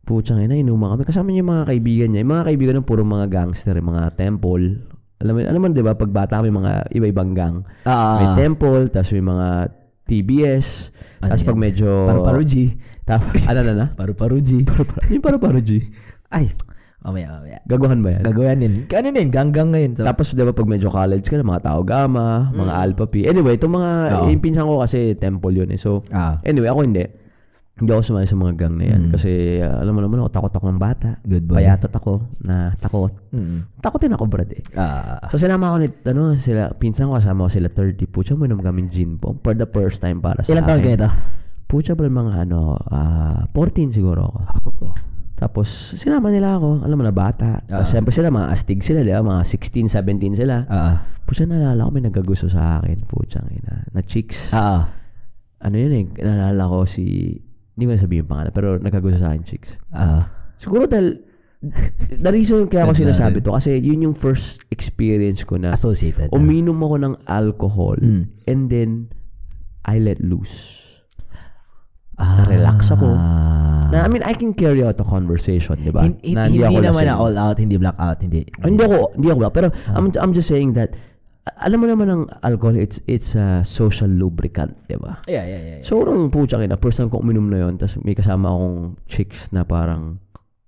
[0.08, 1.04] Putsang ina, inuman kami.
[1.04, 2.22] Kasama niya yung mga kaibigan niya.
[2.24, 4.80] Yung mga kaibigan ng puro mga gangster, yung mga temple.
[5.18, 7.66] Alam mo, alam mo 'di ba pag bata may mga iba-ibang gang.
[7.84, 9.48] Ah, may temple, tapos may mga
[10.08, 10.68] TBS,
[11.20, 12.54] Ano tapos pag medyo Paru-paru G.
[13.04, 13.86] Tapos ano na na?
[13.92, 14.64] Paru-paru G.
[15.12, 15.84] Yung paru-paru G.
[16.32, 16.48] Ay,
[17.08, 17.60] mamaya, mamaya.
[17.64, 18.22] Gaguhan ba yan?
[18.22, 18.74] Gagawin din.
[18.86, 19.92] Ano din, ganggang ngayon.
[19.96, 23.24] So, Tapos 'di ba pag medyo college ka na mga tao gamma, mga alpha P.
[23.24, 24.14] Anyway, itong mga Mm.
[24.14, 24.28] Oo.
[24.30, 25.78] yung pinsan ko kasi temple yun eh.
[25.78, 27.08] So ah, anyway, ako hindi.
[27.78, 29.02] Hindi ako sumali sa mga gang na yan.
[29.14, 29.30] Kasi
[29.60, 31.10] uh, alam mo naman ako, takot ako ng bata.
[31.16, 31.30] Mm.
[31.30, 31.56] good boy.
[31.58, 33.14] Payatot ako na takot.
[33.30, 33.70] Mm.
[33.78, 34.66] Takotin ako, brad eh.
[34.74, 38.10] Ah, So sinama ako ni, ano, sila, pinsan ko kasama ko sila 30.
[38.10, 40.98] Pucha, uminom kami gin bomb for the first time para sa ilan taon akin.
[40.98, 41.10] nito?
[41.70, 44.98] Pucha, bro, mga ano, ah 14 siguro ako.
[45.38, 46.82] Tapos, sinama nila ako.
[46.82, 47.62] Alam mo na, bata.
[47.64, 47.78] Ah.
[47.80, 49.22] Tapos, siyempre sila, mga astig sila, di ba?
[49.22, 50.66] Mga 16, 17 sila.
[50.66, 53.06] Ah, Pucha, nalala ko, may nagagusto sa akin.
[53.06, 53.86] Pucha, ina.
[53.92, 54.50] Na chicks.
[54.50, 54.84] ah, ah.
[55.60, 57.34] Ano yun eh, nalala ko si,
[57.74, 59.78] hindi ko na sabihin yung pangalan, pero nagagusto sa akin chicks.
[59.92, 60.26] Ah,
[60.58, 61.22] Siguro dahil,
[62.26, 66.30] the reason kaya ako sinasabi to, kasi yun yung first experience ko na associated.
[66.30, 68.30] uminom ako ng alcohol Mm.
[68.46, 68.90] and then
[69.84, 70.86] I let loose.
[72.18, 73.08] Ah, relax ako.
[73.88, 76.04] Na, I mean, I can carry out a conversation, di ba?
[76.04, 77.08] Hin- hin- Na hindi, ako naman lasing.
[77.08, 78.44] na all out, hindi black out, hindi.
[78.60, 79.96] Hindi ako, hindi ako, pero Ah.
[79.96, 80.98] I'm, I'm just saying that,
[81.64, 85.16] alam mo naman ang alcohol, it's it's a social lubricant, di ba?
[85.26, 85.78] Yeah, yeah, yeah.
[85.80, 85.86] yeah.
[85.88, 89.48] So, nung pucha kina, first time ko uminom na yun, tapos may kasama akong chicks
[89.56, 90.20] na parang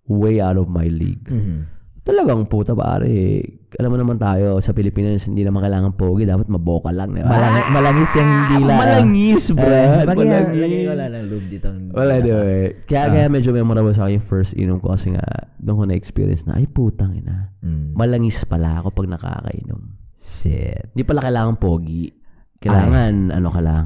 [0.08, 1.28] way out of my league.
[1.28, 1.68] Mhm.
[2.00, 3.44] Talagang puta pare,
[3.76, 7.30] alam mo naman tayo, sa Pilipinas, hindi naman kailangan pogi, dapat maboka lang, di ba?
[7.30, 8.72] Malang, malangis yung dila.
[8.72, 10.06] Ah, Malangis, Brad.
[10.08, 10.58] Bakit malangis.
[10.58, 11.68] lagay ko lang ng lube dito.
[11.92, 12.42] Wala, di ba?
[12.42, 12.68] eh.
[12.84, 13.10] Kaya, Ah.
[13.10, 15.22] kaya medyo memorable sa akin yung first inom ko kasi nga,
[15.56, 17.94] doon ko na-experience na, ay putang ina, Mm.
[17.94, 19.82] malangis pala ako pag nakakainom.
[20.18, 20.92] Shit.
[20.92, 22.10] Hindi pala kailangan pogi.
[22.58, 23.86] Kailangan, ano ka lang,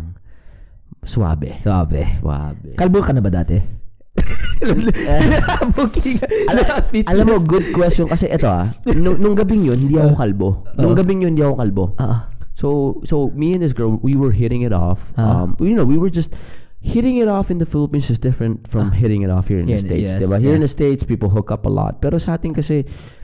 [0.99, 1.57] suabe.
[1.57, 2.05] Sabi.
[2.07, 2.73] Suabe.
[2.73, 3.82] Kalbo ka na ba dati?
[5.75, 6.21] Booking.
[6.51, 6.65] alam,
[7.11, 10.49] alam mo, good question kasi ito ah, nung, nung gabing yun, hindi ako kalbo.
[10.79, 11.85] Nung gabing yun, hindi ako kalbo.
[11.99, 15.11] Ah, So, so me and this girl, we were hitting it off.
[15.17, 15.43] Ah.
[15.43, 16.37] Um, you know, we were just
[16.83, 19.73] hitting it off in the Philippines is different from hitting it off here in the
[19.73, 20.39] in- States, yes, diba?
[20.39, 20.67] Here in yeah.
[20.67, 21.99] the States, people hook up a lot.
[21.99, 23.22] Pero sa atin kasi, uh,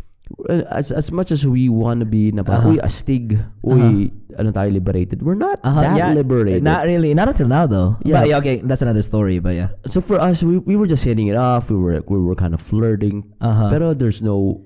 [0.70, 4.72] as as much as we want to be na parang, uy, astig, uy, ano tayo,
[4.72, 5.22] liberated.
[5.22, 6.14] We're not uh-huh, that yeah.
[6.14, 6.64] liberated.
[6.64, 7.14] Not really.
[7.14, 7.98] Not until now though.
[8.06, 8.22] Yeah.
[8.22, 9.40] But yeah, okay, that's another story.
[9.40, 9.70] But yeah.
[9.88, 11.70] so for us, we, we were just hitting it off.
[11.70, 13.26] We were we were kind of flirting.
[13.42, 13.70] Uh-huh.
[13.70, 14.62] Pero there's no,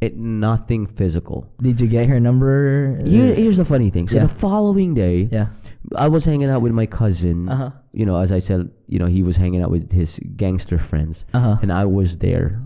[0.00, 1.48] it, nothing physical.
[1.58, 2.96] Did you get her number?
[3.04, 4.08] Here, here's the funny thing.
[4.08, 4.28] So Yeah.
[4.28, 5.48] the following day, Yeah.
[5.94, 7.48] I was hanging out with my cousin.
[7.48, 7.70] Uh-huh.
[7.92, 11.24] You know, as I said, you know, he was hanging out with his gangster friends,
[11.32, 11.56] Uh-huh.
[11.62, 12.60] and I was there.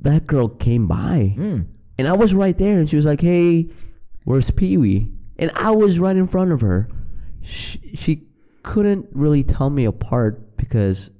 [0.00, 1.66] That girl came by, Mm.
[1.98, 3.68] and I was right there, and she was like, "Hey,
[4.24, 6.88] where's Pee Wee?" And I was right in front of her.
[7.42, 8.22] She, she
[8.62, 11.10] couldn't really tell me apart because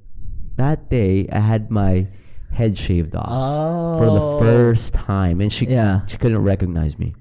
[0.56, 2.06] that day I had my
[2.50, 3.98] head shaved off Oh.
[3.98, 6.04] for the first time, and she Yeah.
[6.06, 7.14] she couldn't recognize me.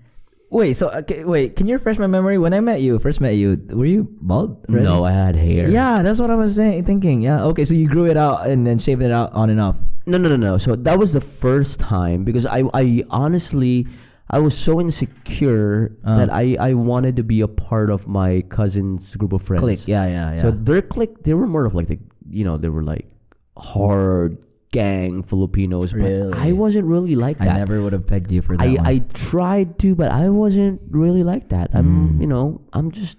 [0.50, 0.74] Wait.
[0.74, 1.56] So okay, wait.
[1.56, 2.38] Can you refresh my memory?
[2.38, 4.58] When I met you, first met you, were you bald?
[4.70, 5.70] No, I had hair.
[5.70, 7.22] Yeah, that's what I was saying, thinking.
[7.22, 7.44] Yeah.
[7.46, 7.64] Okay.
[7.64, 9.76] So you grew it out and then shaved it out on and off.
[10.06, 10.58] No, no, no, no.
[10.58, 13.86] So that was the first time because I, I honestly,
[14.32, 16.16] I was so insecure Uh.
[16.16, 19.62] that I, I wanted to be a part of my cousin's group of friends.
[19.62, 19.88] Click.
[19.88, 20.06] Yeah.
[20.08, 20.34] Yeah.
[20.36, 20.42] Yeah.
[20.42, 22.00] So their clique, they were more of like the,
[22.30, 23.06] you know, they were like
[23.58, 24.38] hard
[24.72, 27.50] gang Filipinos, but I wasn't really like that.
[27.50, 28.86] I never would have pegged you for that I, one.
[28.88, 31.70] I tried to, but I wasn't really like that.
[31.74, 32.22] I'm, Mm.
[32.22, 33.18] you know, I'm just,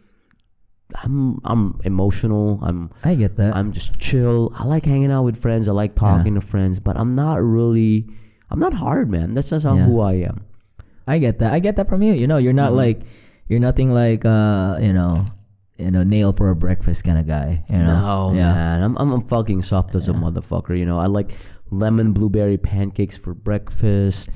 [1.02, 2.58] I'm, I'm emotional.
[2.62, 3.54] I'm, I get that.
[3.56, 4.52] I'm just chill.
[4.54, 5.68] I like hanging out with friends.
[5.68, 8.06] I like talking to friends, but I'm not really.
[8.50, 9.34] I'm not hard, man.
[9.34, 9.84] That's not Yeah.
[9.84, 10.44] who I am.
[11.06, 11.52] I get that.
[11.52, 12.12] I get that from you.
[12.12, 13.00] You know, you're not like
[13.48, 15.24] you're nothing like uh, you know,
[15.78, 17.64] you know, nail for a breakfast kind of guy.
[17.68, 18.30] You know.
[18.30, 18.52] No, yeah.
[18.52, 18.82] man.
[18.82, 20.78] I'm, I'm I'm fucking soft as a motherfucker.
[20.78, 21.32] You know, I like
[21.70, 24.28] lemon blueberry pancakes for breakfast.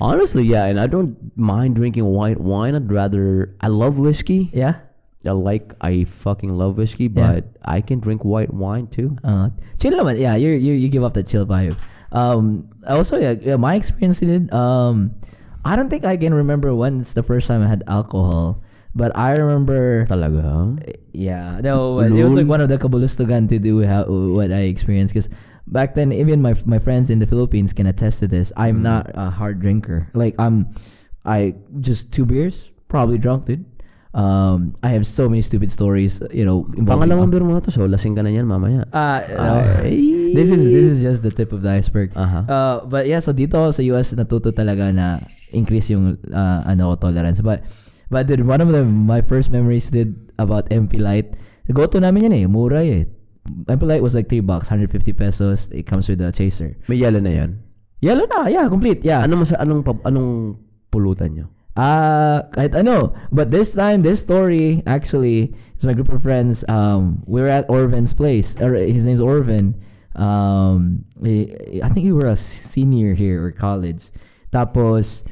[0.00, 2.74] Honestly, yeah, and I don't mind drinking white wine.
[2.74, 3.54] I'd rather.
[3.60, 4.50] I love whiskey.
[4.52, 4.80] Yeah.
[5.26, 5.74] I like.
[5.80, 9.16] I fucking love whiskey, but I can drink white wine too.
[9.24, 10.18] Uh, chill naman.
[10.18, 11.76] Yeah, you you you give off the chill vibe.
[12.12, 14.44] Um, also yeah, yeah, my experience in it.
[14.54, 15.12] Um,
[15.66, 18.62] I don't think I can remember when's the first time I had alcohol,
[18.96, 20.80] But I remember Talaga?
[21.12, 25.12] Yeah, no, it was like one of the kabulustugan to do how, what I experienced
[25.12, 25.28] because
[25.68, 28.56] back then, even my my friends in the Philippines can attest to this.
[28.56, 28.88] I'm Mm.
[28.88, 30.08] not a hard drinker.
[30.16, 30.72] Like I'm,
[31.28, 33.68] I just two beers, probably drunk, dude.
[34.16, 36.64] Um, I have so many stupid stories, you know.
[36.72, 38.88] Pangalawang beer mo na to, so lasing ka na yan mamaya.
[38.96, 39.60] Ah, no.
[39.84, 40.32] Ay.
[40.32, 42.12] this is this is just the tip of the iceberg.
[42.16, 42.40] Aha.
[42.48, 45.20] Uh, but yeah, so dito sa US natuto talaga na
[45.52, 47.44] increase yung uh, ano tolerance.
[47.44, 47.68] But
[48.08, 51.36] but dude, one of the my first memories did about MP Light.
[51.72, 53.04] Go to namin yan eh, mura eh.
[53.66, 55.68] MP Light was like 3 bucks, 150 pesos.
[55.74, 56.78] It comes with a chaser.
[56.86, 57.50] May yellow na yan.
[58.00, 59.24] Yellow na, yeah, complete, yeah.
[59.24, 60.60] Ano mas anong anong
[60.92, 61.46] pulutan nyo?
[61.76, 63.12] Ah, kahit ano.
[63.30, 66.64] But this time, this story actually is my group of friends.
[66.68, 68.56] Um, we were at Orvin's place.
[68.60, 69.76] Or his name's Orvin.
[70.16, 74.08] Um, I think we were a senior here or college.
[74.52, 75.28] Tapos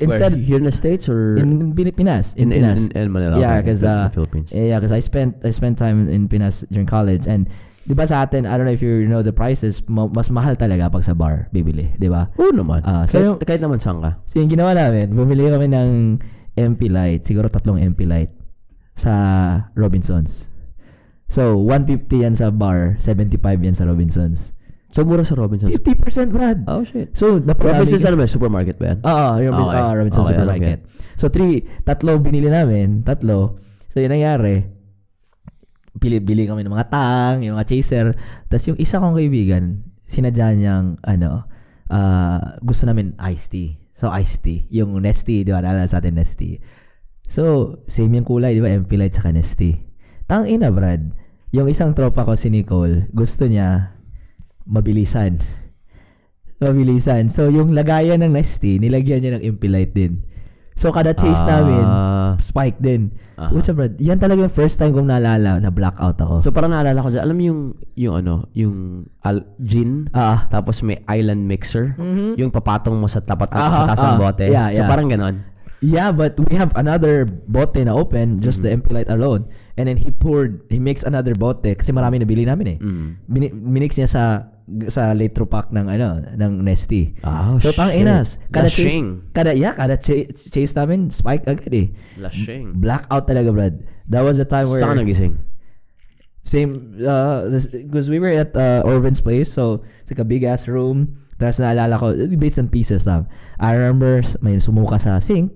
[0.00, 2.88] instead Where, here in the States or in Pin- Pinas, in, in, in, Pinas.
[2.90, 3.40] in, in Manila?
[3.40, 4.52] yeah, because in uh, Philippines.
[4.52, 7.48] yeah, because I spent I spent time in Pinas during college and
[7.90, 10.54] di ba sa atin, I don't know if you know the prices, ma- mas mahal
[10.54, 12.30] talaga pag sa bar bibili, di ba?
[12.38, 12.86] Oo naman.
[12.86, 14.22] Ah, so kahit, yung- kahit naman saan ka.
[14.24, 15.90] So yung ginawa namin, bumili kami ng
[16.54, 18.30] MP Light, siguro tatlong MP Light
[18.94, 19.12] sa
[19.74, 20.52] Robinsons.
[21.26, 24.50] So, 150 yan sa bar, 75 yan sa Robinsons.
[24.90, 25.70] So, mura sa Robinsons.
[25.70, 26.66] 50% Brad.
[26.66, 27.14] Oh, shit.
[27.14, 27.78] So, naparami.
[27.78, 28.26] Robinsons ano ba?
[28.26, 28.98] Supermarket ba yan?
[29.06, 29.78] Oo, Robin, Okay.
[29.78, 30.78] ah, Robinsons Okay, ko Supermarket.
[31.14, 33.62] So, three, tatlo binili namin, tatlo.
[33.94, 34.66] So, yun nangyari,
[36.00, 38.16] bili-bili kami ng mga tang, yung mga chaser.
[38.48, 41.44] Tapos yung isa kong kaibigan, sinadya niyang, ano,
[41.92, 43.76] ah, gusto namin iced tea.
[44.00, 44.64] So, iced tea.
[44.72, 45.60] Yung Nestea, di ba?
[45.60, 46.56] Naalala sa atin, Nestea.
[47.28, 48.72] So, same yung kulay, di ba?
[48.72, 49.76] MP Light sa Nestea.
[50.24, 51.12] Tang ina, Brad.
[51.52, 53.92] Yung isang tropa ko, si Nicole, gusto niya
[54.64, 55.36] mabilisan.
[56.64, 57.28] Mabilisan.
[57.28, 60.24] So, yung lagayan ng Nestea, nilagyan niya ng MP Light din.
[60.80, 62.40] So, kada chase namin, Ah.
[62.40, 63.12] spike din.
[63.36, 63.52] Aha.
[63.52, 64.00] Pucha, Brad.
[64.00, 66.40] Yan talaga yung first time kong naalala na blackout ako.
[66.40, 67.20] So, parang naalala ko dyan.
[67.20, 67.60] Alam yung,
[68.00, 70.48] yung ano, yung al- gin, Ah.
[70.48, 71.92] tapos may island mixer,
[72.40, 74.20] yung papatong mo sa tapat Aha, sa taas ng ah.
[74.24, 74.46] bote.
[74.48, 74.88] Yeah, so, yeah.
[74.88, 75.44] parang ganon.
[75.80, 79.48] Yeah, but we have another bote na open, just the MP Light alone.
[79.76, 82.78] And then he poured, he mixed another bote kasi marami nabili namin eh.
[82.80, 83.08] Mm.
[83.28, 84.22] Bini- minix niya sa
[84.88, 87.12] sa litro pack ng ano ng Nestea.
[87.26, 89.08] Ah, so tang inas, kada chase, Lashing.
[89.34, 91.88] kada yeah, kada cha- chase namin spike agad eh.
[92.16, 92.78] Lashing.
[92.78, 93.74] Blackout talaga, Brad.
[94.10, 95.38] That was the time where Saan nagising?
[96.40, 100.64] Same, uh, because we were at uh, Orvin's place, so it's like a big ass
[100.66, 101.14] room.
[101.36, 103.28] Tapos naalala ko, bits and pieces lang.
[103.60, 105.52] I remember may sumuka sa sink.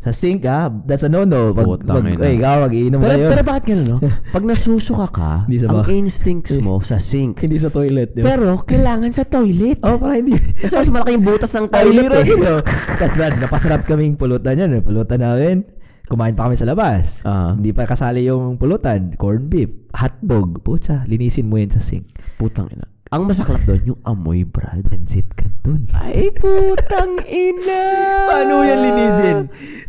[0.00, 1.52] Sa sink, ah, that's a no-no.
[1.52, 2.24] Pag, Putang pag, ina.
[2.24, 3.26] eh, ikaw, mag-iinom Pero, kayo.
[3.28, 3.96] pero bakit gano'n, no?
[4.34, 7.36] Pag nasusuka ka, Hindi sa ang ba- instincts mo sa sink.
[7.44, 8.32] Hindi sa toilet, di ba?
[8.32, 9.76] Pero, kailangan sa toilet.
[9.82, 10.40] oh, parang hindi.
[10.56, 12.48] Kasi mas malaki yung butas ng toilet Toilet, eh.
[12.48, 12.62] eh.
[12.96, 14.70] Tapos, Brad, napasarap kaming pulutan yan.
[14.72, 14.80] eh.
[14.80, 15.68] Pulutan namin.
[16.08, 17.20] Kumain pa kami sa labas.
[17.22, 17.52] Ah.
[17.52, 19.14] Hindi pa kasali yung pulutan.
[19.14, 20.58] Corn beef, hotdog.
[20.60, 22.08] Pucha, linisin mo yan sa sink.
[22.34, 22.88] Putang ina.
[23.10, 24.86] Ang masaklap doon, yung amoy, Brad.
[24.86, 25.82] Pansit canton.
[25.98, 27.82] Ay, putang ina!
[28.30, 29.38] Paano yan linisin?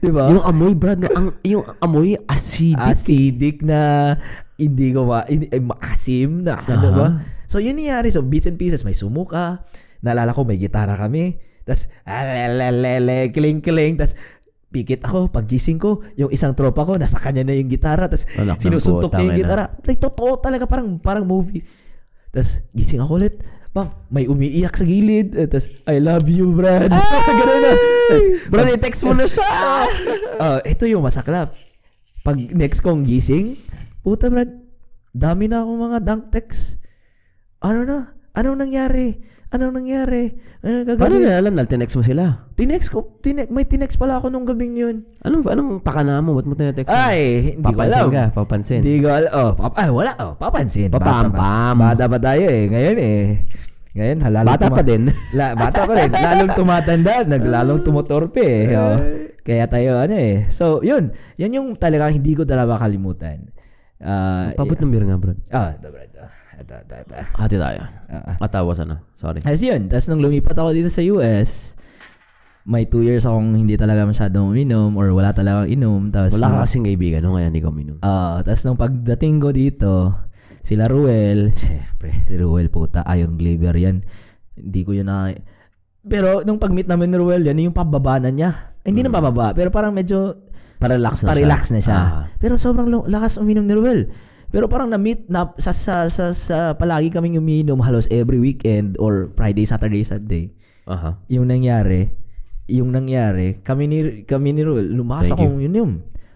[0.02, 0.26] Di ba?
[0.34, 2.82] Yung amoy, Brad, no, ang, yung amoy acidic.
[2.82, 4.18] acidic na
[4.58, 6.98] hindi ko ma, hindi, eh, maasim na ano Aha.
[6.98, 7.08] ba?
[7.46, 8.10] So yun nangyari.
[8.10, 9.62] So bits and pieces, may sumuka.
[10.02, 11.38] Naalala ko may gitara kami.
[11.62, 14.02] Tapos, alelelele, kiling-kiling.
[14.02, 14.18] Tapos,
[14.74, 18.10] pikit ako, paggising ko, yung isang tropa ko, nasa kanya na yung gitara.
[18.10, 18.26] Tapos,
[18.58, 19.78] sinusuntok niya yung gitara.
[19.86, 21.62] Like, totoo talaga, parang, parang movie.
[22.32, 23.44] Tapos, gising ako ulit.
[23.72, 25.36] Bang, may umiiyak sa gilid.
[25.36, 26.92] Eh, Tapos, I love you, Brad.
[27.40, 27.74] Ganun na.
[28.08, 29.48] Tapos, Brad, i-text mo na siya!
[30.42, 31.54] Ah, ito yung masaklap.
[32.26, 33.54] Pag next kong gising,
[34.02, 34.50] puta brad,
[35.14, 36.82] dami na akong mga dunk texts.
[37.62, 38.10] Ano na?
[38.34, 39.22] Anong nangyari?
[39.52, 40.32] Anong nangyari?
[40.64, 41.28] Ano Paano gagawin?
[41.28, 42.48] na alam na tinext mo sila?
[42.56, 45.04] Tinext ko, tinext, may tinext pala ako nung gabing yun.
[45.28, 46.40] Anong, anong pakana mo?
[46.40, 46.96] Ba't mo tinetext mo?
[46.96, 48.08] Ay, hindi ko papansin alam.
[48.10, 48.80] ka, papansin.
[48.80, 49.32] Hindi ko alam.
[49.36, 50.12] Oh, pap ay, wala.
[50.24, 50.88] Oh, papansin.
[50.88, 51.36] Papampam.
[51.36, 52.64] Bata, pa- bata pa tayo eh.
[52.72, 53.22] Ngayon eh.
[53.92, 55.12] Ngayon, halalo Bata pa din.
[55.38, 56.10] La, bata pa rin.
[56.16, 58.64] Lalong tumatanda, naglalong tumotorpe eh.
[58.72, 58.96] Oh.
[59.48, 60.48] Kaya tayo ano eh.
[60.48, 61.12] So, yun.
[61.36, 63.52] Yan yung talagang hindi ko talaga makalimutan.
[64.00, 65.38] Ah, Pabot ng beer nga, Brad.
[65.52, 66.02] ah, ito, bro.
[66.02, 66.11] Ito,
[66.62, 66.96] ito, ito.
[66.96, 67.16] ito.
[67.36, 67.82] Hati tayo.
[68.08, 68.36] Ah, ah.
[68.38, 69.02] Matawa sana.
[69.14, 69.42] Sorry.
[69.42, 69.86] As yun.
[69.86, 71.74] Tapos nung lumipat ako dito sa US,
[72.64, 76.10] may two years akong hindi talaga masyadong uminom or wala talagang inom.
[76.10, 77.34] Tapos Wala ka nung- kasing kaibigan, no?
[77.34, 77.98] Kaya hindi ka minum.
[78.00, 80.14] Ah, tapos nung pagdating ko dito,
[80.62, 84.06] sila Ruel, syempre, si Ruel puta, ayong Glaber yan.
[84.54, 85.34] Hindi ko yun na...
[86.02, 88.74] Pero nung pag-meet namin ni Ruel, yan yung pababa na niya.
[88.82, 90.38] Eh, Hindi na pababa, pero parang medyo
[90.82, 91.74] Pa-relax na pa-relax siya.
[91.74, 91.98] na siya.
[91.98, 92.24] Ah.
[92.38, 94.10] Pero sobrang lo- lakas uminom ni Ruel.
[94.52, 99.32] Pero parang na-meet na sa, sa, sa, sa palagi kaming uminom halos every weekend or
[99.40, 100.52] Friday, Saturday, Sunday.
[100.92, 101.16] Aha.
[101.32, 102.12] Yung nangyari,
[102.68, 103.98] yung nangyari, kami ni
[104.28, 105.92] kami ni Ruel, lumakas Thank akong yun yun.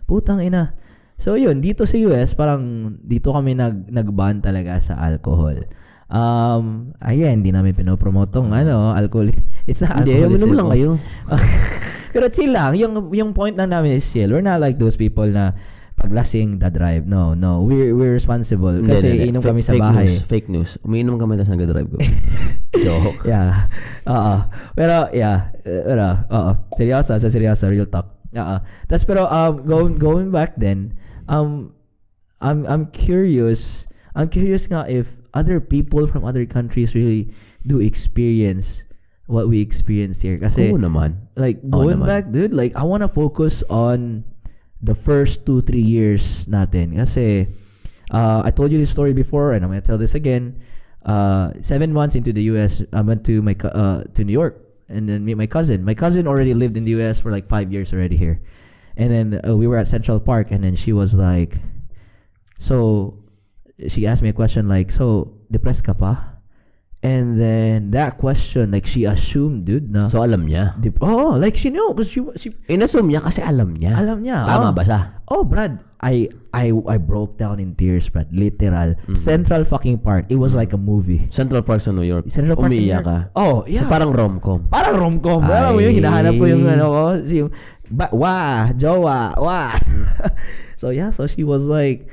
[0.08, 0.72] Putang ina.
[1.20, 5.68] So yun, dito sa US, parang dito kami nag nag-ban talaga sa alcohol.
[6.06, 9.32] Um, ayan, hindi namin pinopromote tong ano, alcohol.
[9.70, 10.54] It's not Hindi, alcoholism.
[10.54, 10.90] uminom lang kayo.
[12.14, 12.78] Pero chill lang.
[12.78, 14.30] Yung, yung point lang namin is chill.
[14.30, 15.58] We're not like those people na
[16.06, 17.10] paglasing the drive.
[17.10, 17.66] No, no.
[17.66, 18.78] We're, we're responsible.
[18.86, 20.06] Kasi hindi, inom kami sa fake bahay.
[20.06, 20.72] News, fake news.
[20.86, 21.98] Umiinom kami tapos nag-drive ko.
[22.86, 23.26] Joke.
[23.26, 23.66] Yeah.
[24.06, 24.46] Oo.
[24.78, 25.50] Pero, yeah.
[25.66, 26.52] Pero, oo.
[26.78, 28.14] Seryoso, sa seryoso, real talk.
[28.38, 28.56] Oo.
[28.86, 30.94] Tapos, pero, um, going, going back then,
[31.26, 31.74] um,
[32.46, 37.34] I'm, I'm curious, I'm curious nga if other people from other countries really
[37.66, 38.86] do experience
[39.26, 40.38] what we experienced here.
[40.38, 41.18] Kasi, Oo naman.
[41.34, 42.08] like, Oo going naman.
[42.08, 44.22] back, dude, like, I wanna focus on
[44.82, 46.96] the first two, three years natin.
[46.96, 47.48] Kasi,
[48.12, 50.60] uh, I told you this story before, and I'm gonna tell this again.
[51.06, 54.58] Uh, seven months into the U.S., I went to my uh, to New York
[54.90, 55.86] and then meet my cousin.
[55.86, 57.22] My cousin already lived in the U.S.
[57.22, 58.42] for like five years already here,
[58.98, 61.58] and then uh, we were at Central Park, and then she was like,
[62.58, 63.22] "So,"
[63.88, 66.35] she asked me a question like, "So depressed ka pa?"
[67.06, 70.74] And then that question, like she assumed, dude, na So, alam niya.
[70.82, 73.94] Dep- oh, like she knew because she she eh, Inassume niya kasi alam niya.
[73.94, 74.42] alam niya.
[74.42, 74.72] Tama oh.
[74.74, 75.00] ba siya?
[75.30, 78.34] Oh, Brad, I I I broke down in tears, Brad.
[78.34, 78.98] Literal.
[78.98, 79.22] Mm-hmm.
[79.22, 80.34] Central fucking Park.
[80.34, 80.66] It was mm-hmm.
[80.66, 81.30] like a movie.
[81.30, 82.26] Central Park sa New York.
[82.26, 82.74] Central Park.
[82.74, 83.18] in Umiiyak New ka.
[83.22, 83.38] York.
[83.38, 83.86] Oh, yeah.
[83.86, 84.66] So, parang rom-com.
[84.74, 85.46] parang rom-com.
[85.46, 87.54] Alam mo yun, hinahanap ko yung ano ko, si yung
[87.94, 89.70] ba, wa, jowa, wa.
[90.82, 92.10] so yeah, so she was like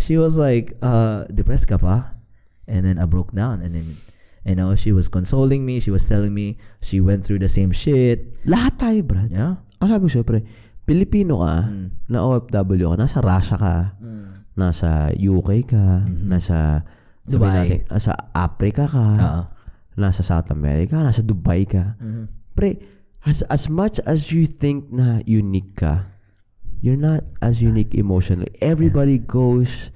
[0.00, 2.16] she was like uh depressed ka pa?
[2.64, 3.84] And then I broke down and then
[4.44, 7.70] you know, she was consoling me, she was telling me she went through the same
[7.70, 8.32] shit.
[8.48, 9.28] Lahat tayo, Brad.
[9.30, 9.60] Yeah.
[9.80, 10.38] Ang sabi ko, syempre,
[10.84, 11.86] Pilipino ka, Mm.
[12.08, 13.74] na OFW ka, nasa Russia ka,
[14.56, 17.30] nasa UK ka, nasa Mm-hmm.
[17.30, 17.52] Dubai.
[17.54, 19.42] natin, nasa Africa ka, Oo.
[19.96, 21.94] nasa South America, nasa Dubai ka.
[22.00, 22.26] Mhm.
[22.56, 22.74] Pre,
[23.22, 26.10] as, as much as you think na unique ka,
[26.80, 28.50] you're not as unique emotionally.
[28.58, 29.92] Everybody goes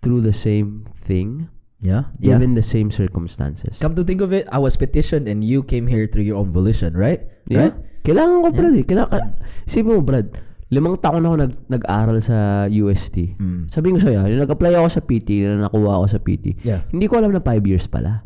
[0.00, 1.50] through the same thing,
[1.82, 2.06] Yeah.
[2.22, 2.38] Yeah.
[2.38, 3.82] given the same circumstances.
[3.82, 6.54] Come to think of it, I was petitioned and you came here through your own
[6.54, 7.26] volition, right?
[7.50, 7.74] Yeah.
[7.74, 7.76] Right?
[8.06, 8.74] Kailangan ko, Brad.
[8.78, 8.86] Eh.
[8.86, 9.20] Kailangan,
[9.66, 10.30] isipin mo, Brad,
[10.70, 13.34] limang taon ako nag, nag-aral sa UST.
[13.34, 13.66] Mm.
[13.66, 16.86] Sabihin ko sa'yo, yung nag-apply ako sa PT, na nakuha ako sa PT, Yeah.
[16.94, 18.22] hindi ko alam na 5 years pala.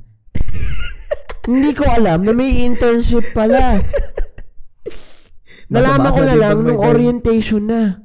[1.50, 3.80] hindi ko alam na may internship pala.
[5.72, 8.04] Nalaman ko na lang nung orientation na.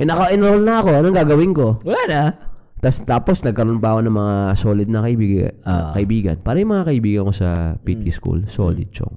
[0.00, 0.88] Eh, naka-enroll na ako.
[0.96, 1.78] Anong gagawin ko?
[1.84, 2.49] Wala na.
[2.80, 5.52] Tapos, tapos nagkaroon pa ako ng mga solid na kaibigan.
[5.62, 5.92] Ah.
[5.92, 6.36] kaibigan.
[6.40, 7.48] Para yung mga kaibigan ko sa
[7.78, 8.12] PT Mm.
[8.12, 9.14] school, solid, chong.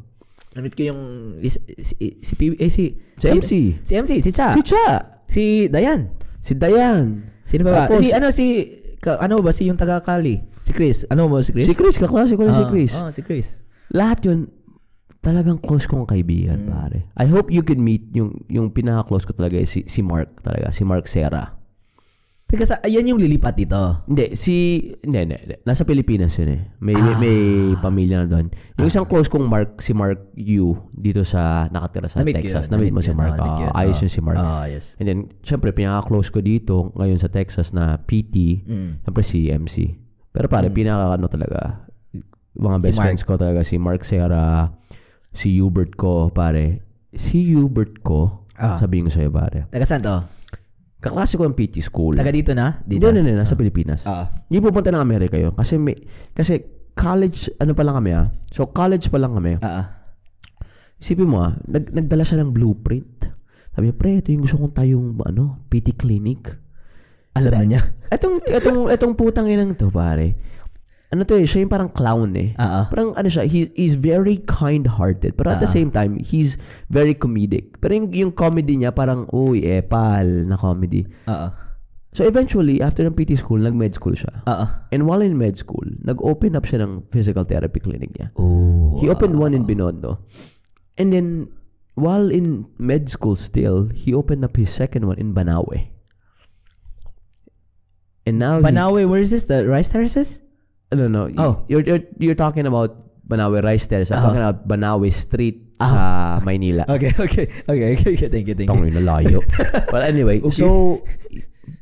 [0.53, 1.01] Namit ko yung
[1.41, 3.51] si si si, P- eh, si, Si MC.
[3.81, 4.51] si MC, si Cha.
[4.51, 4.85] Si Cha.
[5.25, 6.11] Si Dayan.
[6.37, 7.23] Si Dayan.
[7.43, 7.79] Sino pa ba?
[7.87, 8.67] Tapos- si ano si
[8.99, 10.43] ka, ano ba si yung taga Cali?
[10.61, 11.07] Si Chris.
[11.09, 11.65] Ano mo si Chris?
[11.65, 12.93] Si Chris, kaklase ko na si Ah, Chris.
[12.95, 13.63] Oh, si Chris.
[13.91, 14.47] Lahat yun,
[15.19, 17.07] talagang close kong kaibigan, pare.
[17.15, 20.69] I hope you can meet yung yung pinaka-close ko talaga is si, si Mark talaga,
[20.69, 21.55] si Mark Serra.
[22.53, 24.05] Teka sa ayan yung lilipat dito.
[24.05, 24.77] Hindi, si...
[25.01, 25.55] Hindi, hindi, hindi.
[25.65, 26.61] Nasa Pilipinas yun eh.
[26.77, 27.37] May, may, may
[27.81, 28.53] pamilya na doon.
[28.77, 32.69] Yung isang close kong Mark, si Mark Yu, dito sa, nakatira sa Namit Texas.
[32.69, 33.33] yun, Namit mo namit si yun, Mark.
[33.33, 33.69] namit Ah, yun.
[33.73, 34.01] ayos Ah.
[34.05, 34.37] yun si Mark.
[34.37, 34.85] Ah, yes.
[35.01, 39.01] And then, syempre, pinaka-close ko dito, ngayon sa Texas na PT, Mm.
[39.01, 39.97] syempre si MC.
[40.29, 41.89] Pero pare, pinaka ano talaga,
[42.53, 43.05] mga best Mark.
[43.09, 44.69] friends ko talaga, si Mark Serra,
[45.33, 46.85] si Hubert ko, pare.
[47.09, 48.77] Si Hubert ko, Ah.
[48.77, 49.65] sabihin ko sa'yo, pare.
[49.73, 50.21] Taga saan to?
[51.03, 52.15] Kaklase ko ang PT school.
[52.15, 52.79] Taga dito na?
[52.87, 53.11] Dito.
[53.11, 54.07] hindi, hindi, nasa Pilipinas.
[54.07, 54.31] Ah.
[54.47, 55.51] Hindi pupunta ng Amerika yun.
[55.51, 55.99] Kasi, may,
[56.31, 56.63] kasi
[56.95, 58.31] college, ano pa lang kami ah.
[58.55, 59.59] So, college pa lang kami.
[59.59, 59.67] Ah.
[59.67, 59.85] ah.
[61.03, 63.27] Isipin mo ah, nag, nagdala siya ng blueprint.
[63.75, 66.55] Sabi niya, pre, ito yung gusto kong tayong, ano, PT clinic.
[67.35, 67.81] Alam na niya.
[68.07, 70.39] Etong, etong, etong putang inang to, pare.
[71.13, 72.57] Ano to eh, siya yung parang clown eh.
[72.57, 72.65] Ah.
[72.65, 72.85] ah.
[72.89, 75.37] Parang ano siya, he, he's very kind-hearted.
[75.37, 75.75] Pero at the Ah.
[75.77, 76.57] same time, he's
[76.89, 77.77] very comedic.
[77.77, 81.05] Pero yung, yung comedy niya, parang, uy, epal na comedy.
[81.29, 81.53] Ah.
[82.17, 84.41] So eventually, after ng PT school, nag-med school siya.
[84.49, 84.89] Ah.
[84.89, 88.33] And while in med school, nag-open up siya ng physical therapy clinic niya.
[88.41, 88.97] Oh.
[88.97, 90.17] He opened one in Binondo.
[90.97, 91.49] And then,
[91.93, 95.89] while in med school still, he opened up his second one in Banawe.
[98.25, 99.45] And now, he- Banawe, where is this?
[99.45, 100.41] The rice terraces?
[100.93, 101.27] Don't know.
[101.37, 101.63] Oh.
[101.67, 102.93] You're, you're, you're talking about
[103.27, 104.11] Banawe Rice Terrace.
[104.11, 104.25] I'm Ah.
[104.29, 106.87] talking about Banawe Street sa Maynila.
[106.87, 107.45] Okay, okay.
[107.67, 108.27] Okay, okay, okay.
[108.29, 108.71] Thank you, thank you.
[108.71, 109.39] Tangin na layo.
[109.93, 110.63] But anyway, Okay.
[110.63, 111.01] so,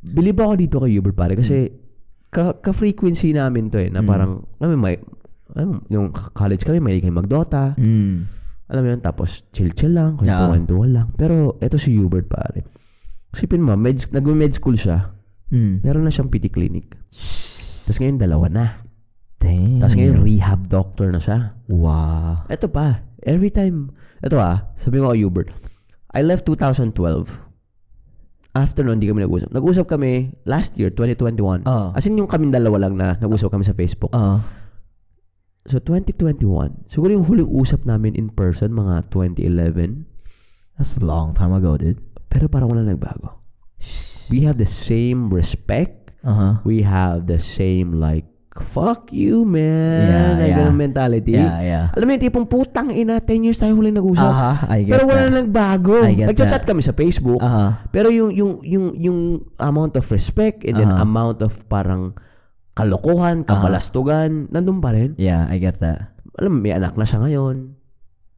[0.02, 1.70] believe ako dito kay Hubert pare kasi
[2.32, 4.96] ka, ka-frequency namin to eh, na parang, alam mo, may,
[5.54, 7.76] alam yung college kami, may kayo mag-Dota.
[7.76, 8.24] Mm.
[8.72, 10.48] Alam mo yun, tapos chill-chill lang, Ah.
[10.48, 11.08] kwentuhan-kwentuhan lang.
[11.14, 12.64] Pero eto si Hubert pare.
[13.36, 15.12] Isipin mo, med, nag-med school siya,
[15.52, 15.84] Mm.
[15.84, 16.96] meron na siyang PT clinic.
[17.84, 18.66] Tapos ngayon, dalawa na.
[19.52, 19.84] Damn.
[19.84, 21.52] Tapos ngayon, rehab doctor na siya.
[21.68, 22.48] Wow.
[22.48, 23.92] Ito pa, every time,
[24.24, 25.52] ito ah, sabi ko kay Hubert,
[26.16, 26.96] I left 2012.
[28.52, 29.52] after nun, hindi kami nag-usap.
[29.56, 31.64] Nag-usap kami last year, 2021.
[31.68, 31.96] Oo.
[31.96, 34.12] As in, yung kami dalawa lang na nag-usap kami sa Facebook.
[34.12, 34.40] Uh,
[35.70, 40.10] So, 2021, siguro yung huling usap namin in person, mga 2011.
[40.74, 42.02] that's a long time ago, dude.
[42.34, 43.38] Pero parang wala nagbago.
[44.34, 46.10] We have the same respect.
[46.26, 46.58] Uh-huh.
[46.66, 48.26] We have the same, like,
[48.60, 50.04] fuck you, man.
[50.12, 50.58] Yeah, Like, yeah.
[50.60, 51.34] ganun mentality.
[51.40, 51.86] Yeah, yeah.
[51.96, 54.28] Alam mo yung tipong putang ina, 10 years tayo huling nag-usap.
[54.28, 55.32] Aha, I get Pero wala that.
[55.32, 56.04] na nagbago.
[56.04, 57.40] Nagchat-chat kami sa Facebook.
[57.40, 57.72] Uh-huh.
[57.90, 59.20] Pero yung yung yung yung
[59.56, 61.08] amount of respect and then Uh-huh.
[61.08, 62.12] amount of parang
[62.76, 65.16] kalokohan, kabalastugan, nandun pa rin.
[65.16, 66.12] Yeah, I get that.
[66.36, 67.76] Alam mo, may anak na siya ngayon.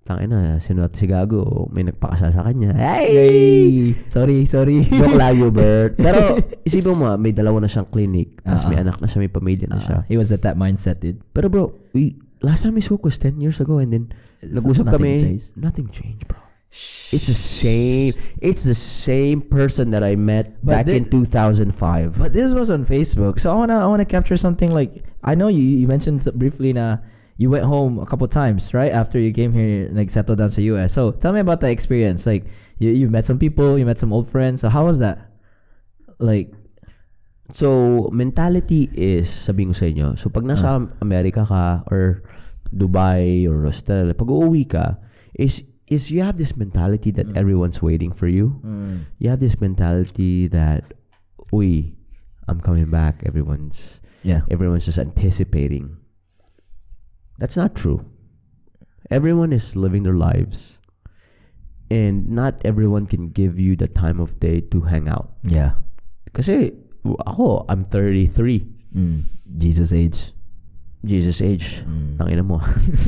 [0.04, 2.76] Tangin na, sino si Gago, may nagpakasal sa kanya.
[2.76, 3.96] Hey!
[4.12, 4.84] Sorry, sorry.
[4.84, 5.96] Joke lang, Hubert.
[5.96, 8.44] Pero isipin mo, may dalawa na siyang clinic.
[8.44, 8.76] Tapos Uh-huh.
[8.76, 10.04] may anak na siya, may pamilya na siya.
[10.04, 11.24] Uh, he was at that mindset, dude.
[11.32, 14.12] Pero bro, we, last time we spoke was 10 years ago and then
[14.44, 15.24] It's- nag-usap nothing kami.
[15.24, 15.48] changed.
[15.56, 16.40] Nothing changed, bro.
[17.14, 18.12] It's the same.
[18.42, 22.18] It's the same person that I met But back in thi- 2005.
[22.18, 25.48] But this was on Facebook, so I wanna I wanna capture something like I know
[25.48, 26.98] you you mentioned briefly na
[27.38, 30.62] you went home a couple times right after you came here like settled down to
[30.74, 30.94] US.
[30.94, 32.26] So tell me about that experience.
[32.26, 32.46] Like
[32.78, 34.62] you you met some people, you met some old friends.
[34.62, 35.32] So how was that?
[36.20, 36.54] Like
[37.54, 40.88] So, mentality is, sabihin ko sa inyo, so pag nasa ah.
[41.06, 42.26] Amerika ka or
[42.74, 44.98] Dubai or Australia, pag uuwi ka,
[45.38, 47.38] is is you have this mentality that mm.
[47.38, 48.58] everyone's waiting for you.
[48.66, 49.06] Mm.
[49.22, 50.98] You have this mentality that,
[51.54, 51.94] uy,
[52.50, 53.22] I'm coming back.
[53.30, 54.42] Everyone's yeah.
[54.50, 55.94] everyone's just anticipating.
[57.38, 58.04] That's not true.
[59.10, 60.80] Everyone is living their lives.
[61.92, 65.38] And not everyone can give you the time of day to hang out.
[65.46, 65.78] Yeah.
[66.34, 66.74] Kasi
[67.06, 68.66] ako, I'm 33.
[68.98, 69.22] Mm.
[69.62, 70.34] Jesus age.
[71.04, 71.84] Jesus age.
[72.18, 72.64] Tangina mo.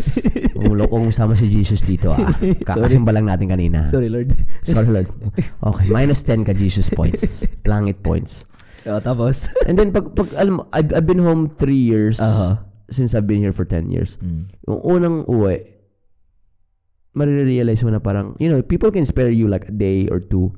[0.60, 2.28] Umulo kong sama si Jesus dito ah.
[2.68, 3.88] Kakasimba lang natin kanina.
[3.88, 4.36] Sorry, Lord.
[4.68, 5.08] Sorry Lord.
[5.64, 7.48] Okay, minus 10 ka Jesus points.
[7.66, 8.44] Langit points.
[8.86, 9.48] oh, tapos.
[9.66, 12.60] And then pag, pag alam mo, I've, I've been home 3 years Uh-huh.
[12.90, 14.18] Since I've been here for 10 years.
[14.18, 14.46] Mm.
[14.68, 15.66] Yung unang uwi,
[17.16, 20.54] marirealize mo na parang, you know, people can spare you like a day or two.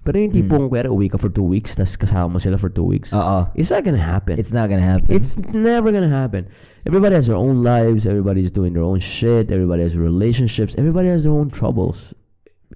[0.00, 0.88] Pero yung tipong, mm.
[0.88, 3.12] uwi ka for two weeks, tas kasama mo sila for two weeks.
[3.12, 3.44] Oo.
[3.52, 4.40] It's not gonna happen.
[4.40, 5.12] It's not gonna happen.
[5.12, 6.48] It's never gonna happen.
[6.88, 8.08] Everybody has their own lives.
[8.08, 9.52] Everybody's doing their own shit.
[9.52, 10.72] Everybody has relationships.
[10.80, 12.16] Everybody has their own troubles.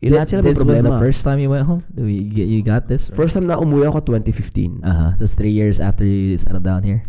[0.05, 1.81] Th- Lahat sila may this was the first time you went home?
[1.97, 3.09] Get you got this?
[3.17, 4.85] First time na umuwi ako 2015.
[4.85, 5.17] Uh-huh.
[5.17, 7.01] So it's three years after you settled down here.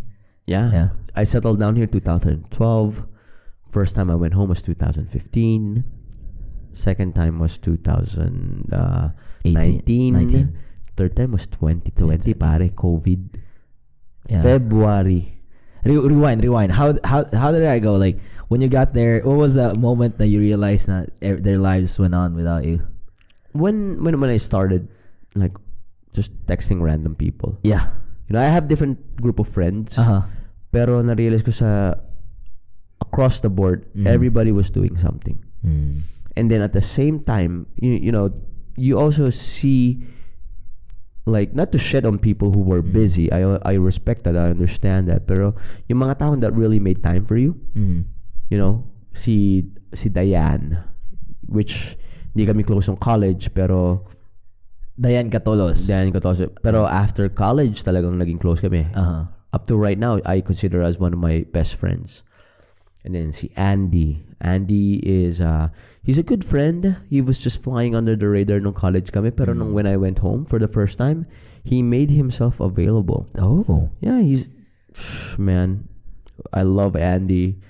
[0.47, 0.71] yeah.
[0.71, 0.89] Yeah.
[1.15, 3.05] I settled down here 2012.
[3.71, 5.83] First time I went home was 2015.
[6.73, 8.71] Second time was 2019.
[9.45, 10.57] 18, 19.
[10.97, 13.35] Third time was 2020, pare, COVID.
[14.29, 14.41] Yeah.
[14.41, 15.31] February.
[15.83, 16.71] Re- rewind, rewind.
[16.71, 17.95] How how how did I go?
[17.95, 18.17] Like
[18.47, 21.99] when you got there, what was the moment that you realized that ev- their lives
[21.99, 22.81] went on without you?
[23.53, 24.87] When when when I started
[25.35, 25.53] like
[26.11, 27.59] just texting random people.
[27.61, 27.91] Yeah.
[28.27, 29.99] You know, I have different group of friends.
[29.99, 30.21] Uh huh.
[30.75, 31.95] Pero na-realize ko sa
[32.99, 35.39] across the board, everybody was doing something.
[35.63, 36.03] Mm.
[36.35, 38.27] And then at the same time, you, you know,
[38.75, 40.03] you also see
[41.23, 43.31] like not to shed on people who were busy.
[43.31, 44.35] I I respect that.
[44.35, 45.31] I understand that.
[45.31, 45.55] Pero
[45.87, 48.03] yung mga taong that really made time for you, Mm.
[48.51, 48.83] you know,
[49.15, 49.63] si
[49.95, 50.75] si Diane,
[51.47, 51.95] which
[52.35, 54.03] hindi kami close ng college, pero
[54.99, 55.87] Diane Catolos.
[55.87, 56.51] Diane to.
[56.63, 58.87] Pero after college, talagang naging close kami.
[58.91, 59.23] Uh huh.
[59.55, 62.27] Up to right now, I consider as one of my best friends.
[63.07, 64.27] And then see Andy.
[64.41, 65.69] Andy is, uh,
[66.03, 66.97] he's a good friend.
[67.07, 69.31] He was just flying under the radar no college kami.
[69.31, 71.23] Pero nung when I went home for the first time,
[71.63, 73.23] he made himself available.
[73.39, 73.87] Oh.
[74.03, 74.51] Yeah, he's,
[75.39, 75.87] man,
[76.51, 77.61] I love Andy.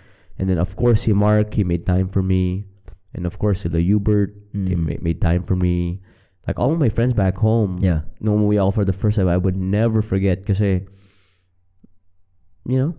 [0.41, 2.65] And then of course he Mark, he made time for me.
[3.13, 6.01] And of course the Hubert, they ma- made time for me.
[6.47, 8.07] Like all my friends back home, Yeah.
[8.23, 10.87] nung umuwi ako for the first time, I would never forget kasi,
[12.65, 12.91] you know,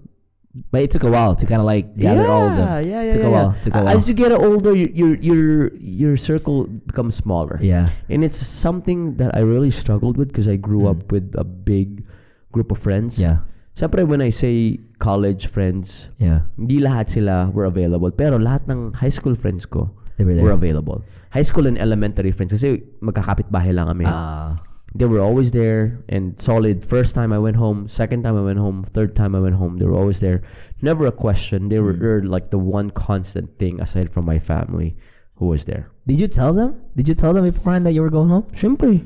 [0.72, 2.64] But it took a while to kind of like gather all of them.
[2.88, 3.52] Yeah, yeah, Took a while.
[3.52, 3.60] yeah.
[3.60, 3.92] Took a while.
[3.92, 5.44] As you get older, your your your
[5.76, 7.60] your circle becomes smaller.
[7.60, 7.92] Yeah.
[8.08, 12.08] And it's something that I really struggled with because I grew up with a big
[12.56, 13.20] group of friends.
[13.20, 13.44] Yeah.
[13.76, 16.48] Siyempre, when I say college friends, Yeah.
[16.56, 18.08] hindi lahat sila were available.
[18.08, 21.04] Pero lahat ng high school friends ko They were were available.
[21.36, 22.56] High school and elementary friends.
[22.56, 24.08] Kasi magkakapit bahay lang kami.
[24.08, 24.56] Ah.
[24.98, 26.84] They were always there and solid.
[26.84, 29.76] First time I went home, second time I went home, third time I went home,
[29.78, 30.42] they were always there.
[30.82, 31.68] Never a question.
[31.68, 32.00] They were, Mm.
[32.00, 34.96] they're like the one constant thing aside from my family
[35.36, 35.90] who was there.
[36.06, 36.80] Did you tell them?
[36.96, 38.44] Did you tell them beforehand that you were going home?
[38.56, 39.04] Siyempre.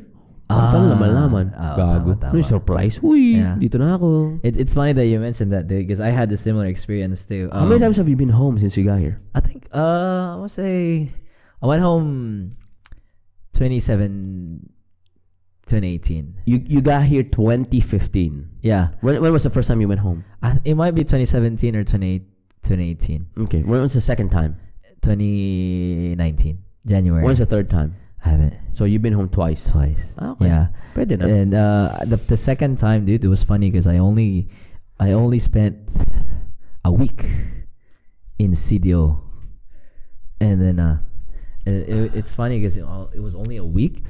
[0.50, 0.74] Ah.
[0.74, 1.54] Ah, malaman.
[1.54, 2.18] Ah, Gago.
[2.18, 2.98] tama, surprise.
[3.06, 3.54] Uy, Yeah.
[3.54, 4.42] dito na ako.
[4.42, 7.46] It, it's funny that you mentioned that because I had a similar experience too.
[7.54, 9.14] How Um, many times have you been home since you got here?
[9.30, 11.06] I think uh I want to say
[11.62, 12.50] I went home
[13.54, 14.70] 27
[15.70, 16.34] 2018.
[16.46, 18.58] You you got here 2015.
[18.62, 18.88] Yeah.
[19.00, 20.24] When when was the first time you went home?
[20.42, 22.18] I, it might be 2017 or 20,
[22.66, 23.46] 2018.
[23.46, 23.62] Okay.
[23.62, 24.58] When was the second time?
[25.02, 26.58] 2019.
[26.86, 27.22] January.
[27.22, 27.94] When was the third time?
[28.24, 28.54] I haven't.
[28.74, 29.70] So you've been home twice.
[29.70, 30.18] Twice.
[30.18, 30.46] Ah, okay.
[30.46, 30.68] Yeah.
[30.92, 31.24] Pwede na.
[31.24, 34.50] And uh, the, the second time, dude, it was funny because I only
[34.98, 35.88] I only spent
[36.84, 37.24] a week
[38.38, 39.22] in CDO,
[40.40, 40.98] and then uh,
[41.64, 42.84] and it, it's funny because it,
[43.14, 44.02] it was only a week.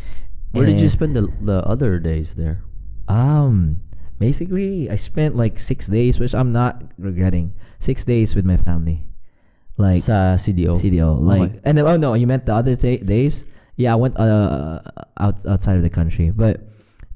[0.53, 2.63] Where did you spend the the other days there?
[3.07, 3.81] Um,
[4.19, 7.55] basically, I spent like six days, which I'm not regretting.
[7.79, 9.07] Six days with my family,
[9.79, 10.77] like Sa CDO.
[10.77, 11.19] CDO.
[11.19, 13.47] Like, and then, oh no, you meant the other ta- days?
[13.81, 14.83] Yeah, I went uh
[15.19, 16.61] out outside of the country, but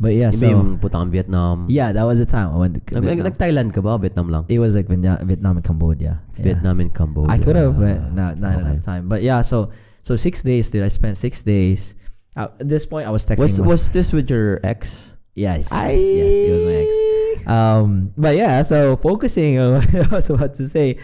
[0.01, 0.49] but yeah, Iba so
[0.81, 1.67] putang Vietnam.
[1.69, 3.29] yeah, that was the time I went to Vietnam.
[3.29, 3.99] Nag-Thailand ka ba?
[4.01, 4.47] Vietnam lang?
[4.49, 6.23] It was like Vietnam, Vietnam and Cambodia.
[6.41, 7.31] Vietnam and Cambodia.
[7.31, 8.63] I could have, but not not Okay.
[8.65, 9.07] enough time.
[9.13, 9.71] But yeah, so
[10.03, 10.83] so six days, dude.
[10.83, 11.95] I spent six days.
[12.37, 13.39] Uh, at this point, I was texting.
[13.39, 15.15] Was my- was this with your ex?
[15.35, 17.49] yes, yes, yes, it was my ex.
[17.49, 20.99] Um, but yeah, so focusing on what I was about to say.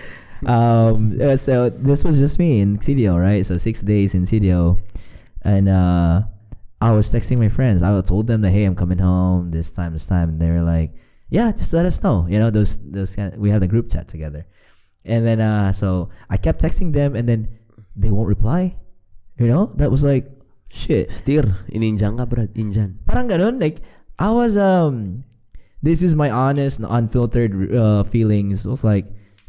[0.47, 3.45] Um, uh, so this was just me in CDO, right?
[3.45, 4.79] So six days in CDO,
[5.43, 6.23] and uh,
[6.81, 7.83] I was texting my friends.
[7.83, 10.63] I told them that hey, I'm coming home this time, this time, and they were
[10.63, 10.93] like,
[11.29, 12.27] yeah, just let us know.
[12.29, 14.47] You know, those those kind of, we had a group chat together,
[15.05, 17.49] and then uh, so I kept texting them, and then
[17.95, 18.77] they won't reply.
[19.39, 20.25] You know, that was like
[20.71, 21.11] shit.
[21.11, 21.45] Steer.
[21.69, 22.51] In-Indian ka, Brad.
[22.55, 22.97] Indian.
[23.05, 23.61] Parang ganun.
[23.61, 23.83] Like,
[24.19, 25.25] I was, um,
[25.83, 28.65] this is my honest, unfiltered uh, feelings.
[28.65, 29.07] I was like,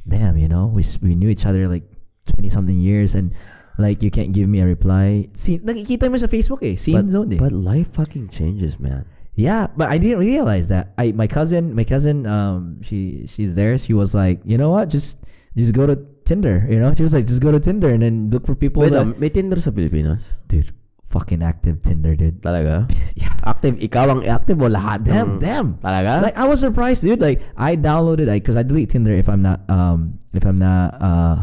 [0.08, 1.84] damn, you know, we, we knew each other like
[2.26, 3.34] 20 something years and
[3.78, 5.30] like you can't give me a reply.
[5.34, 6.76] See, nakikita mo sa Facebook eh.
[6.76, 7.40] Scene But, zone eh.
[7.40, 9.06] but life fucking changes, man.
[9.36, 10.94] Yeah, but I didn't realize that.
[10.98, 13.78] I my cousin, my cousin, um, she she's there.
[13.80, 15.24] She was like, you know what, just
[15.56, 15.96] just go to
[16.28, 16.68] Tinder.
[16.70, 18.84] You know, she was like, just go to Tinder and then look for people.
[18.84, 20.38] Wait, that, um, may Tinder sa Pilipinas?
[20.52, 20.76] dude,
[21.12, 22.40] fucking active Tinder, dude.
[22.42, 22.88] Talaga?
[23.20, 23.36] Yeah.
[23.44, 23.76] Active?
[23.84, 25.04] Ikaw ang active o lahat?
[25.04, 25.68] Damn, ng- damn.
[25.84, 26.24] Talaga?
[26.32, 27.20] Like I was surprised, dude.
[27.20, 30.96] Like I downloaded it because I delete Tinder if I'm not um if I'm not
[30.98, 31.36] uh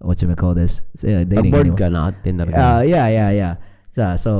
[0.00, 2.10] what you call this uh, dating Bored ka na?
[2.24, 2.80] Tinder ka?
[2.80, 3.52] Uh, yeah, yeah, yeah.
[3.92, 4.32] So so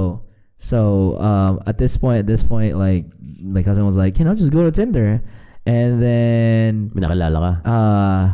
[0.59, 0.79] so
[1.21, 3.07] um at this point at this point like
[3.39, 5.21] my cousin was like, you know, just go to Tinder,
[5.69, 7.53] and then May nakilala ka?
[7.69, 8.25] uh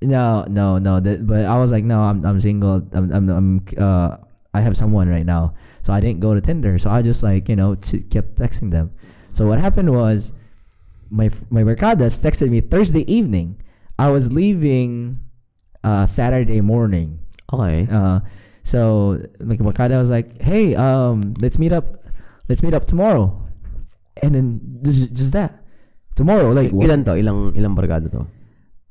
[0.00, 3.48] no no no that, but I was like no I'm I'm single I'm I'm, I'm
[3.76, 4.16] uh
[4.54, 5.54] I have someone right now.
[5.82, 6.78] So I didn't go to Tinder.
[6.78, 7.76] So I just like you know
[8.10, 8.90] kept texting them.
[9.32, 10.32] So what happened was
[11.10, 13.60] my my mercadas texted me Thursday evening.
[13.98, 15.18] I was leaving
[15.84, 17.18] uh Saturday morning.
[17.52, 17.86] Okay.
[17.90, 18.20] uh
[18.62, 21.98] so like mercada was like hey um let's meet up
[22.48, 23.34] let's meet up tomorrow.
[24.22, 25.64] And then just, just that.
[26.14, 27.12] Tomorrow like Ilan to?
[27.16, 28.26] Ilang, ilang barkada to?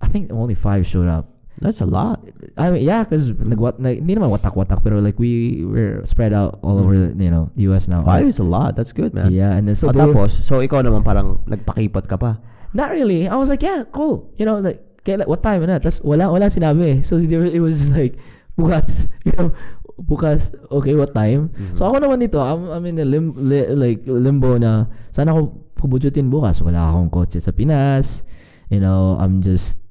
[0.02, 2.24] I think only five showed up That's a lot.
[2.56, 6.60] I mean, yeah, because nagwat, nag, hindi naman watak-watak, pero like we were spread out
[6.64, 8.04] all over, the, you know, the US now.
[8.08, 8.80] Five is a lot.
[8.80, 9.28] That's good, man.
[9.32, 12.40] Yeah, and then so O they were- tapos, so ikaw naman parang nagpakipot ka pa.
[12.72, 13.28] not really.
[13.28, 14.30] I was like, yeah, cool.
[14.38, 15.82] You know, like, kaya, what time na?
[15.82, 17.04] Tapos wala, wala sinabi.
[17.04, 18.16] So there, it was like,
[18.56, 19.52] bukas, you know,
[20.00, 21.50] bukas, okay, what time?
[21.76, 25.60] So ako naman dito, I'm, I'm in a lim, li, like, limbo na, sana ako
[25.76, 26.62] pubujutin bukas.
[26.64, 28.24] Wala akong kotse sa Pinas.
[28.70, 29.82] You know, I'm just,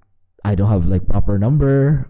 [0.48, 2.08] I don't have like proper number.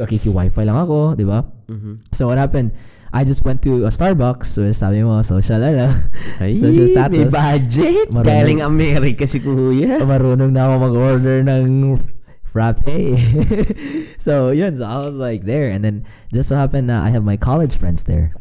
[0.00, 1.44] Nakiki-wifi lang ako, di ba?
[1.68, 2.00] Mhm.
[2.16, 2.72] So what happened?
[3.12, 4.48] I just went to a Starbucks.
[4.48, 5.92] So sabi mo, social ano.
[6.40, 7.12] Ay, Social status.
[7.12, 8.08] may budget.
[8.10, 8.26] Marunong.
[8.26, 10.00] Galing Amerika si Kuya.
[10.02, 12.00] Marunong na ako mag-order ng
[12.48, 13.14] frappe.
[14.24, 15.68] so yun, so I was like there.
[15.68, 18.32] And then just so happened na I have my college friends there.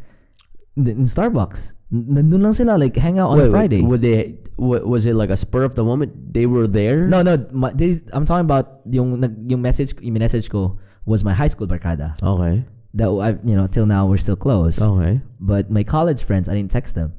[0.80, 1.76] In Starbucks.
[1.96, 3.82] Nandun lang sila, like hang out on Wait, Friday.
[3.82, 6.12] Wait, would they, wa- was it like a spur of the moment?
[6.34, 7.08] They were there?
[7.08, 7.40] no, no.
[7.56, 11.68] My, this, I'm talking about yung, yung message, yung message ko was my high school
[11.68, 12.20] barkada.
[12.22, 12.66] Okay.
[12.96, 14.82] That I, you know, till now we're still close.
[14.82, 15.22] Okay.
[15.40, 17.14] But my college friends, I didn't text them.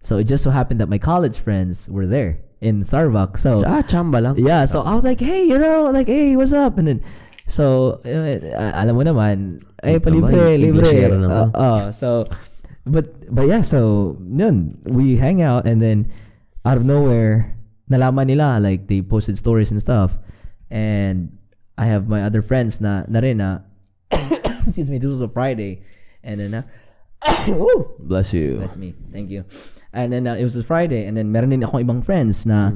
[0.00, 3.38] So it just so happened that my college friends were there in Starbucks.
[3.44, 4.38] So Ah, chamba lang.
[4.38, 6.78] yeah, so I was like, hey, you know, like, hey, what's up?
[6.78, 7.02] And then,
[7.46, 10.90] so, uh, alam mo naman, eh, palibre, libre.
[11.22, 12.26] Uh, uh, so,
[12.86, 16.10] but, but yeah, so, yun, we hang out and then,
[16.64, 17.54] out of nowhere,
[17.90, 20.18] nalaman nila, like, they posted stories and stuff.
[20.70, 21.36] And
[21.76, 23.60] I have my other friends na, na rin na,
[24.66, 25.82] excuse me, this was a Friday.
[26.22, 26.62] And then, uh,
[27.48, 27.96] Woo!
[27.98, 28.58] Bless you.
[28.58, 28.94] Bless me.
[29.12, 29.44] Thank you.
[29.92, 32.70] And then uh, it was a Friday and then meron din akong ibang friends na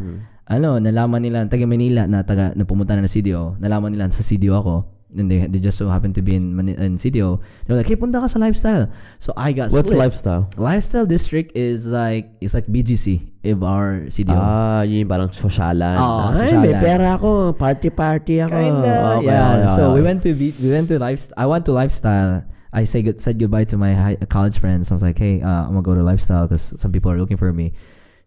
[0.51, 3.61] ano, nalaman nila taga Manila na taga na pumunta na ng CDO.
[3.61, 4.74] Nalaman nila sa CDO ako.
[5.16, 7.41] And they they just so happened to be in Mani- in CDO.
[7.66, 8.87] They're like, hey, punta ka sa lifestyle.
[9.19, 9.99] So I got What's split.
[9.99, 10.47] lifestyle?
[10.57, 14.37] Lifestyle district is like it's like BGC if our CDO.
[14.37, 15.97] Ah, yun parang sosyalan.
[15.97, 17.57] Oo, Ay, may pera ako.
[17.57, 18.55] Party-party ako.
[18.55, 19.49] Kinda, Okay, yeah.
[19.66, 21.35] okay, so we went to be, we went to lifestyle.
[21.41, 22.45] I went to lifestyle.
[22.70, 24.91] I say good, said goodbye to my high, college friends.
[24.91, 27.35] I was like, hey, uh, I'm gonna go to lifestyle because some people are looking
[27.41, 27.74] for me,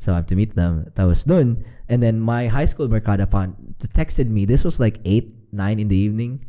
[0.04, 0.84] so I have to meet them.
[1.00, 1.64] That was done.
[1.88, 3.56] And then my high school Mercado fan
[3.96, 4.44] texted me.
[4.44, 6.44] This was like eight, nine in the evening.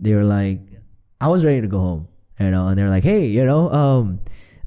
[0.00, 0.60] They were like,
[1.20, 2.08] I was ready to go home,
[2.40, 4.20] you know, and they're like, hey, you know, um.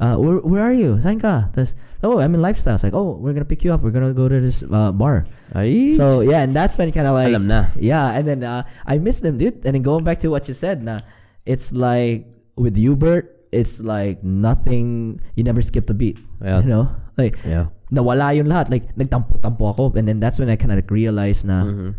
[0.04, 1.00] Uh, where, where are you?
[1.00, 1.48] Saan ka?
[1.54, 2.76] Tas, oh, I'm in lifestyle.
[2.76, 3.88] It's like, oh, we're gonna pick you up.
[3.88, 5.24] We're gonna go to this uh, bar.
[5.56, 7.72] Ay, So yeah, and that's when kind of like Alam na.
[7.80, 9.64] Yeah, and then uh, I miss them, dude.
[9.64, 11.00] And then going back to what you said, na
[11.46, 12.28] it's like
[12.60, 15.22] with Hubert, it's like nothing.
[15.40, 16.20] You never skipped a beat.
[16.44, 16.60] Yeah.
[16.66, 16.86] You know,
[17.16, 17.72] like yeah.
[17.94, 18.76] nawala yun lahat.
[18.76, 21.90] Like nagtampo-tampo ako, and then that's when I kind of like realized na, Mm-hmm.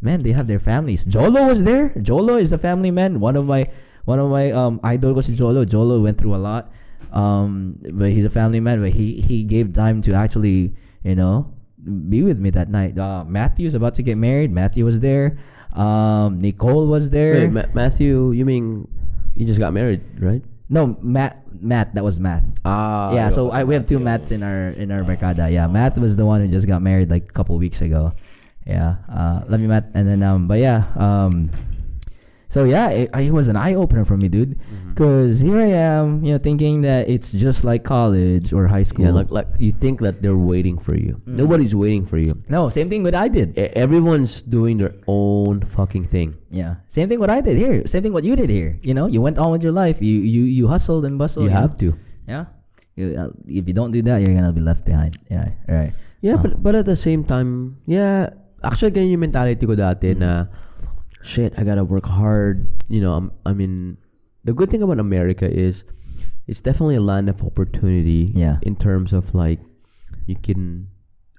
[0.00, 1.04] Man, they have their families.
[1.04, 1.90] Jolo was there.
[2.02, 3.20] Jolo is a family man.
[3.20, 3.66] One of my
[4.04, 5.64] one of my um idol was Jolo.
[5.64, 6.72] Jolo went through a lot.
[7.12, 8.80] Um, but he's a family man.
[8.80, 11.52] But he he gave time to actually, you know,
[12.08, 12.98] be with me that night.
[12.98, 14.50] Uh, Matthew's about to get married.
[14.50, 15.38] Matthew was there.
[15.74, 17.34] Um, Nicole was there.
[17.34, 18.86] Wait, Ma- Matthew, you mean
[19.34, 20.42] you just got married, right?
[20.70, 21.40] no, Matt.
[21.62, 21.94] Matt.
[21.94, 22.42] That was Matt.
[22.64, 23.30] Ah, yeah.
[23.30, 25.50] So I, we have two Matts in our in our Mercada.
[25.50, 28.12] Yeah, Matt was the one who just got married like a couple weeks ago.
[28.66, 28.96] Yeah.
[29.08, 29.90] Uh, love you, Matt.
[29.94, 30.84] And then um, but yeah.
[30.96, 31.50] Um,
[32.48, 34.54] so yeah, it, it was an eye opener for me, dude.
[34.54, 34.90] Mm-hmm.
[34.94, 39.06] Because here I am, you know, thinking that it's just like college or high school.
[39.06, 41.20] yeah, like like you think that they're waiting for you.
[41.26, 41.34] Mm.
[41.34, 42.38] Nobody's waiting for you.
[42.48, 43.58] no, same thing what I did.
[43.58, 46.38] Everyone's doing their own fucking thing.
[46.54, 47.82] Yeah, same thing what I did here.
[47.90, 48.78] Same thing what you did here.
[48.86, 49.98] You know, you went on with your life.
[50.00, 51.46] You you you hustled and bustled.
[51.46, 51.90] you have to.
[52.28, 52.46] Yeah.
[52.94, 55.18] You, uh, if you don't do that, you're gonna be left behind.
[55.26, 55.50] Yeah.
[55.66, 55.90] Right.
[56.22, 58.30] Yeah, but but at the same time, yeah,
[58.64, 60.46] actually ganyan yung mentality ko dati na
[61.22, 62.66] shit, I gotta work hard.
[62.88, 63.96] You know, I'm, I mean,
[64.44, 65.84] the good thing about America is
[66.46, 68.32] it's definitely a land of opportunity.
[68.34, 68.58] Yeah.
[68.62, 69.60] In terms of like,
[70.26, 70.88] you can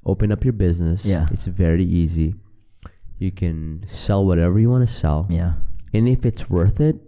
[0.06, 1.06] open up your business.
[1.06, 1.26] Yeah.
[1.31, 2.35] It's very easy.
[3.18, 5.56] You can sell whatever you want to sell, Yeah.
[5.93, 6.99] and if it's worth it,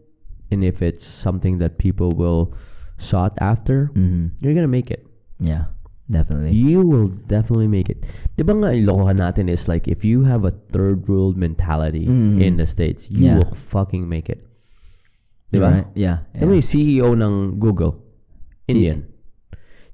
[0.49, 2.56] and if it's something that people will
[2.98, 4.39] sought after, Mm-hmm.
[4.39, 5.06] you're gonna make it.
[5.38, 5.65] Yeah.
[6.08, 6.56] Definitely.
[6.56, 8.08] You will definitely make it.
[8.40, 12.40] Di ba nga ilokohan natin is like if you have a third world mentality Mhm.
[12.40, 13.44] in the States, you Yeah.
[13.44, 14.48] will fucking make it.
[15.52, 15.84] Di ba?
[15.84, 15.88] Right?
[16.00, 16.24] Yeah.
[16.32, 18.00] Di ba yung CEO ng Google?
[18.72, 19.04] Indian.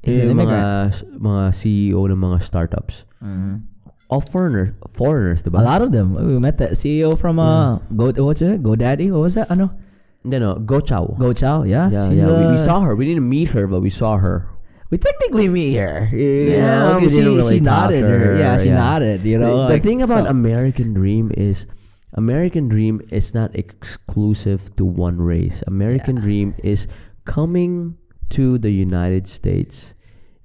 [0.06, 3.06] He's yung mga, mga CEO ng mga startups.
[3.23, 3.73] Mhm.
[4.14, 6.14] All foreigner, foreigners, di A lot of them.
[6.14, 8.61] We met the CEO from uh Go what's it?
[8.61, 9.10] GoDaddy.
[9.10, 9.49] What was that?
[9.49, 9.73] Ano?
[10.22, 10.61] Hindi, no.
[10.61, 11.15] Go Chow.
[11.18, 11.64] Go Chow.
[11.65, 11.90] Yeah.
[11.90, 12.27] Yeah, yeah.
[12.30, 12.94] we, we saw her.
[12.94, 14.52] We didn't meet her, but we saw her.
[14.93, 16.05] We technically meet her.
[16.13, 18.03] Yeah, know, we 'cause didn't she, really she nodded.
[18.05, 18.37] Her.
[18.37, 18.75] Yeah, she yeah.
[18.75, 19.25] nodded.
[19.25, 19.65] You know.
[19.65, 21.65] the, like, thing about so- American Dream is
[22.13, 25.63] American Dream is not exclusive to one race.
[25.65, 26.85] American Dream is
[27.25, 27.97] coming
[28.37, 29.95] to the United States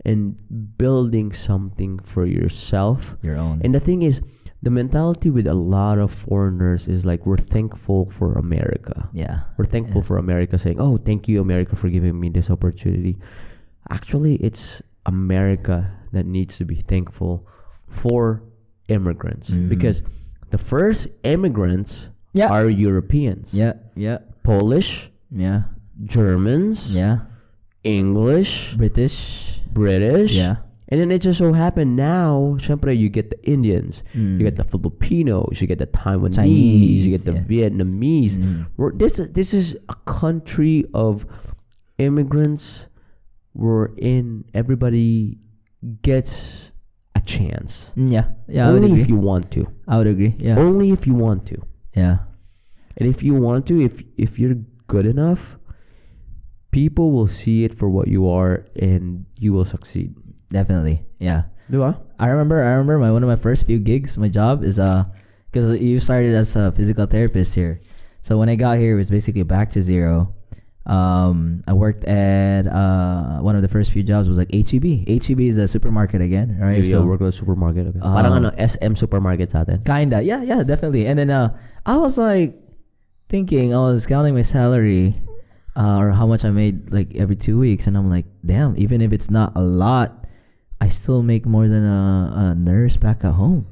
[0.09, 0.33] and
[0.81, 3.19] building something for yourself.
[3.21, 3.61] your own.
[3.63, 4.23] And the thing is,
[4.63, 9.11] the mentality with a lot of foreigners is like we're thankful for America.
[9.13, 9.41] yeah.
[9.59, 13.19] We're thankful for America saying, "Oh, thank you America for giving me this opportunity."
[13.91, 17.47] Actually, it's America that needs to be thankful
[17.89, 18.43] for
[18.89, 20.03] immigrants because
[20.51, 22.49] the first immigrants Yeah.
[22.53, 23.53] are Europeans.
[23.55, 23.75] Yeah.
[23.97, 24.19] Yeah.
[24.43, 25.65] Polish, Yeah.
[26.05, 27.21] Germans, Yeah.
[27.85, 29.61] English, British.
[29.73, 30.35] British.
[30.37, 30.57] Yeah.
[30.91, 34.39] And then it just so happened now, syempre, you get the Indians, Mm.
[34.41, 37.45] you get the Filipinos, you get the Taiwanese, Chinese, you get the yeah.
[37.45, 38.37] Vietnamese.
[38.41, 38.99] Mm.
[38.99, 41.27] This this is a country of
[41.99, 42.89] immigrants.
[43.59, 44.45] We're in.
[44.55, 45.39] Everybody
[46.03, 46.73] gets
[47.17, 47.93] a chance.
[47.97, 48.31] Yeah.
[48.47, 48.69] Yeah.
[48.69, 49.67] I Only if you want to.
[49.89, 50.35] I would agree.
[50.39, 50.59] Yeah.
[50.59, 51.61] Only if you want to.
[51.93, 52.19] Yeah.
[52.97, 54.55] And if you want to, if if you're
[54.87, 55.59] good enough,
[56.71, 60.15] people will see it for what you are, and you will succeed.
[60.51, 61.03] Definitely.
[61.19, 61.51] Yeah.
[61.71, 61.99] Diba?
[62.19, 62.63] I remember.
[62.63, 64.17] I remember my one of my first few gigs.
[64.17, 65.05] My job is uh,
[65.51, 67.81] because you started as a physical therapist here.
[68.23, 70.35] So when I got here, it was basically back to zero.
[70.89, 75.05] Um, I worked at uh one of the first few jobs was like HEB.
[75.05, 76.79] HEB is a supermarket again, right?
[76.81, 77.93] You so work at a supermarket.
[77.93, 78.01] Okay.
[78.01, 79.85] Uh, Parang ano, SM supermarket sa atin.
[79.85, 81.05] Kinda, yeah, yeah, definitely.
[81.05, 81.53] And then uh,
[81.85, 82.57] I was like
[83.29, 85.13] thinking, I was counting my salary,
[85.77, 89.05] uh, or how much I made like every two weeks, and I'm like, damn, even
[89.05, 90.25] if it's not a lot,
[90.81, 93.69] I still make more than a, a nurse back at home.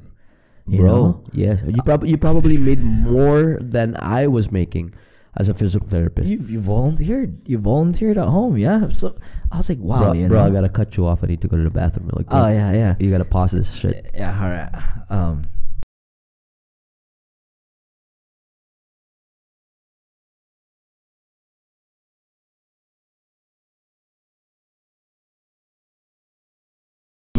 [0.69, 1.23] You Bro, know?
[1.33, 1.63] yes.
[1.65, 4.93] You probably you probably made more than I was making
[5.37, 6.27] as a physical therapist.
[6.27, 7.47] You you volunteered.
[7.47, 8.89] You volunteered at home, yeah.
[8.89, 9.15] So
[9.51, 11.23] I was like, wow, bro, you bro, I gotta cut you off.
[11.23, 12.09] I need to go to the bathroom.
[12.11, 14.11] You're like, oh yeah, yeah, you gotta pause this shit.
[14.13, 14.33] yeah.
[14.41, 14.71] All right.
[15.09, 15.43] Um,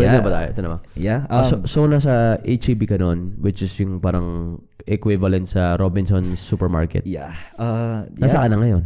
[0.05, 0.19] Yeah.
[0.19, 0.47] na ba tayo?
[0.55, 0.79] Ito na ba?
[0.95, 1.27] Yeah.
[1.27, 6.39] Ah, so, Um, so, nasa HEB ka nun, which is yung parang equivalent sa Robinson's
[6.39, 7.03] Supermarket.
[7.07, 7.35] yeah.
[7.59, 8.43] Uh, Nasa yeah.
[8.45, 8.83] ka na ngayon?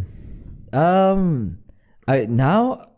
[0.72, 1.22] Um,
[2.08, 2.88] I now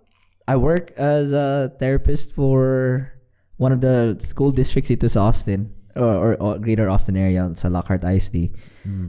[0.46, 3.10] I work as a therapist for
[3.58, 7.68] one of the school districts ito sa Austin or, or, or Greater Austin area sa
[7.68, 8.50] Lockhart ISD.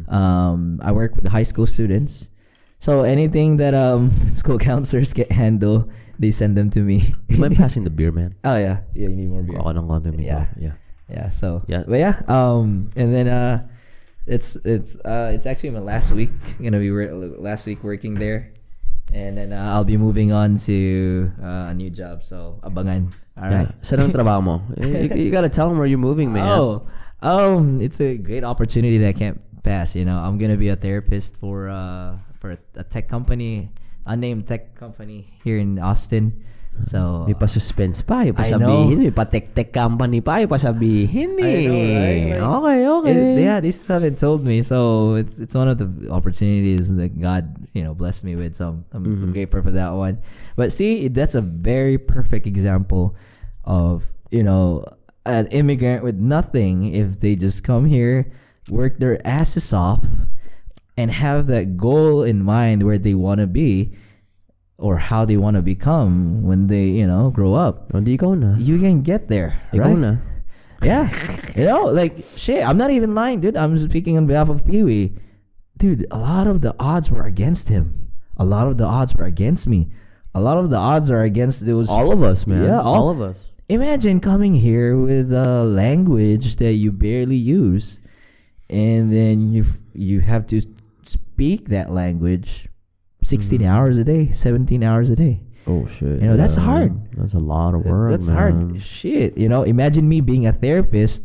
[0.07, 2.29] Um, I work with high school students.
[2.79, 4.09] So anything that um
[4.39, 5.89] school counselors can't handle,
[6.19, 7.13] they send them to me.
[7.33, 8.35] Am I passing the beer, man?
[8.43, 9.07] oh yeah, yeah.
[9.09, 9.59] You need more beer.
[9.59, 10.23] Ako ng konti.
[10.23, 10.47] Yeah.
[10.59, 10.75] yeah.
[11.09, 11.29] Yeah.
[11.29, 11.83] So Yeah.
[11.87, 12.21] but yeah.
[12.27, 13.67] Um, and then uh,
[14.25, 16.33] it's it's uh it's actually my last week.
[16.61, 18.49] gonna be wor- last week working there,
[19.13, 22.23] and then uh, I'll be moving on to uh, a new job.
[22.25, 23.13] So abangan.
[23.37, 23.67] All Yeah.
[23.67, 23.71] right.
[23.83, 24.55] Saan ang trabaho mo?
[24.79, 26.47] you, you gotta tell them where you're moving, man.
[26.47, 26.87] Oh,
[27.21, 29.93] um, it's a great opportunity that I can't pass.
[29.93, 33.69] You know, I'm gonna be a therapist for uh for a tech company,
[34.05, 36.43] unnamed tech company here in Austin.
[36.83, 39.07] So May uh, pa-suspense pa, may I pasabihin, know.
[39.07, 41.47] may pa-tech-tech company pa, may pasabihin eh.
[41.47, 41.95] I know, eh.
[41.95, 42.27] right?
[42.35, 43.15] Like, okay, okay.
[43.15, 47.15] It- yeah, they still haven't told me, so it's it's one of the opportunities that
[47.15, 48.59] God, you know, blessed me with.
[48.59, 49.31] So I'm, I'm mm-hmm.
[49.31, 50.19] grateful for that one.
[50.59, 53.15] But see, that's a very perfect example
[53.63, 54.83] of you know
[55.23, 56.91] an immigrant with nothing.
[56.91, 58.27] If they just come here,
[58.67, 60.03] work their asses off,
[60.97, 63.93] and have that goal in mind where they want to be,
[64.77, 68.37] or how they want to become when they you know grow up, O, di ikaw
[68.37, 68.55] na.
[68.57, 69.59] you can get there.
[69.73, 69.97] Ikaw right?
[69.97, 70.15] na.
[70.83, 71.09] Yeah.
[71.55, 73.55] you know, like shit, I'm not even lying, dude.
[73.55, 75.17] I'm speaking on behalf of Pee Wee.
[75.77, 78.11] Dude, a lot of the odds were against him.
[78.37, 79.89] A lot of the odds were against me.
[80.35, 82.63] A lot of the odds are against those All of us, man.
[82.63, 83.49] Yeah, all, all- of us.
[83.67, 87.99] Imagine coming here with a language that you barely use
[88.69, 90.61] and then you you have to
[91.35, 92.69] speak that language
[93.23, 93.67] 16 Mm-hmm.
[93.67, 95.41] hours a day, 17 hours a day.
[95.67, 96.21] Oh, shit.
[96.21, 96.93] You know, that's hard.
[97.17, 98.37] That's a lot of work, That's man.
[98.37, 98.81] hard.
[98.81, 99.35] Shit.
[99.37, 101.23] You know, imagine me being a therapist,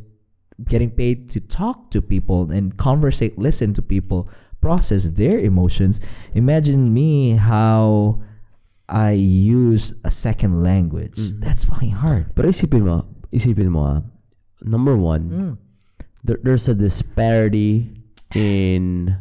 [0.65, 4.31] getting paid to talk to people and conversate, listen to people,
[4.63, 6.01] process their emotions.
[6.35, 8.23] Imagine me how
[8.89, 11.17] I use a second language.
[11.21, 11.41] Mm-hmm.
[11.41, 12.35] That's fucking hard.
[12.35, 14.01] But isipin mo, isipin mo ah,
[14.65, 15.53] number one, Mm.
[16.25, 17.93] there, there's a disparity
[18.35, 19.15] in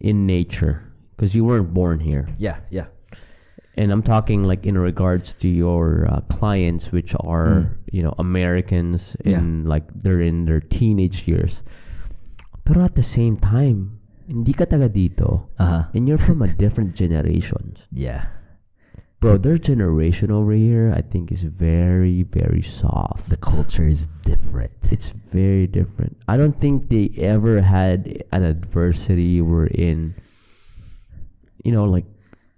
[0.00, 0.82] in nature
[1.16, 2.28] because you weren't born here.
[2.38, 2.86] Yeah, yeah.
[3.76, 9.16] and I'm talking like in regards to your uh, clients, which are you know Americans
[9.24, 9.38] Yeah.
[9.40, 11.62] in like they're in their teenage years.
[12.64, 15.84] Pero at the same time, hindi ka taga dito, Uh-huh.
[15.94, 17.76] and you're from a different generation.
[17.92, 18.26] Yeah.
[19.20, 23.30] Bro, their generation over here, I think, is very, very soft.
[23.30, 24.72] The culture is different.
[24.92, 26.16] It's very different.
[26.28, 30.14] I don't think they ever had an adversity we're in.
[31.64, 32.04] You know, like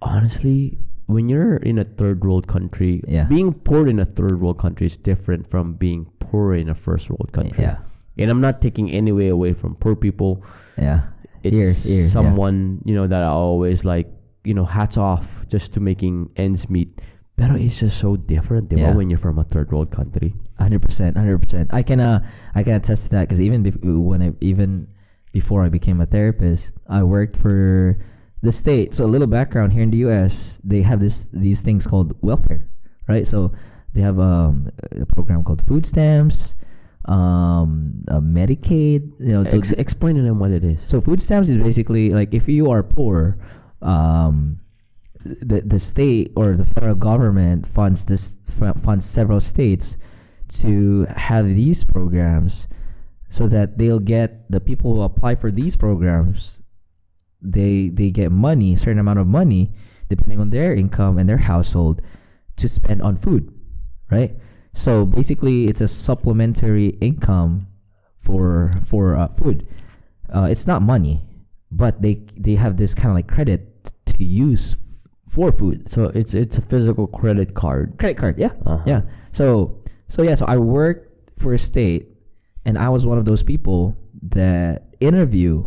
[0.02, 3.26] honestly, when you're in a third world country, Yeah.
[3.28, 7.08] being poor in a third world country is different from being poor in a first
[7.08, 7.62] world country.
[7.64, 7.78] Yeah.
[8.18, 10.42] And I'm not taking any way away from poor people.
[10.76, 11.02] Yeah.
[11.44, 12.08] It's Here, here, yeah.
[12.10, 14.10] someone, you know, that I always like,
[14.48, 16.90] you know, hats off just to making ends meet.
[17.38, 18.96] Pero it's just so different, di Yeah.
[18.98, 20.34] when you're from a third world country.
[20.58, 21.70] Hundred percent, hundred percent.
[21.70, 22.18] I can uh,
[22.58, 24.88] I can attest to that because even bef- when I even
[25.30, 27.94] before I became a therapist, I worked for
[28.42, 28.90] the state.
[28.96, 32.66] So a little background here in the U.S., they have this these things called welfare,
[33.06, 33.22] right?
[33.26, 33.52] So
[33.94, 34.66] they have um,
[34.98, 36.56] a program called food stamps,
[37.06, 39.14] um, uh, Medicaid.
[39.22, 40.82] You know, so Ex- explain to them what it is.
[40.82, 43.38] so food stamps is basically like if you are poor,
[43.82, 44.60] um,
[45.24, 48.36] the the state or the federal government funds this
[48.82, 49.96] funds several states
[50.48, 52.68] to have these programs,
[53.28, 56.62] so that they'll get the people who apply for these programs,
[57.42, 59.72] they they get money, a certain amount of money,
[60.08, 62.00] depending on their income and their household,
[62.56, 63.52] to spend on food,
[64.10, 64.34] right?
[64.74, 67.66] So basically, it's a supplementary income
[68.20, 69.66] for for uh, food.
[70.32, 71.20] Uh, it's not money,
[71.70, 73.67] but they they have this kind of like credit
[74.06, 74.76] to use
[75.28, 75.88] for food.
[75.88, 77.96] So it's it's a physical credit card.
[77.98, 78.82] Credit card, yeah, Uh-huh.
[78.86, 79.00] yeah.
[79.32, 79.78] So
[80.08, 82.08] so yeah, so I worked for a state,
[82.64, 83.96] and I was one of those people
[84.30, 85.64] that interview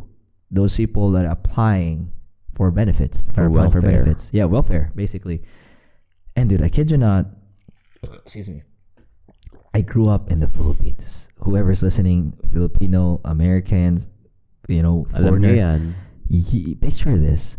[0.51, 2.11] those people that are applying
[2.55, 3.91] for benefits, For are applying for welfare.
[4.03, 4.31] benefits.
[4.33, 5.43] Yeah, welfare basically.
[6.35, 7.27] And dude, I kid you not.
[8.03, 8.63] Excuse me.
[9.73, 11.29] I grew up in the Philippines.
[11.37, 14.09] Whoever's listening, Filipino Americans,
[14.67, 15.79] you know, foreigner,
[16.29, 17.57] y- picture this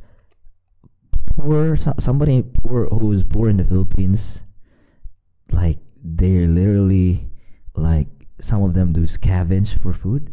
[1.36, 4.44] poor somebody poor who was born in the philippines
[5.52, 7.28] like they're literally
[7.74, 8.08] like
[8.40, 10.32] some of them do scavenge for food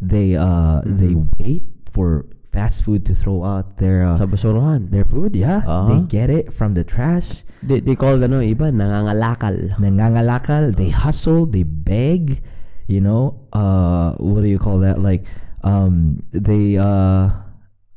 [0.00, 4.88] they uh they wait for fast food to throw out their uh, Sa basurahan.
[4.88, 5.36] their food.
[5.36, 5.84] Yeah, Ah.
[5.92, 7.44] they get it from the trash.
[7.60, 9.76] They, they call ano, iba, nangangalakal.
[9.76, 10.72] Nangangalakal.
[10.72, 11.44] They hustle.
[11.44, 12.40] They beg.
[12.88, 15.04] You know, uh, what do you call that?
[15.04, 15.28] Like,
[15.68, 17.28] um, they uh,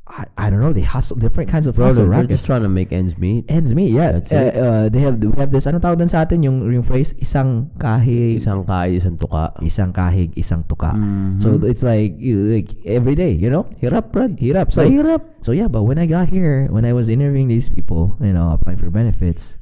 [0.10, 0.74] I, I don't know.
[0.74, 3.46] They hustle different kinds of Bro, hustle they're, just trying to make ends meet.
[3.46, 4.12] Ends meet, yeah.
[4.12, 4.54] That's Uh, it.
[4.58, 7.70] uh, they have we have this ano tawag dun sa atin yung yung phrase isang
[7.78, 9.54] kahig Isang kaya, isang tuka.
[9.62, 10.98] isang kahig isang tuka.
[10.98, 11.38] Mhm.
[11.38, 13.70] So it's like you, like every day, you know?
[13.86, 14.34] hirap, Brad.
[14.42, 14.74] Hirap.
[14.74, 15.22] So Mahirap.
[15.46, 18.50] so yeah, but when I got here, when I was interviewing these people, you know,
[18.50, 19.62] applying for benefits,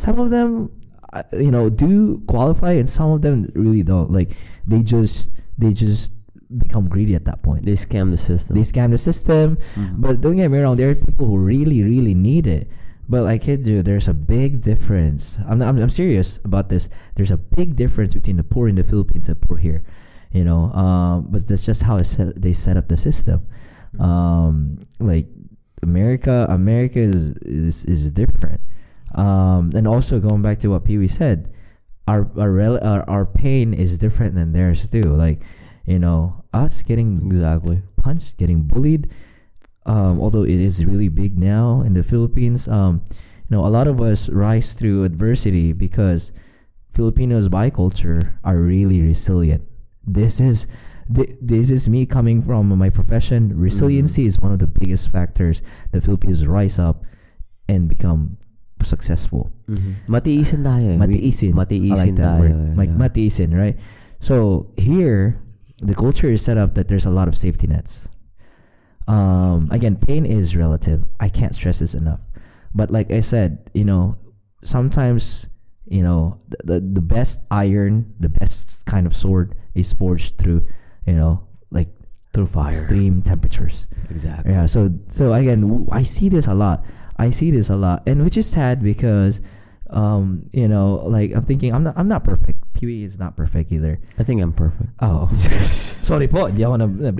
[0.00, 0.72] some of them
[1.12, 4.08] uh, you know, do qualify and some of them really don't.
[4.10, 4.32] Like
[4.64, 5.28] they just
[5.60, 6.16] they just
[6.58, 7.64] become greedy at that point.
[7.64, 8.54] They scam the system.
[8.56, 9.56] They scam the system.
[9.74, 10.00] Mhm.
[10.00, 12.68] But don't get me wrong, there are people who really, really need it.
[13.08, 15.38] But I kid you, there's a big difference.
[15.46, 16.88] I'm, I'm, I'm serious about this.
[17.16, 19.82] There's a big difference between the poor in the Philippines and poor here.
[20.32, 23.46] You know, um, but that's just how it set, they set up the system.
[24.00, 25.28] Um, like
[25.82, 28.60] America, America is is, is different.
[29.14, 31.52] Um, and also going back to what Pee Wee said,
[32.08, 35.02] our our, rel- our our pain is different than theirs too.
[35.02, 35.42] Like,
[35.86, 37.82] you know, us getting exactly.
[37.96, 39.10] punched, getting bullied.
[39.86, 43.86] Um, although it is really big now in the Philippines, um, you know, a lot
[43.86, 46.32] of us rise through adversity because
[46.92, 49.60] Filipinos by culture are really resilient.
[50.06, 50.66] This is
[51.12, 53.52] thi- this is me coming from my profession.
[53.52, 55.60] Resiliency is one of the biggest factors
[55.92, 57.04] that Filipinos rise up
[57.68, 58.36] and become
[58.84, 59.52] successful.
[59.68, 60.08] Mhm.
[60.08, 60.92] Matiisin tayo.
[60.92, 60.98] eh.
[61.00, 61.52] Matiisin.
[61.56, 62.40] Matiisin I like that tayo.
[62.40, 62.76] word.
[62.76, 63.76] Like matiisin, right?
[64.20, 65.36] So here,
[65.78, 68.08] the culture is set up that there's a lot of safety nets.
[69.06, 71.04] Um, again, pain is relative.
[71.20, 72.20] I can't stress this enough.
[72.74, 74.16] But like I said, you know,
[74.64, 75.46] sometimes
[75.86, 80.64] you know the the, the best iron, the best kind of sword is forged through,
[81.06, 81.88] you know, like
[82.32, 82.68] Through fire.
[82.68, 83.86] extreme temperatures.
[84.10, 84.52] Exactly.
[84.52, 84.66] Yeah.
[84.66, 86.86] So so again, w- I see this a lot.
[87.18, 89.40] I see this a lot, and which is sad because,
[89.90, 92.63] um, you know, like I'm thinking I'm not I'm not perfect.
[92.86, 94.00] Pee is not perfect either.
[94.18, 94.90] I think I'm perfect.
[95.00, 95.28] Oh,
[96.08, 97.10] sorry po, hindi ako na, na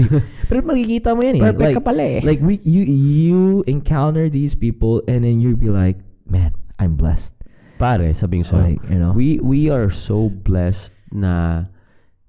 [0.48, 1.42] Pero makikita mo yan eh.
[1.42, 2.20] Perfect like, ka pala eh.
[2.22, 7.34] Like we you you encounter these people and then you be like, man, I'm blessed.
[7.80, 8.60] Pare, sabing so.
[8.60, 9.12] Like, you know.
[9.12, 11.64] We we are so blessed na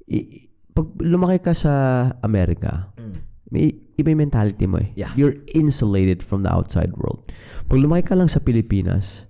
[0.10, 2.90] i- pag lumaki ka sa America,
[3.54, 4.90] may iba yung mentality mo eh.
[4.96, 5.12] Yeah.
[5.16, 7.32] You're insulated from the outside world.
[7.72, 9.30] Pag lumaki ka lang sa Pilipinas,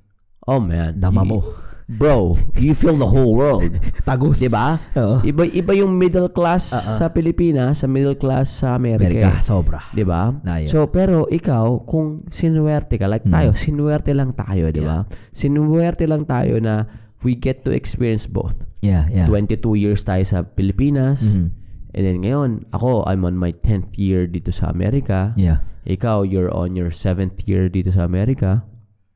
[0.50, 0.98] oh man.
[0.98, 1.40] Dama mo.
[1.86, 3.70] Bro, you feel the whole world.
[4.10, 4.42] Tagus.
[4.42, 4.82] 'Di ba?
[4.98, 5.22] Oo.
[5.22, 6.98] Iba iba yung middle class Uh-uh.
[6.98, 8.74] sa Pilipinas, sa middle class sa.
[8.82, 9.46] Amerika, eh.
[9.46, 9.86] sobra.
[9.94, 10.34] 'Di ba?
[10.42, 10.70] Na yun.
[10.74, 15.06] So pero ikaw kung sinuwerte ka like tayo, sinuwerte lang tayo, 'di ba?
[15.30, 16.90] Sinuwerte lang tayo na
[17.22, 18.66] we get to experience both.
[18.82, 19.30] Yeah, yeah.
[19.30, 21.22] 22 years tayo sa Pilipinas.
[21.22, 21.48] Mhm.
[21.96, 25.38] And then ngayon, ako I'm on my 10th year dito sa Amerika.
[25.38, 25.62] Yeah.
[25.86, 28.66] Ikaw you're on your 7th year dito sa Amerika.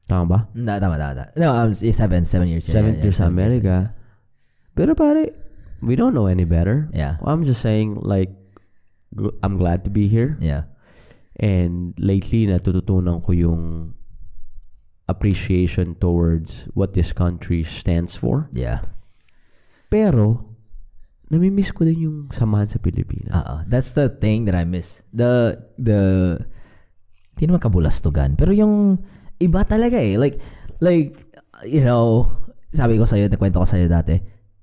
[0.10, 0.40] Tama ba?
[0.57, 1.30] No, tama, tama, tama.
[1.38, 2.65] No, um, seven, seven years.
[2.65, 3.94] yeah, Seventh yeah, sa seven Amerika.
[4.73, 5.30] Pero pare,
[5.86, 6.90] we don't know any better.
[6.98, 7.22] Yeah.
[7.22, 8.34] I'm just saying like
[9.45, 10.34] I'm glad to be here.
[10.41, 10.65] Yeah.
[11.38, 13.94] And lately, natututunan ko yung
[15.07, 18.49] appreciation towards what this country stands for.
[18.52, 18.81] Yeah.
[19.94, 20.45] Pero,
[21.30, 23.31] namimiss ko din yung samahan sa Pilipinas.
[23.31, 25.06] Uh, that's the thing that I miss.
[25.14, 26.02] The the
[27.38, 28.99] hindi naman kabulastugan, pero yung
[29.40, 30.16] iba talaga eh.
[30.16, 30.38] Like
[30.80, 31.16] like
[31.66, 32.28] you know,
[32.72, 34.20] sabi ko sa iyo, nakwento ko sa iyo dati,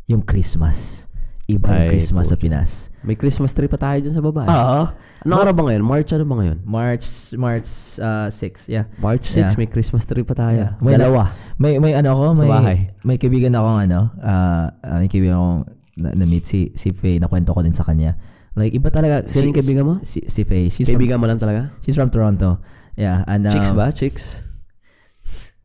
[0.06, 1.04] yung Christmas.
[1.46, 2.42] Iba yung Ay, Christmas sa pucha.
[2.42, 2.70] Pinas.
[3.06, 4.50] May Christmas tree pa tayo dyan sa baba.
[4.50, 4.80] Oo.
[5.22, 5.78] ano araw ba ngayon?
[5.86, 6.58] March ano ba ngayon?
[6.66, 7.06] March
[7.38, 7.70] March
[8.02, 8.90] uh, 6, yeah.
[8.98, 9.50] March 6, Yeah.
[9.54, 10.58] may Christmas tree pa tayo.
[10.58, 10.82] Yeah.
[10.82, 11.30] May Dalawa.
[11.54, 12.78] May may ano ako, Sa may bahay.
[13.06, 15.58] may kaibigan akong ano, uh, uh, may kaibigan akong
[16.02, 18.18] na, na-meet si si Faye, nakwento ko din sa kanya.
[18.58, 19.22] Like iba talaga.
[19.30, 19.94] Sino yung kaibigan mo?
[20.02, 20.66] Si, si Faye.
[20.66, 21.70] She's Kaibigan mo lang talaga?
[21.70, 22.58] from, she's from Toronto.
[22.98, 23.94] Yeah, and um, Chicks ba?
[23.94, 24.42] Chicks?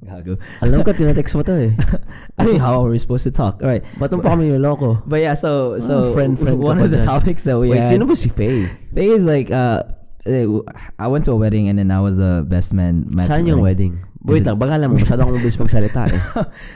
[0.01, 0.41] Gago.
[0.65, 1.71] Alam ko, tinatext mo to eh.
[2.41, 3.61] I mean, how are we supposed to talk?
[3.61, 3.85] All right.
[4.01, 4.49] Ba't pa kami?
[5.05, 7.93] But yeah, so so Ah, friend- friend one of the topics that we Wait, had
[7.93, 8.65] sino ba si Faye?
[8.97, 9.85] Faye is like uh
[10.25, 10.45] eh,
[10.97, 13.13] I went to a wedding and then I was the best man.
[13.21, 14.01] Saan yung wedding?
[14.25, 16.17] Wait lang, baka alam mo, masyado akong mabilis magsalita eh.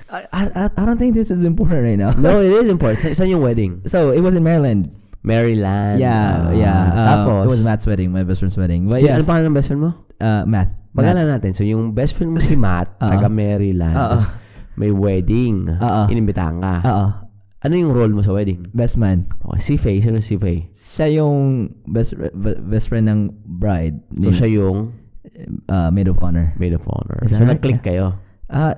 [0.18, 2.14] I, I I don't think this is important right now.
[2.18, 3.02] No, it is important.
[3.02, 3.86] Sa- Saan yung wedding?
[3.90, 4.94] So it was in Maryland.
[5.26, 5.98] Maryland.
[5.98, 6.82] Yeah, Ah, yeah.
[6.94, 8.86] Uh, tapos, it was Matt's wedding, my best friend's wedding.
[8.86, 9.92] But si, yes, ano pangalan ng best friend mo?
[10.22, 10.70] uh, Matt.
[10.96, 11.04] Matt.
[11.04, 11.52] Pagalan natin.
[11.52, 13.12] So, yung best friend mo si Matt, Oo.
[13.12, 14.00] taga Maryland.
[14.00, 14.20] Oo.
[14.76, 15.68] May wedding.
[15.68, 16.02] Oo.
[16.08, 16.76] Inimbitahan ka.
[16.88, 17.08] Oo.
[17.66, 18.70] Ano yung role mo sa wedding?
[18.72, 19.26] Best man.
[19.44, 20.00] Okay, si Faye.
[20.00, 20.70] Sino si Faye?
[20.72, 23.20] Siya yung best be- best friend ng
[23.60, 24.00] bride.
[24.22, 24.94] So, siya yung
[25.68, 26.54] uh, maid of honor.
[26.56, 27.20] maid of honor.
[27.26, 27.58] Is So, right?
[27.58, 28.16] nag-click kayo.
[28.46, 28.78] Uh,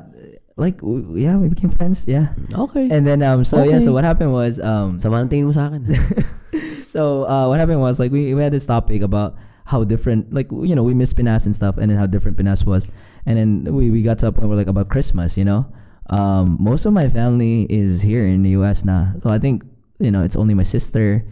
[0.56, 0.80] like
[1.14, 2.08] yeah, we became friends.
[2.08, 2.32] Yeah.
[2.50, 2.88] Okay.
[2.88, 3.86] And then um, so yeah, Okay.
[3.86, 5.84] so what happened was um, Sama ng tingin mo sa akin.
[6.94, 9.36] so uh, what happened was like we, we had this topic about
[9.68, 12.66] how different like you know we miss Pinas and stuff and then how different Pinas
[12.66, 12.88] was.
[13.26, 15.68] And then we, we got to a point where like about Christmas you know?
[16.10, 19.12] Um, most of my family is here in the US now.
[19.22, 19.64] So I think
[20.00, 21.24] you know it's only my sister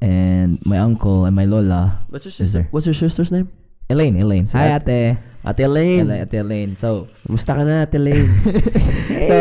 [0.00, 2.68] and my uncle and my lola What's your is there.
[2.70, 3.50] What's your sister's name?
[3.90, 4.46] Elaine Elaine.
[4.54, 5.18] Hi ate.
[5.44, 6.06] Ate Elaine.
[6.06, 6.76] Elaine ate Elaine.
[6.76, 8.30] So Kumusta ka na, Ate Elaine?
[9.26, 9.36] so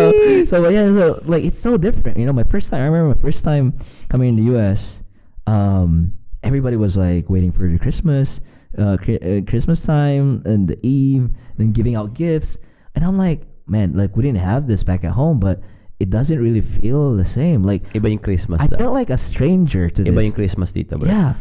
[0.46, 2.18] so yeah so like it's so different.
[2.18, 3.78] You know my first time i remember my first time
[4.10, 5.04] coming in the us
[5.46, 8.42] um everybody was like waiting for the christmas
[8.78, 12.58] uh, uh christmas time and the eve then giving out gifts.
[12.96, 15.62] And i'm like man like we didn't have this back at home but
[16.00, 17.62] it doesn't really feel the same.
[17.62, 18.80] Like Iba yung Christmas i da.
[18.80, 20.26] felt like a stranger to Iba this.
[20.32, 21.12] yung Christmas dito, bro.
[21.12, 21.36] yeah.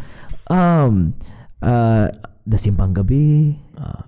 [0.50, 1.14] Um
[1.62, 2.10] uh
[2.42, 3.54] the simbang gabi.
[3.78, 4.02] Ah,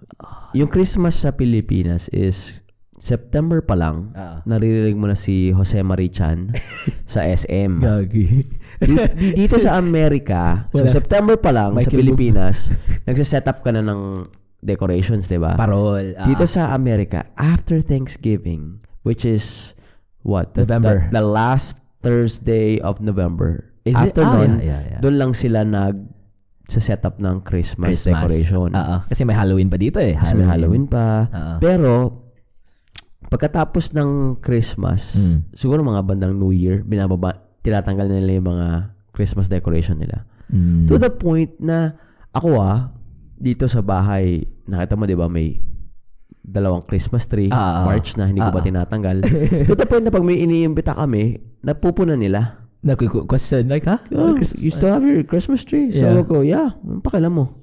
[0.53, 2.67] yung Christmas sa Pilipinas is
[3.01, 4.44] September pa lang, Ah.
[4.44, 6.52] naririnig mo na si Jose Marichan
[7.09, 7.81] sa SM.
[7.81, 8.44] gagi
[8.77, 10.93] Di- di- dito sa Amerika, so Wala.
[10.93, 12.68] September pa lang sa Michael Pilipinas,
[13.02, 14.28] nagse-set up ka na ng
[14.60, 15.56] decorations, 'di ba?
[15.56, 16.24] parol ah.
[16.24, 19.72] Dito sa Amerika, after Thanksgiving, which is
[20.20, 20.52] what?
[20.52, 21.09] The, November.
[21.09, 23.64] The, the last Thursday of November.
[23.82, 24.12] Is it?
[24.12, 25.01] after Ah, nun, yeah, yeah, yeah.
[25.01, 25.97] doon lang sila nag
[26.66, 28.70] sa setup ng Christmas, decoration.
[28.70, 28.97] Oo.
[29.02, 30.14] Kasi may Halloween pa dito eh.
[30.14, 31.27] Kasi may Halloween pa.
[31.27, 31.55] Oo.
[31.59, 31.93] Pero,
[33.31, 35.39] pagkatapos ng Christmas, Mm.
[35.55, 38.69] siguro mga bandang New Year, binababa, tinatanggal na nila yung mga
[39.15, 40.27] Christmas decoration nila.
[40.51, 40.90] Mm.
[40.90, 41.94] To the point na,
[42.35, 42.90] ako ah,
[43.39, 45.62] dito sa bahay, nakita mo, di ba, may
[46.43, 47.86] dalawang Christmas tree, Ah, ah.
[47.86, 48.66] March na, hindi ko Ah, ba ah.
[48.66, 49.16] tinatanggal.
[49.70, 52.59] to the point na pag may iniimbita kami, napupunan nila.
[52.81, 54.01] Nagko-question like, ha?
[54.11, 55.93] Oh, you still have your Christmas tree?
[55.93, 56.24] So Yeah.
[56.24, 56.74] ako, yeah,
[57.05, 57.60] pakialam mo.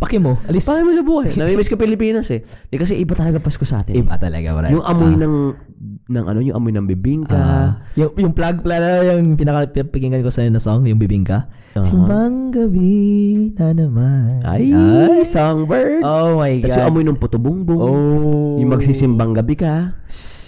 [0.00, 0.38] Paki mo.
[0.46, 0.64] Alis.
[0.64, 1.30] Pakialam mo sa buhay.
[1.38, 2.46] Namimiss ko Pilipinas eh.
[2.70, 3.92] Di kasi iba talaga Pasko sa atin.
[3.98, 4.02] eh.
[4.06, 4.70] Iba talaga, bro.
[4.70, 5.36] Yung amoy ng
[6.10, 7.38] ng ano, yung amoy ng bibingka.
[7.38, 11.46] Ah, yung, yung plug plug yung pinaka pinakinggan ko sa na song, yung bibingka.
[11.78, 11.86] Aha.
[11.86, 14.42] Simbang gabi na naman.
[14.42, 14.74] Ay,
[15.22, 16.02] songbird.
[16.02, 17.78] Oh my Tapos yung amoy ng putubongbong.
[17.78, 18.58] Oh.
[18.58, 19.94] Yung magsisimbang gabi ka.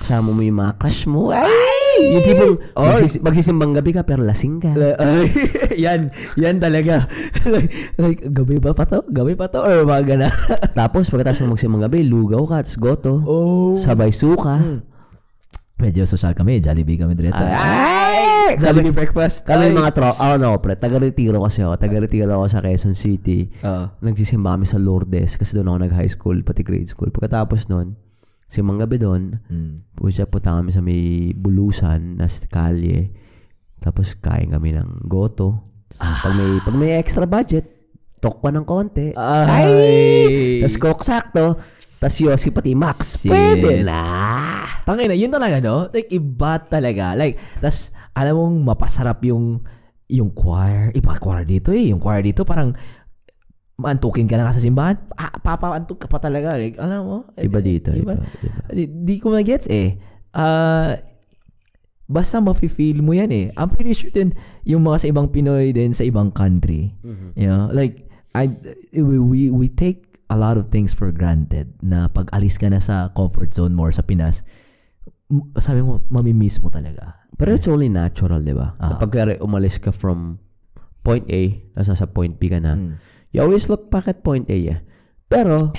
[0.03, 1.31] Kasama mo yung mga crush mo.
[1.31, 1.72] Ay!
[1.93, 4.73] Yung tipong magsis- magsisimbang gabi ka pero lasing ka.
[4.97, 5.29] Ay,
[5.85, 7.05] yan, yan talaga.
[7.53, 9.05] like, like, gabi ba pa to?
[9.09, 9.61] Gabi pa to?
[9.61, 10.29] Or umaga na?
[10.79, 13.15] Tapos pagkatapos mo magsimbang gabi, lugaw ka, tapos goto.
[13.23, 13.75] oh.
[13.75, 14.83] Sabay suka.
[15.77, 17.43] Medyo social kami, Jollibee kami diretso.
[17.43, 18.55] Ay!
[18.55, 19.43] Jollibee breakfast.
[19.43, 19.69] Kami Ay.
[19.75, 21.75] yung mga tro, oh no, pre, taga-retiro kasi ako.
[21.75, 23.51] Taga-retiro ako sa Quezon City.
[23.67, 23.91] Oo.
[23.99, 27.11] Nagsisimba kami sa Lourdes kasi doon ako nag-high school, pati grade school.
[27.11, 27.99] Pagkatapos noon,
[28.53, 29.97] simang gabi doon, Mm.
[29.97, 33.09] Pusa punta kami sa may bulusan na kalye.
[33.81, 35.65] Tapos kain kami ng goto.
[35.89, 37.65] Tapos Pag may pag may extra budget,
[38.21, 39.17] tok pa ng konti.
[39.17, 40.61] Ay!
[40.61, 41.57] Tapos coke sakto.
[41.97, 43.23] Tapos Yossi pati Max.
[43.23, 43.31] Shit.
[43.31, 44.03] Pwede na.
[44.83, 45.87] Tangin na, yun talaga, no?
[45.87, 47.15] Like, iba talaga.
[47.15, 49.63] Like, tas, alam mong mapasarap yung,
[50.11, 50.91] yung choir.
[50.99, 51.95] Iba choir dito eh.
[51.95, 52.75] Yung choir dito parang,
[53.81, 54.97] maantukin ka na nga sa simbahan.
[55.13, 56.55] Pa, papaantuk ka pa talaga.
[56.55, 57.17] Like, alam mo?
[57.41, 57.91] Iba dito.
[57.91, 58.15] Iba.
[58.15, 58.25] Iba.
[58.25, 58.71] iba.
[58.73, 59.97] Di, di ko ma-gets eh.
[60.33, 60.97] Ah,
[62.09, 63.47] basta mafe-feel mo yan eh.
[63.57, 64.37] I'm pretty sure din
[64.69, 66.93] yung mga sa ibang Pinoy din sa ibang country.
[67.37, 68.05] You know, like
[68.37, 68.53] I
[68.93, 72.81] we, we we take a lot of things for granted na pag alis ka na
[72.81, 74.45] sa comfort zone more sa Pinas,
[75.61, 77.21] sabi mo, mamimiss mo talaga.
[77.37, 78.73] Pero it's only natural, di ba?
[78.81, 78.97] Ah.
[78.97, 80.41] Kapag umalis ka from
[81.05, 82.95] point A, nasa point B ka na, Mm.
[83.33, 84.81] You always look back at point A, yeah.
[85.29, 85.73] Pero,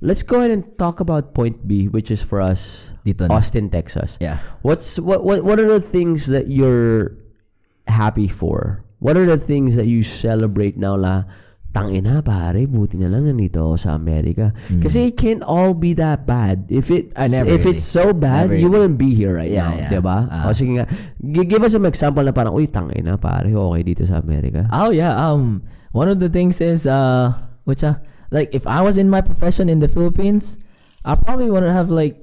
[0.00, 3.34] let's go ahead and talk about point B, which is for us, Dito na.
[3.36, 4.16] Austin, Texas.
[4.20, 4.38] Yeah.
[4.62, 7.18] What's what what what are the things that you're
[7.86, 8.82] happy for?
[8.98, 11.24] What are the things that you celebrate now la
[11.76, 14.48] tangina pare, buti na lang nandito ako sa Amerika.
[14.80, 16.64] Kasi it can't all be that bad.
[16.72, 17.76] If it Ah, never if really.
[17.76, 19.90] it's so bad, Never you wouldn't be here right Yeah, now, yeah.
[19.92, 20.18] 'di ba?
[20.32, 20.48] Ah.
[20.48, 20.88] O sige nga,
[21.20, 24.64] gi- give us some example na parang uy tangina pare, okay dito sa Amerika.
[24.72, 25.12] Oh yeah.
[25.12, 25.60] Um,
[25.96, 27.32] one of the things is uh,
[27.64, 27.96] which uh,
[28.30, 30.58] like if I was in my profession in the Philippines,
[31.08, 32.20] I probably wouldn't have like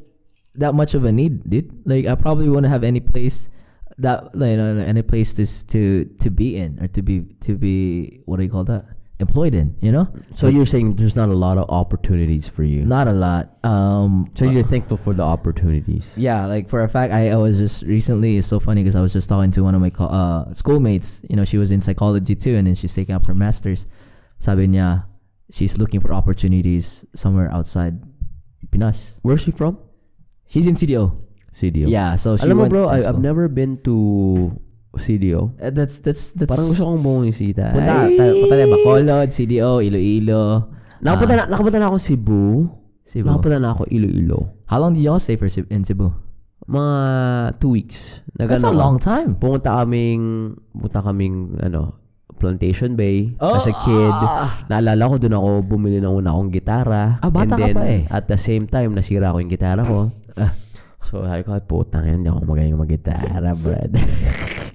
[0.61, 1.73] that much of a need, dude.
[1.83, 3.49] Like I probably wouldn't have any place
[3.97, 7.57] that like you know, any place to to to be in or to be to
[7.57, 8.85] be what do you call that
[9.23, 9.71] employed in.
[9.79, 10.05] You know,
[10.35, 12.83] So you're saying there's not a lot of opportunities for you.
[12.83, 13.55] not a lot.
[13.63, 16.13] Um, So you're thankful for the opportunities.
[16.19, 18.35] Yeah, like for a fact, I, I was just recently.
[18.37, 21.23] It's so funny because I was just talking to one of my co- uh, schoolmates.
[21.31, 23.87] You know, she was in psychology too, and then she's taking up her masters.
[24.43, 25.07] Sabi niya,
[25.55, 27.95] she's looking for opportunities somewhere outside
[28.71, 29.19] Pinas.
[29.23, 29.79] Where's she from?
[30.51, 31.15] She's in CDO.
[31.53, 31.87] CDO.
[31.87, 33.07] Yeah, so she Alam mo bro, I.
[33.07, 34.51] I've never been to
[34.95, 35.57] CDO.
[35.57, 36.48] Uh, that's that's that's.
[36.48, 37.74] Parang gusto kong bumisita.
[37.74, 38.14] punta, Ay!
[38.14, 40.44] ta- punta tayo Bacolod, CDO, Iloilo.
[41.02, 42.44] Nakapunta na, nakapunta na ako Cebu.
[43.03, 43.26] Cebu.
[43.28, 44.40] Nakapunta na ako Iloilo.
[44.65, 46.14] How long did y'all stay for in Cebu?
[46.64, 46.94] Mga
[47.60, 48.24] two weeks.
[48.34, 49.36] That's a long time.
[49.36, 51.91] Pumunta kaming, pumunta kaming, ano,
[52.34, 54.11] Plantation Bay Oh, as a kid.
[54.11, 54.68] ah.
[54.68, 57.20] Naalala ko doon ako bumili ng una kong gitara.
[57.20, 58.02] Ah, bata And ka then, pa eh.
[58.07, 60.11] At the same time, nasira ko yung gitara ko.
[61.03, 63.91] So, sabi ko, putang ina, hindi ako magaling mag-gitara, brad.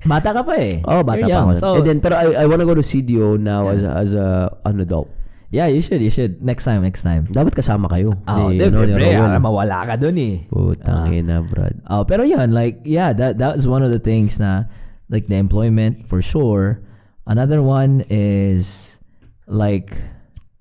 [0.04, 0.84] Bata ka pa eh.
[0.84, 1.60] oh, bata You're pa young, ako.
[1.60, 4.52] So, And then, pero I, I wanna go to CDO now as, a, as a,
[4.68, 5.08] an adult.
[5.50, 6.44] yeah, you should, you should.
[6.44, 7.24] Next time, next time.
[7.24, 8.12] Dapat kasama kayo.
[8.28, 10.44] Oh, di, ni pre, ah, mawala ka dun eh.
[10.52, 11.80] Putang ina, brad.
[11.88, 14.68] Oh, pero yun, like, yeah, that that was one of the things na,
[15.08, 16.84] like, the employment, for sure.
[17.24, 19.00] Another one is,
[19.48, 19.96] like,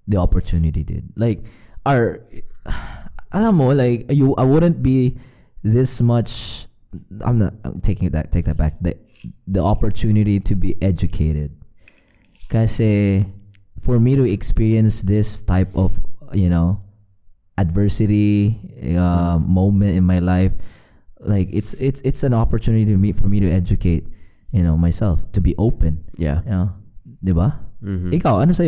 [0.07, 1.11] the opportunity, dude.
[1.19, 1.44] Like,
[1.84, 2.23] our,
[3.35, 5.19] alam mo, like, you, I wouldn't be
[5.73, 6.68] this much,
[7.22, 8.76] I'm not, I'm taking that, take that back.
[8.81, 8.98] The,
[9.48, 11.52] the opportunity to be educated.
[12.49, 13.26] Kasi,
[13.81, 15.99] for me to experience this type of,
[16.34, 16.81] you know,
[17.57, 18.56] adversity
[18.95, 20.52] uh, moment in my life
[21.22, 24.06] like it's it's it's an opportunity to me for me to educate
[24.53, 26.45] you know myself to be open Yeah.
[26.45, 26.69] you know
[27.81, 28.14] Mhm.
[28.14, 28.61] ikaw ano sa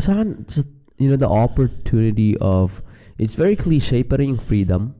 [0.00, 0.46] sa akin,
[0.98, 2.82] you know, the opportunity of,
[3.18, 4.94] it's very cliche, pero yung freedom.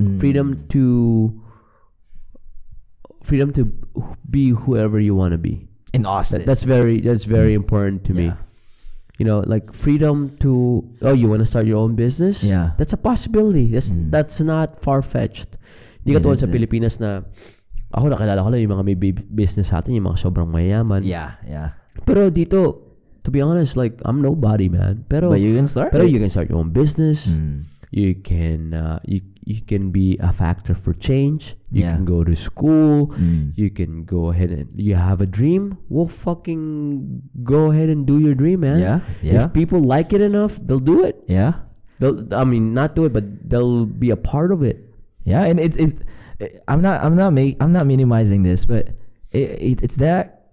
[0.00, 0.18] Mm.
[0.18, 0.82] Freedom to,
[3.22, 3.68] freedom to
[4.30, 5.66] be whoever you want to be.
[5.92, 8.30] in Austin That, that's very, that's very important to me.
[9.18, 12.40] You know, like freedom to, oh, you want to start your own business?
[12.46, 12.72] Yeah.
[12.78, 13.68] That's a possibility.
[13.74, 14.08] That's, Mm.
[14.10, 15.58] that's not far-fetched.
[16.06, 16.54] Hindi It katulad sa isn't.
[16.56, 17.20] Pilipinas na,
[17.92, 18.96] ako nakilala ko lang yung mga may
[19.34, 21.02] business sa atin, yung mga sobrang mayaman.
[21.04, 21.74] yeah yeah
[22.06, 22.80] Pero dito,
[23.26, 25.04] to be honest, like, I'm nobody, man.
[25.10, 26.14] Pero, but you can start pero it.
[26.14, 27.28] you can start your own business.
[27.28, 27.66] Mm.
[27.90, 31.56] You can uh, you you can be a factor for change.
[31.72, 31.96] You Yeah.
[31.96, 33.08] can go to school.
[33.16, 33.52] Mm.
[33.56, 35.78] You can go ahead and you have a dream.
[35.88, 38.78] Well, fucking go ahead and do your dream, man.
[38.80, 39.44] Yeah, yeah.
[39.44, 41.22] If people like it enough, they'll do it.
[41.26, 41.54] yeah
[42.00, 44.84] They'll, I mean, not do it, but they'll be a part of it.
[45.24, 46.00] Yeah, and it's it's
[46.68, 48.88] I'm not I'm not make I'm not minimizing this, but
[49.32, 50.52] it, it it's that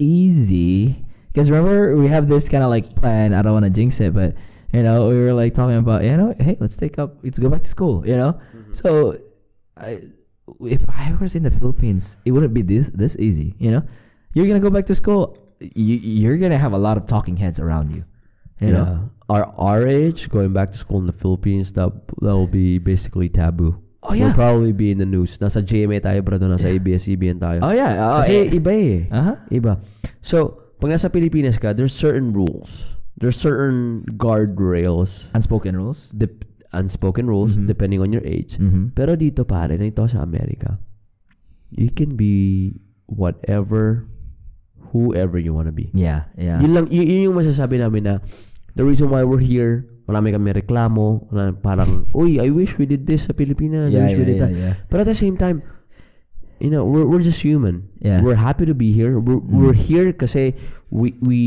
[0.00, 1.04] easy.
[1.32, 3.34] Because remember we have this kind of like plan.
[3.34, 4.34] I don't want to jinx it, but
[4.72, 7.48] you know we were like talking about you know hey let's take up let's go
[7.48, 8.06] back to school.
[8.06, 8.40] You know,
[8.72, 9.16] so
[9.76, 10.00] I,
[10.60, 13.54] if I was in the Philippines, it wouldn't be this this easy.
[13.58, 13.82] You know,
[14.34, 15.38] you're gonna go back to school.
[15.60, 18.04] You you're gonna have a lot of talking heads around you.
[18.60, 18.84] You know.
[18.84, 19.00] Yeah.
[19.28, 21.92] Our our age, going back to school in the Philippines, that
[22.24, 23.76] that will be basically taboo.
[24.02, 24.26] Oh, yeah.
[24.26, 25.38] We'll probably be in the news.
[25.38, 26.38] Nasa GMA tayo, bro.
[26.38, 27.60] Nasa ABS-CBN tayo.
[27.60, 27.98] Oh yeah.
[27.98, 28.56] Oh, Kasi eh.
[28.56, 29.04] iba eh.
[29.10, 29.36] Uh-huh.
[29.50, 29.82] Iba.
[30.22, 32.97] So, pag nasa Pilipinas ka, there's certain rules.
[33.18, 36.10] There's certain guardrails, unspoken rules.
[36.14, 38.58] dep- unspoken rules, depending on your age.
[38.62, 38.94] Mm-hmm.
[38.94, 40.78] Pero dito pare, na ito sa Amerika,
[41.74, 42.76] you can be
[43.10, 44.06] whatever,
[44.92, 45.90] whoever you want to be.
[45.96, 46.28] Yeah.
[46.38, 46.60] Yeah.
[46.62, 48.14] Yun lang, y- yun yung masasabi namin na
[48.76, 53.02] the reason why we're here, marami kami reklamo, na parang, uy, I wish we did
[53.08, 54.52] this sa Pilipinas, I Yeah, wish we did yeah, that.
[54.54, 54.74] yeah.
[54.92, 55.64] But at the same time,
[56.60, 57.88] you know, we're, we're just human.
[57.98, 58.22] Yeah.
[58.22, 59.18] We're happy to be here.
[59.18, 60.54] We're, we're here kasi
[60.92, 61.40] we, we,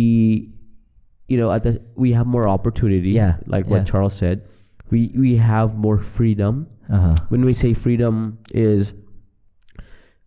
[1.32, 3.16] you know, at the, we have more opportunity.
[3.16, 3.72] Yeah, Like yeah.
[3.80, 4.44] what Charles said.
[4.92, 6.68] We, we have more freedom.
[6.92, 7.16] Uh huh.
[7.32, 8.92] When we say freedom is,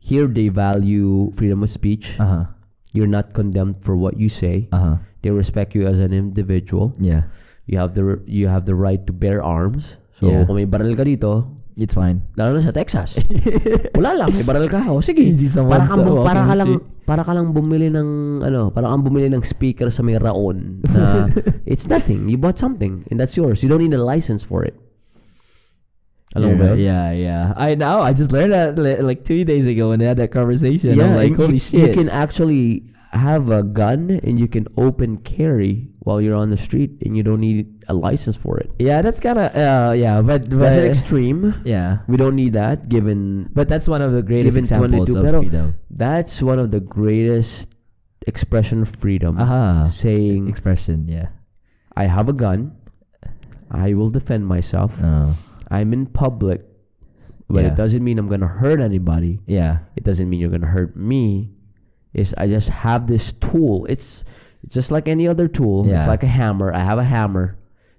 [0.01, 2.17] here they value freedom of speech.
[2.17, 2.45] Uh huh.
[2.97, 4.69] You're not condemned for what you say.
[4.73, 4.97] Uh huh.
[5.21, 6.97] They respect you as an individual.
[6.97, 7.29] Yeah.
[7.69, 9.97] You have the you have the right to bear arms.
[10.17, 10.45] So Yeah.
[10.49, 12.23] kung may baril ka dito, It's fine.
[12.39, 13.19] lalo na sa Texas.
[13.99, 14.87] Wala lang, may baril ka.
[14.95, 15.27] O sige.
[15.27, 18.87] Easy sa para sa bu- para ka lang para ka lang bumili ng ano, para
[18.87, 21.27] kang bumili ng speaker sa may raon na
[21.67, 22.31] it's nothing.
[22.31, 23.61] You bought something and that's yours.
[23.61, 24.79] You don't need a license for it.
[26.35, 26.75] Alam mo?
[26.75, 27.55] Yeah, yeah.
[27.55, 28.03] I know.
[28.03, 30.99] I just learned that li- like two days ago when they had that conversation.
[30.99, 31.95] I'm like, holy you, You shit.
[31.95, 36.91] can actually have a gun and you can open carry while you're on the street
[37.05, 38.71] and you don't need a license for it.
[38.79, 41.55] yeah, that's kind of uh, yeah, but but That's an extreme.
[41.65, 41.99] yeah.
[42.09, 45.75] We don't need that given But that's one of the greatest examples of pero- freedom.
[45.91, 47.73] that's one of the greatest
[48.27, 49.37] expression of freedom.
[49.41, 49.87] Aha.
[49.89, 51.09] Saying Expression.
[51.09, 51.29] Yeah.
[51.97, 52.73] I have a gun.
[53.71, 54.97] I will defend myself.
[55.03, 55.33] Oh.
[55.71, 56.63] I'm in public.
[57.49, 57.73] But Yeah.
[57.73, 59.41] it doesn't mean I'm gonna hurt anybody.
[59.47, 59.79] Yeah.
[59.97, 61.53] It doesn't mean you're gonna hurt me.
[62.15, 63.85] Is I just have this tool.
[63.89, 64.25] It's
[64.65, 65.85] it's just like any other tool.
[65.87, 66.73] It's like a hammer.
[66.73, 67.57] I have a hammer.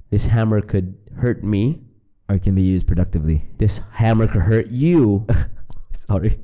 [0.09, 1.81] This hammer could hurt me.
[2.27, 3.45] Or it can be used productively.
[3.57, 5.25] This hammer could hurt you.
[5.93, 6.39] Sorry.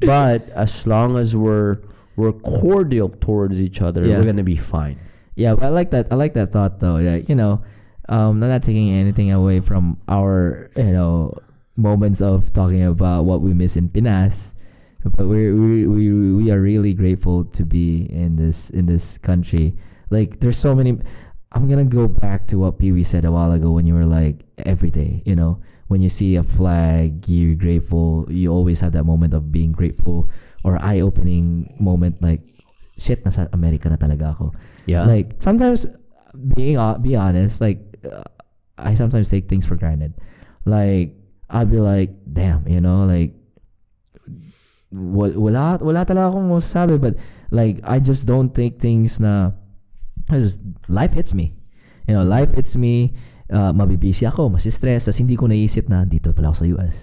[0.00, 1.76] but as long as we're
[2.16, 4.18] we're cordial towards each other, Yeah.
[4.18, 4.96] we're gonna be fine.
[5.36, 6.08] Yeah, but I like that.
[6.10, 6.96] I like that thought though.
[6.96, 7.62] Yeah, you know,
[8.08, 11.32] um, I'm not taking anything away from our you know
[11.76, 14.54] moments of talking about what we miss in Pinas,
[15.04, 19.74] but we we we we are really grateful to be in this in this country.
[20.10, 20.98] Like, there's so many.
[21.52, 24.06] I'm gonna go back to what Pee Wee said a while ago when you were
[24.06, 25.22] like every day.
[25.26, 28.26] You know, when you see a flag, you're grateful.
[28.28, 30.30] You always have that moment of being grateful
[30.64, 32.40] or eye-opening moment like
[32.96, 34.54] shit, nasa America na talaga ako.
[34.86, 35.04] Yeah.
[35.04, 35.86] Like sometimes
[36.54, 38.24] being uh, be honest, like uh,
[38.78, 40.14] I sometimes take things for granted.
[40.64, 41.18] Like
[41.50, 43.34] I'll be like, damn, you know, like
[44.92, 47.16] wala wala talaga akong masasabi but
[47.48, 49.56] like I just don't take things na
[50.28, 51.56] cause life hits me.
[52.08, 53.14] You know, life hits me,
[53.50, 56.96] uh, mabibisi ako, masistress, tas hindi ko naisip na dito pala ako sa US.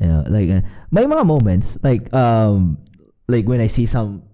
[0.00, 2.80] You know, like uh, may mga moments like um
[3.28, 4.24] like when I see some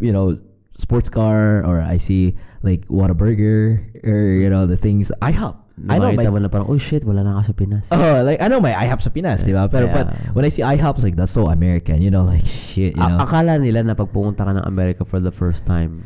[0.00, 0.34] you know
[0.74, 5.67] sports car or I see like Whataburger or you know the things I hop.
[5.86, 7.86] I know mo na parang, oh shit, wala na ka sa Pinas.
[7.94, 9.68] Oh, like I know my IHOP sa Pinas, di ba?
[9.70, 9.94] Pero Yeah.
[9.94, 13.02] but when I see IHOP, it's like that's so American, you know, like shit, you
[13.02, 13.22] A- know.
[13.22, 16.02] akala nila na pag pumunta ka ng America for the first time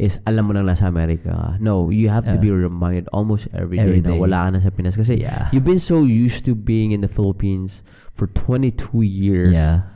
[0.00, 1.54] is alam mo nang nasa America.
[1.60, 4.18] No, you have to be reminded almost every day Every na day.
[4.18, 4.96] wala ka na sa Pinas.
[4.96, 5.52] Kasi Yeah.
[5.52, 7.84] you've been so used to being in the Philippines
[8.16, 9.86] for 22 years yeah.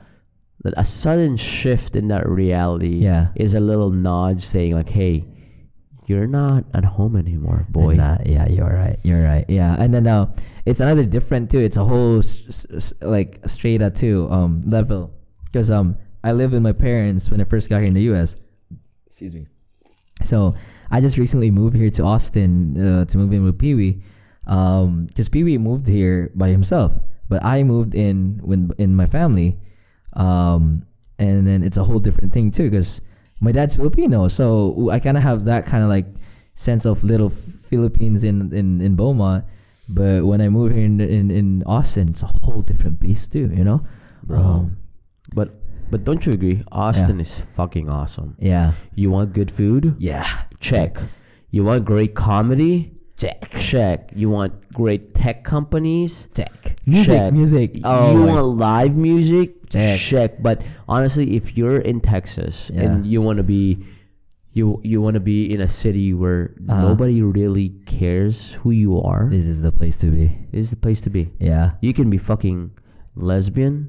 [0.62, 3.34] that a sudden shift in that reality Yeah.
[3.34, 5.26] is a little nudge saying like, hey,
[6.07, 7.97] you're not at home anymore, boy.
[7.99, 8.97] Uh, yeah, you're right.
[9.03, 9.45] You're right.
[9.49, 10.33] Yeah, and then now
[10.65, 11.59] it's another different too.
[11.59, 15.12] It's a whole s- s- s- like straight up too um level
[15.47, 18.37] because um I lived with my parents when I first got here in the U.S.
[19.07, 19.47] Excuse me.
[20.24, 20.55] So
[20.91, 24.03] I just recently moved here to Austin uh, to move in with Pee Wee,
[24.47, 26.93] um because Pee Wee moved here by himself,
[27.28, 29.59] but I moved in when in my family,
[30.15, 30.87] um
[31.19, 33.01] and then it's a whole different thing too because
[33.41, 36.07] my dad's Filipino, so I kind of have that kind of like
[36.55, 37.31] sense of little
[37.69, 39.45] Philippines in in in Beaumont.
[39.89, 43.51] But when I moved here in in, in Austin, it's a whole different beast too.
[43.55, 43.85] You know,
[44.25, 44.39] Bro.
[44.39, 44.77] Um,
[45.35, 45.55] But
[45.91, 46.63] but don't you agree?
[46.73, 48.35] Austin is fucking awesome.
[48.41, 49.95] yeah, You want good food?
[49.99, 50.27] yeah,
[50.61, 50.99] Check.
[51.51, 52.93] You want great comedy?
[53.17, 54.11] check, Check.
[54.15, 56.29] You want great tech companies?
[56.35, 57.33] check, music, Check.
[57.33, 57.77] music.
[57.77, 59.69] you Oh, my- want live music?
[59.71, 60.41] Check.
[60.43, 62.83] But honestly, if you're in Texas Yeah.
[62.83, 63.79] and you want to be
[64.57, 66.81] you you want to be in a city where Uh-huh.
[66.89, 70.33] nobody really cares who you are, this is the place to be.
[70.53, 71.29] this is the place to be.
[71.39, 72.71] Yeah, You can be fucking
[73.17, 73.89] lesbian.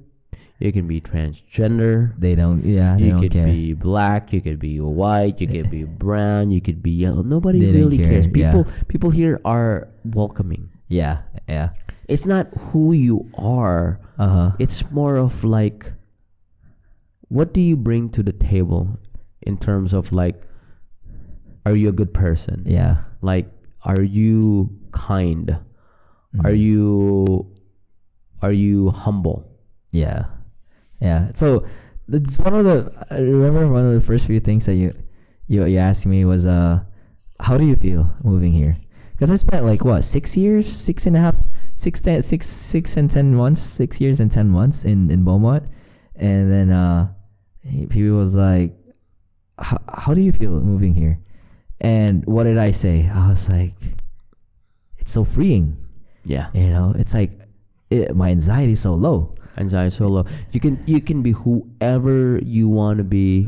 [0.59, 2.11] You can be transgender.
[2.19, 2.65] they don't.
[2.65, 3.45] Yeah, they You don't could care.
[3.45, 7.21] be black, you could be white, you could be brown, you could be yellow.
[7.21, 8.27] Nobody really care, cares.
[8.33, 8.51] yeah.
[8.51, 10.67] People people here are welcoming.
[10.89, 11.69] yeah, yeah.
[12.07, 13.99] It's not who you are.
[14.17, 14.51] Uh huh.
[14.59, 15.91] It's more of like
[17.29, 18.97] what do you bring to the table
[19.41, 20.41] in terms of like
[21.65, 22.63] are you a good person?
[22.65, 23.03] Yeah.
[23.21, 23.47] Like
[23.83, 25.51] are you kind?
[26.43, 26.55] Are Mm-hmm.
[26.55, 27.47] you
[28.41, 29.49] are you humble?
[29.91, 30.25] Yeah,
[31.01, 31.31] yeah.
[31.33, 31.65] So
[32.09, 32.91] it's one of the.
[33.09, 34.91] I remember one of the first few things that you
[35.47, 36.83] you, you asked me was uh,
[37.39, 38.75] how do you feel moving here?
[39.13, 41.35] Because I spent like what six years, six and a half,
[41.77, 45.63] six, ten, six, six and ten months, six years and ten months in in Beaumont,
[46.17, 47.07] and then uh,
[47.63, 48.73] he, he was like,
[49.57, 51.17] how how do you feel moving here?
[51.79, 53.07] And what did I say?
[53.07, 53.73] I was like,
[54.97, 55.77] it's so freeing.
[56.25, 56.49] Yeah.
[56.53, 57.31] You know, it's like
[57.89, 59.31] it, my anxiety is so low.
[59.57, 60.25] Anxiety so low.
[60.51, 63.47] You can you can be whoever you want to be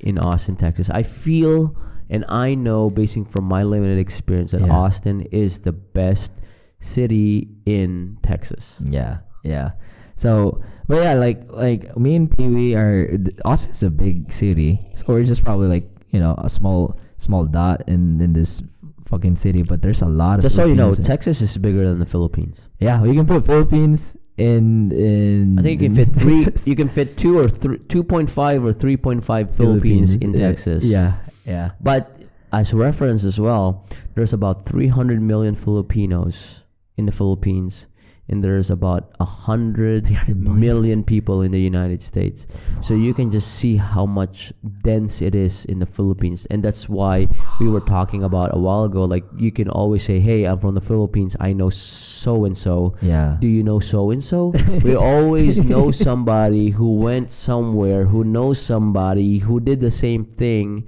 [0.00, 0.90] in Austin, Texas.
[0.90, 1.76] I feel
[2.10, 4.72] and I know, basing from my limited experience, that Yeah.
[4.72, 6.42] Austin is the best
[6.80, 8.80] city in Texas.
[8.84, 9.72] Yeah, yeah.
[10.16, 13.08] So, but yeah, like like me and Pee Wee are
[13.44, 17.82] Austin's a big city, so we're just probably like you know a small small dot
[17.88, 18.60] in in this
[19.06, 19.62] fucking city.
[19.62, 22.06] But there's a lot of Just so you know, in- Texas is bigger than the
[22.06, 22.68] Philippines.
[22.80, 25.58] yeah, you can put Philippines in in.
[25.58, 26.44] I think you can fit three.
[26.64, 30.34] You can fit two or three, two point five or three point five Philippines, in
[30.34, 30.84] yeah, Texas.
[30.84, 31.14] Yeah,
[31.46, 32.12] yeah, But
[32.52, 36.59] as reference as well, there's about 300 million Filipinos
[37.00, 37.88] in the Philippines,
[38.30, 40.06] and there's about a 100
[40.36, 42.46] million people in the United States.
[42.80, 44.52] So you can just see how much
[44.82, 47.26] dense it is in the Philippines, and that's why
[47.58, 49.02] we were talking about a while ago.
[49.04, 51.36] Like you can always say, "Hey, I'm from the Philippines.
[51.40, 53.36] I know so and so." yeah.
[53.40, 54.52] Do you know so and so?
[54.84, 60.86] We always know somebody who went somewhere, who knows somebody who did the same thing,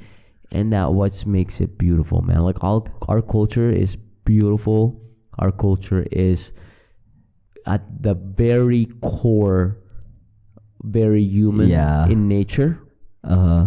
[0.53, 2.45] and that what makes it beautiful, man.
[2.47, 5.03] Like all our culture is beautiful.
[5.39, 6.53] Our culture is
[7.67, 9.79] at the very core
[10.83, 12.09] very human Yeah.
[12.09, 12.79] in nature.
[13.25, 13.67] Uh huh.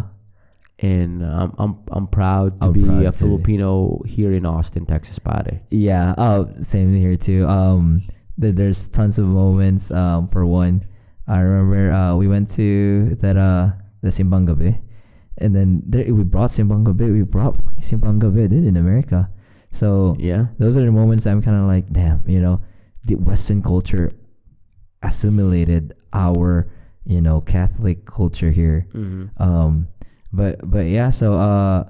[0.80, 3.12] And um, I'm I'm proud to I'm be proud a.
[3.16, 5.62] Filipino here in Austin, Texas, pare.
[5.72, 6.14] Yeah.
[6.18, 7.48] Oh, same here too.
[7.48, 8.02] Um,
[8.40, 9.90] th- there's tons of moments.
[9.92, 10.84] Um, for one,
[11.28, 13.72] I remember uh, we went to that uh
[14.04, 14.76] the Simbang Gabi,
[15.40, 17.08] and then there, we brought Simbang Gabi.
[17.10, 19.32] We brought Simbang Gabi dude, in America.
[19.76, 20.48] So Yeah.
[20.58, 22.62] those are the moments I'm kind of like, damn, you know,
[23.04, 24.10] the Western culture
[25.04, 26.68] assimilated our,
[27.06, 28.88] you know, Catholic culture here.
[28.92, 29.88] hmm Um,
[30.34, 31.84] but but yeah, so uh,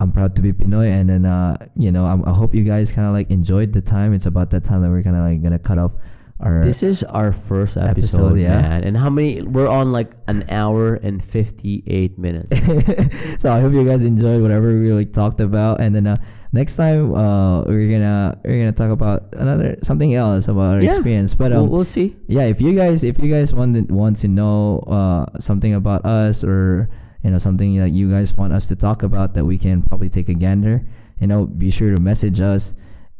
[0.00, 2.92] I'm proud to be Pinoy, and then uh, you know, I'm, I hope you guys
[2.92, 4.12] kind of like enjoyed the time.
[4.14, 5.92] It's about that time that we're kind of like gonna cut off
[6.40, 6.62] our.
[6.62, 7.90] This is our first Episode,
[8.34, 8.60] episode, yeah.
[8.60, 8.84] man.
[8.84, 9.42] And how many?
[9.42, 12.54] We're on like an hour and fifty-eight minutes.
[13.42, 16.16] so I hope you guys enjoyed whatever we like talked about, and then uh,
[16.52, 20.94] next time uh, we're gonna we're gonna talk about another something else about our Yeah.
[20.94, 21.34] experience.
[21.34, 22.16] But we'll, um, we'll see.
[22.26, 26.04] yeah, if you guys if you guys want to, want to know uh, something about
[26.04, 26.88] us or
[27.24, 30.08] you know something that you guys want us to talk about that we can probably
[30.08, 30.86] take a gander,
[31.20, 32.74] you know, be sure to message us.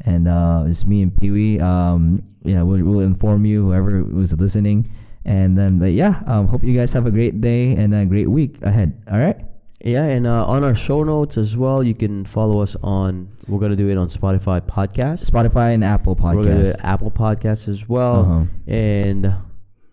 [0.07, 1.61] And uh, it's me and Pee Wee.
[1.61, 4.89] Um, yeah, we'll, we'll inform you whoever was listening.
[5.25, 8.29] And then, but yeah, um, hope you guys have a great day and a great
[8.31, 9.03] week ahead.
[9.11, 9.41] All right.
[9.85, 13.29] Yeah, and uh, on our show notes as well, you can follow us on.
[13.47, 15.29] We're gonna do it on Spotify podcast.
[15.31, 16.75] Spotify and Apple We're gonna do Podcasts.
[16.75, 18.21] it Apple podcast as well.
[18.21, 18.45] Uh-huh.
[18.67, 19.35] And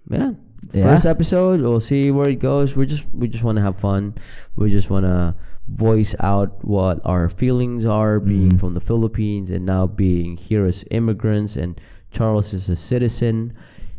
[0.10, 0.40] man,
[0.72, 0.86] Yeah.
[0.86, 2.76] first episode, we'll see where it goes.
[2.76, 4.15] We just we just want to have fun.
[4.56, 5.36] We just want to
[5.68, 8.58] voice out what our feelings are, being Mm-hmm.
[8.58, 11.56] from the Philippines and now being here as immigrants.
[11.56, 11.80] And
[12.12, 13.54] Charles is a citizen.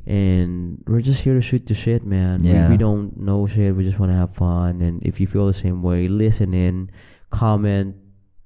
[0.06, 2.44] And we're just here to shoot the shit, man.
[2.44, 2.66] Yeah.
[2.68, 3.74] We, we don't know shit.
[3.74, 4.80] We just want to have fun.
[4.80, 6.90] And if you feel the same way, listen in,
[7.30, 7.97] comment,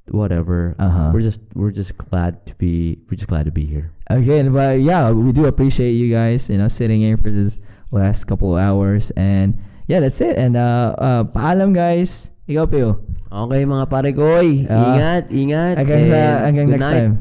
[0.09, 0.75] whatever.
[0.79, 1.11] Uh-huh.
[1.13, 3.93] We're just we're just glad to be we're just glad to be here.
[4.11, 7.59] Okay, but yeah, we do appreciate you guys, you know, sitting in for this
[7.91, 9.11] last couple of hours.
[9.13, 10.39] And yeah, that's it.
[10.39, 12.31] And uh, uh paalam guys.
[12.49, 13.05] Ikaw, Pio.
[13.31, 14.91] Okay mga pare koy, Ah.
[14.91, 15.75] ingat, ingat.
[15.79, 16.21] Hanggang sa
[16.51, 16.99] hanggang next night.
[16.99, 17.15] time.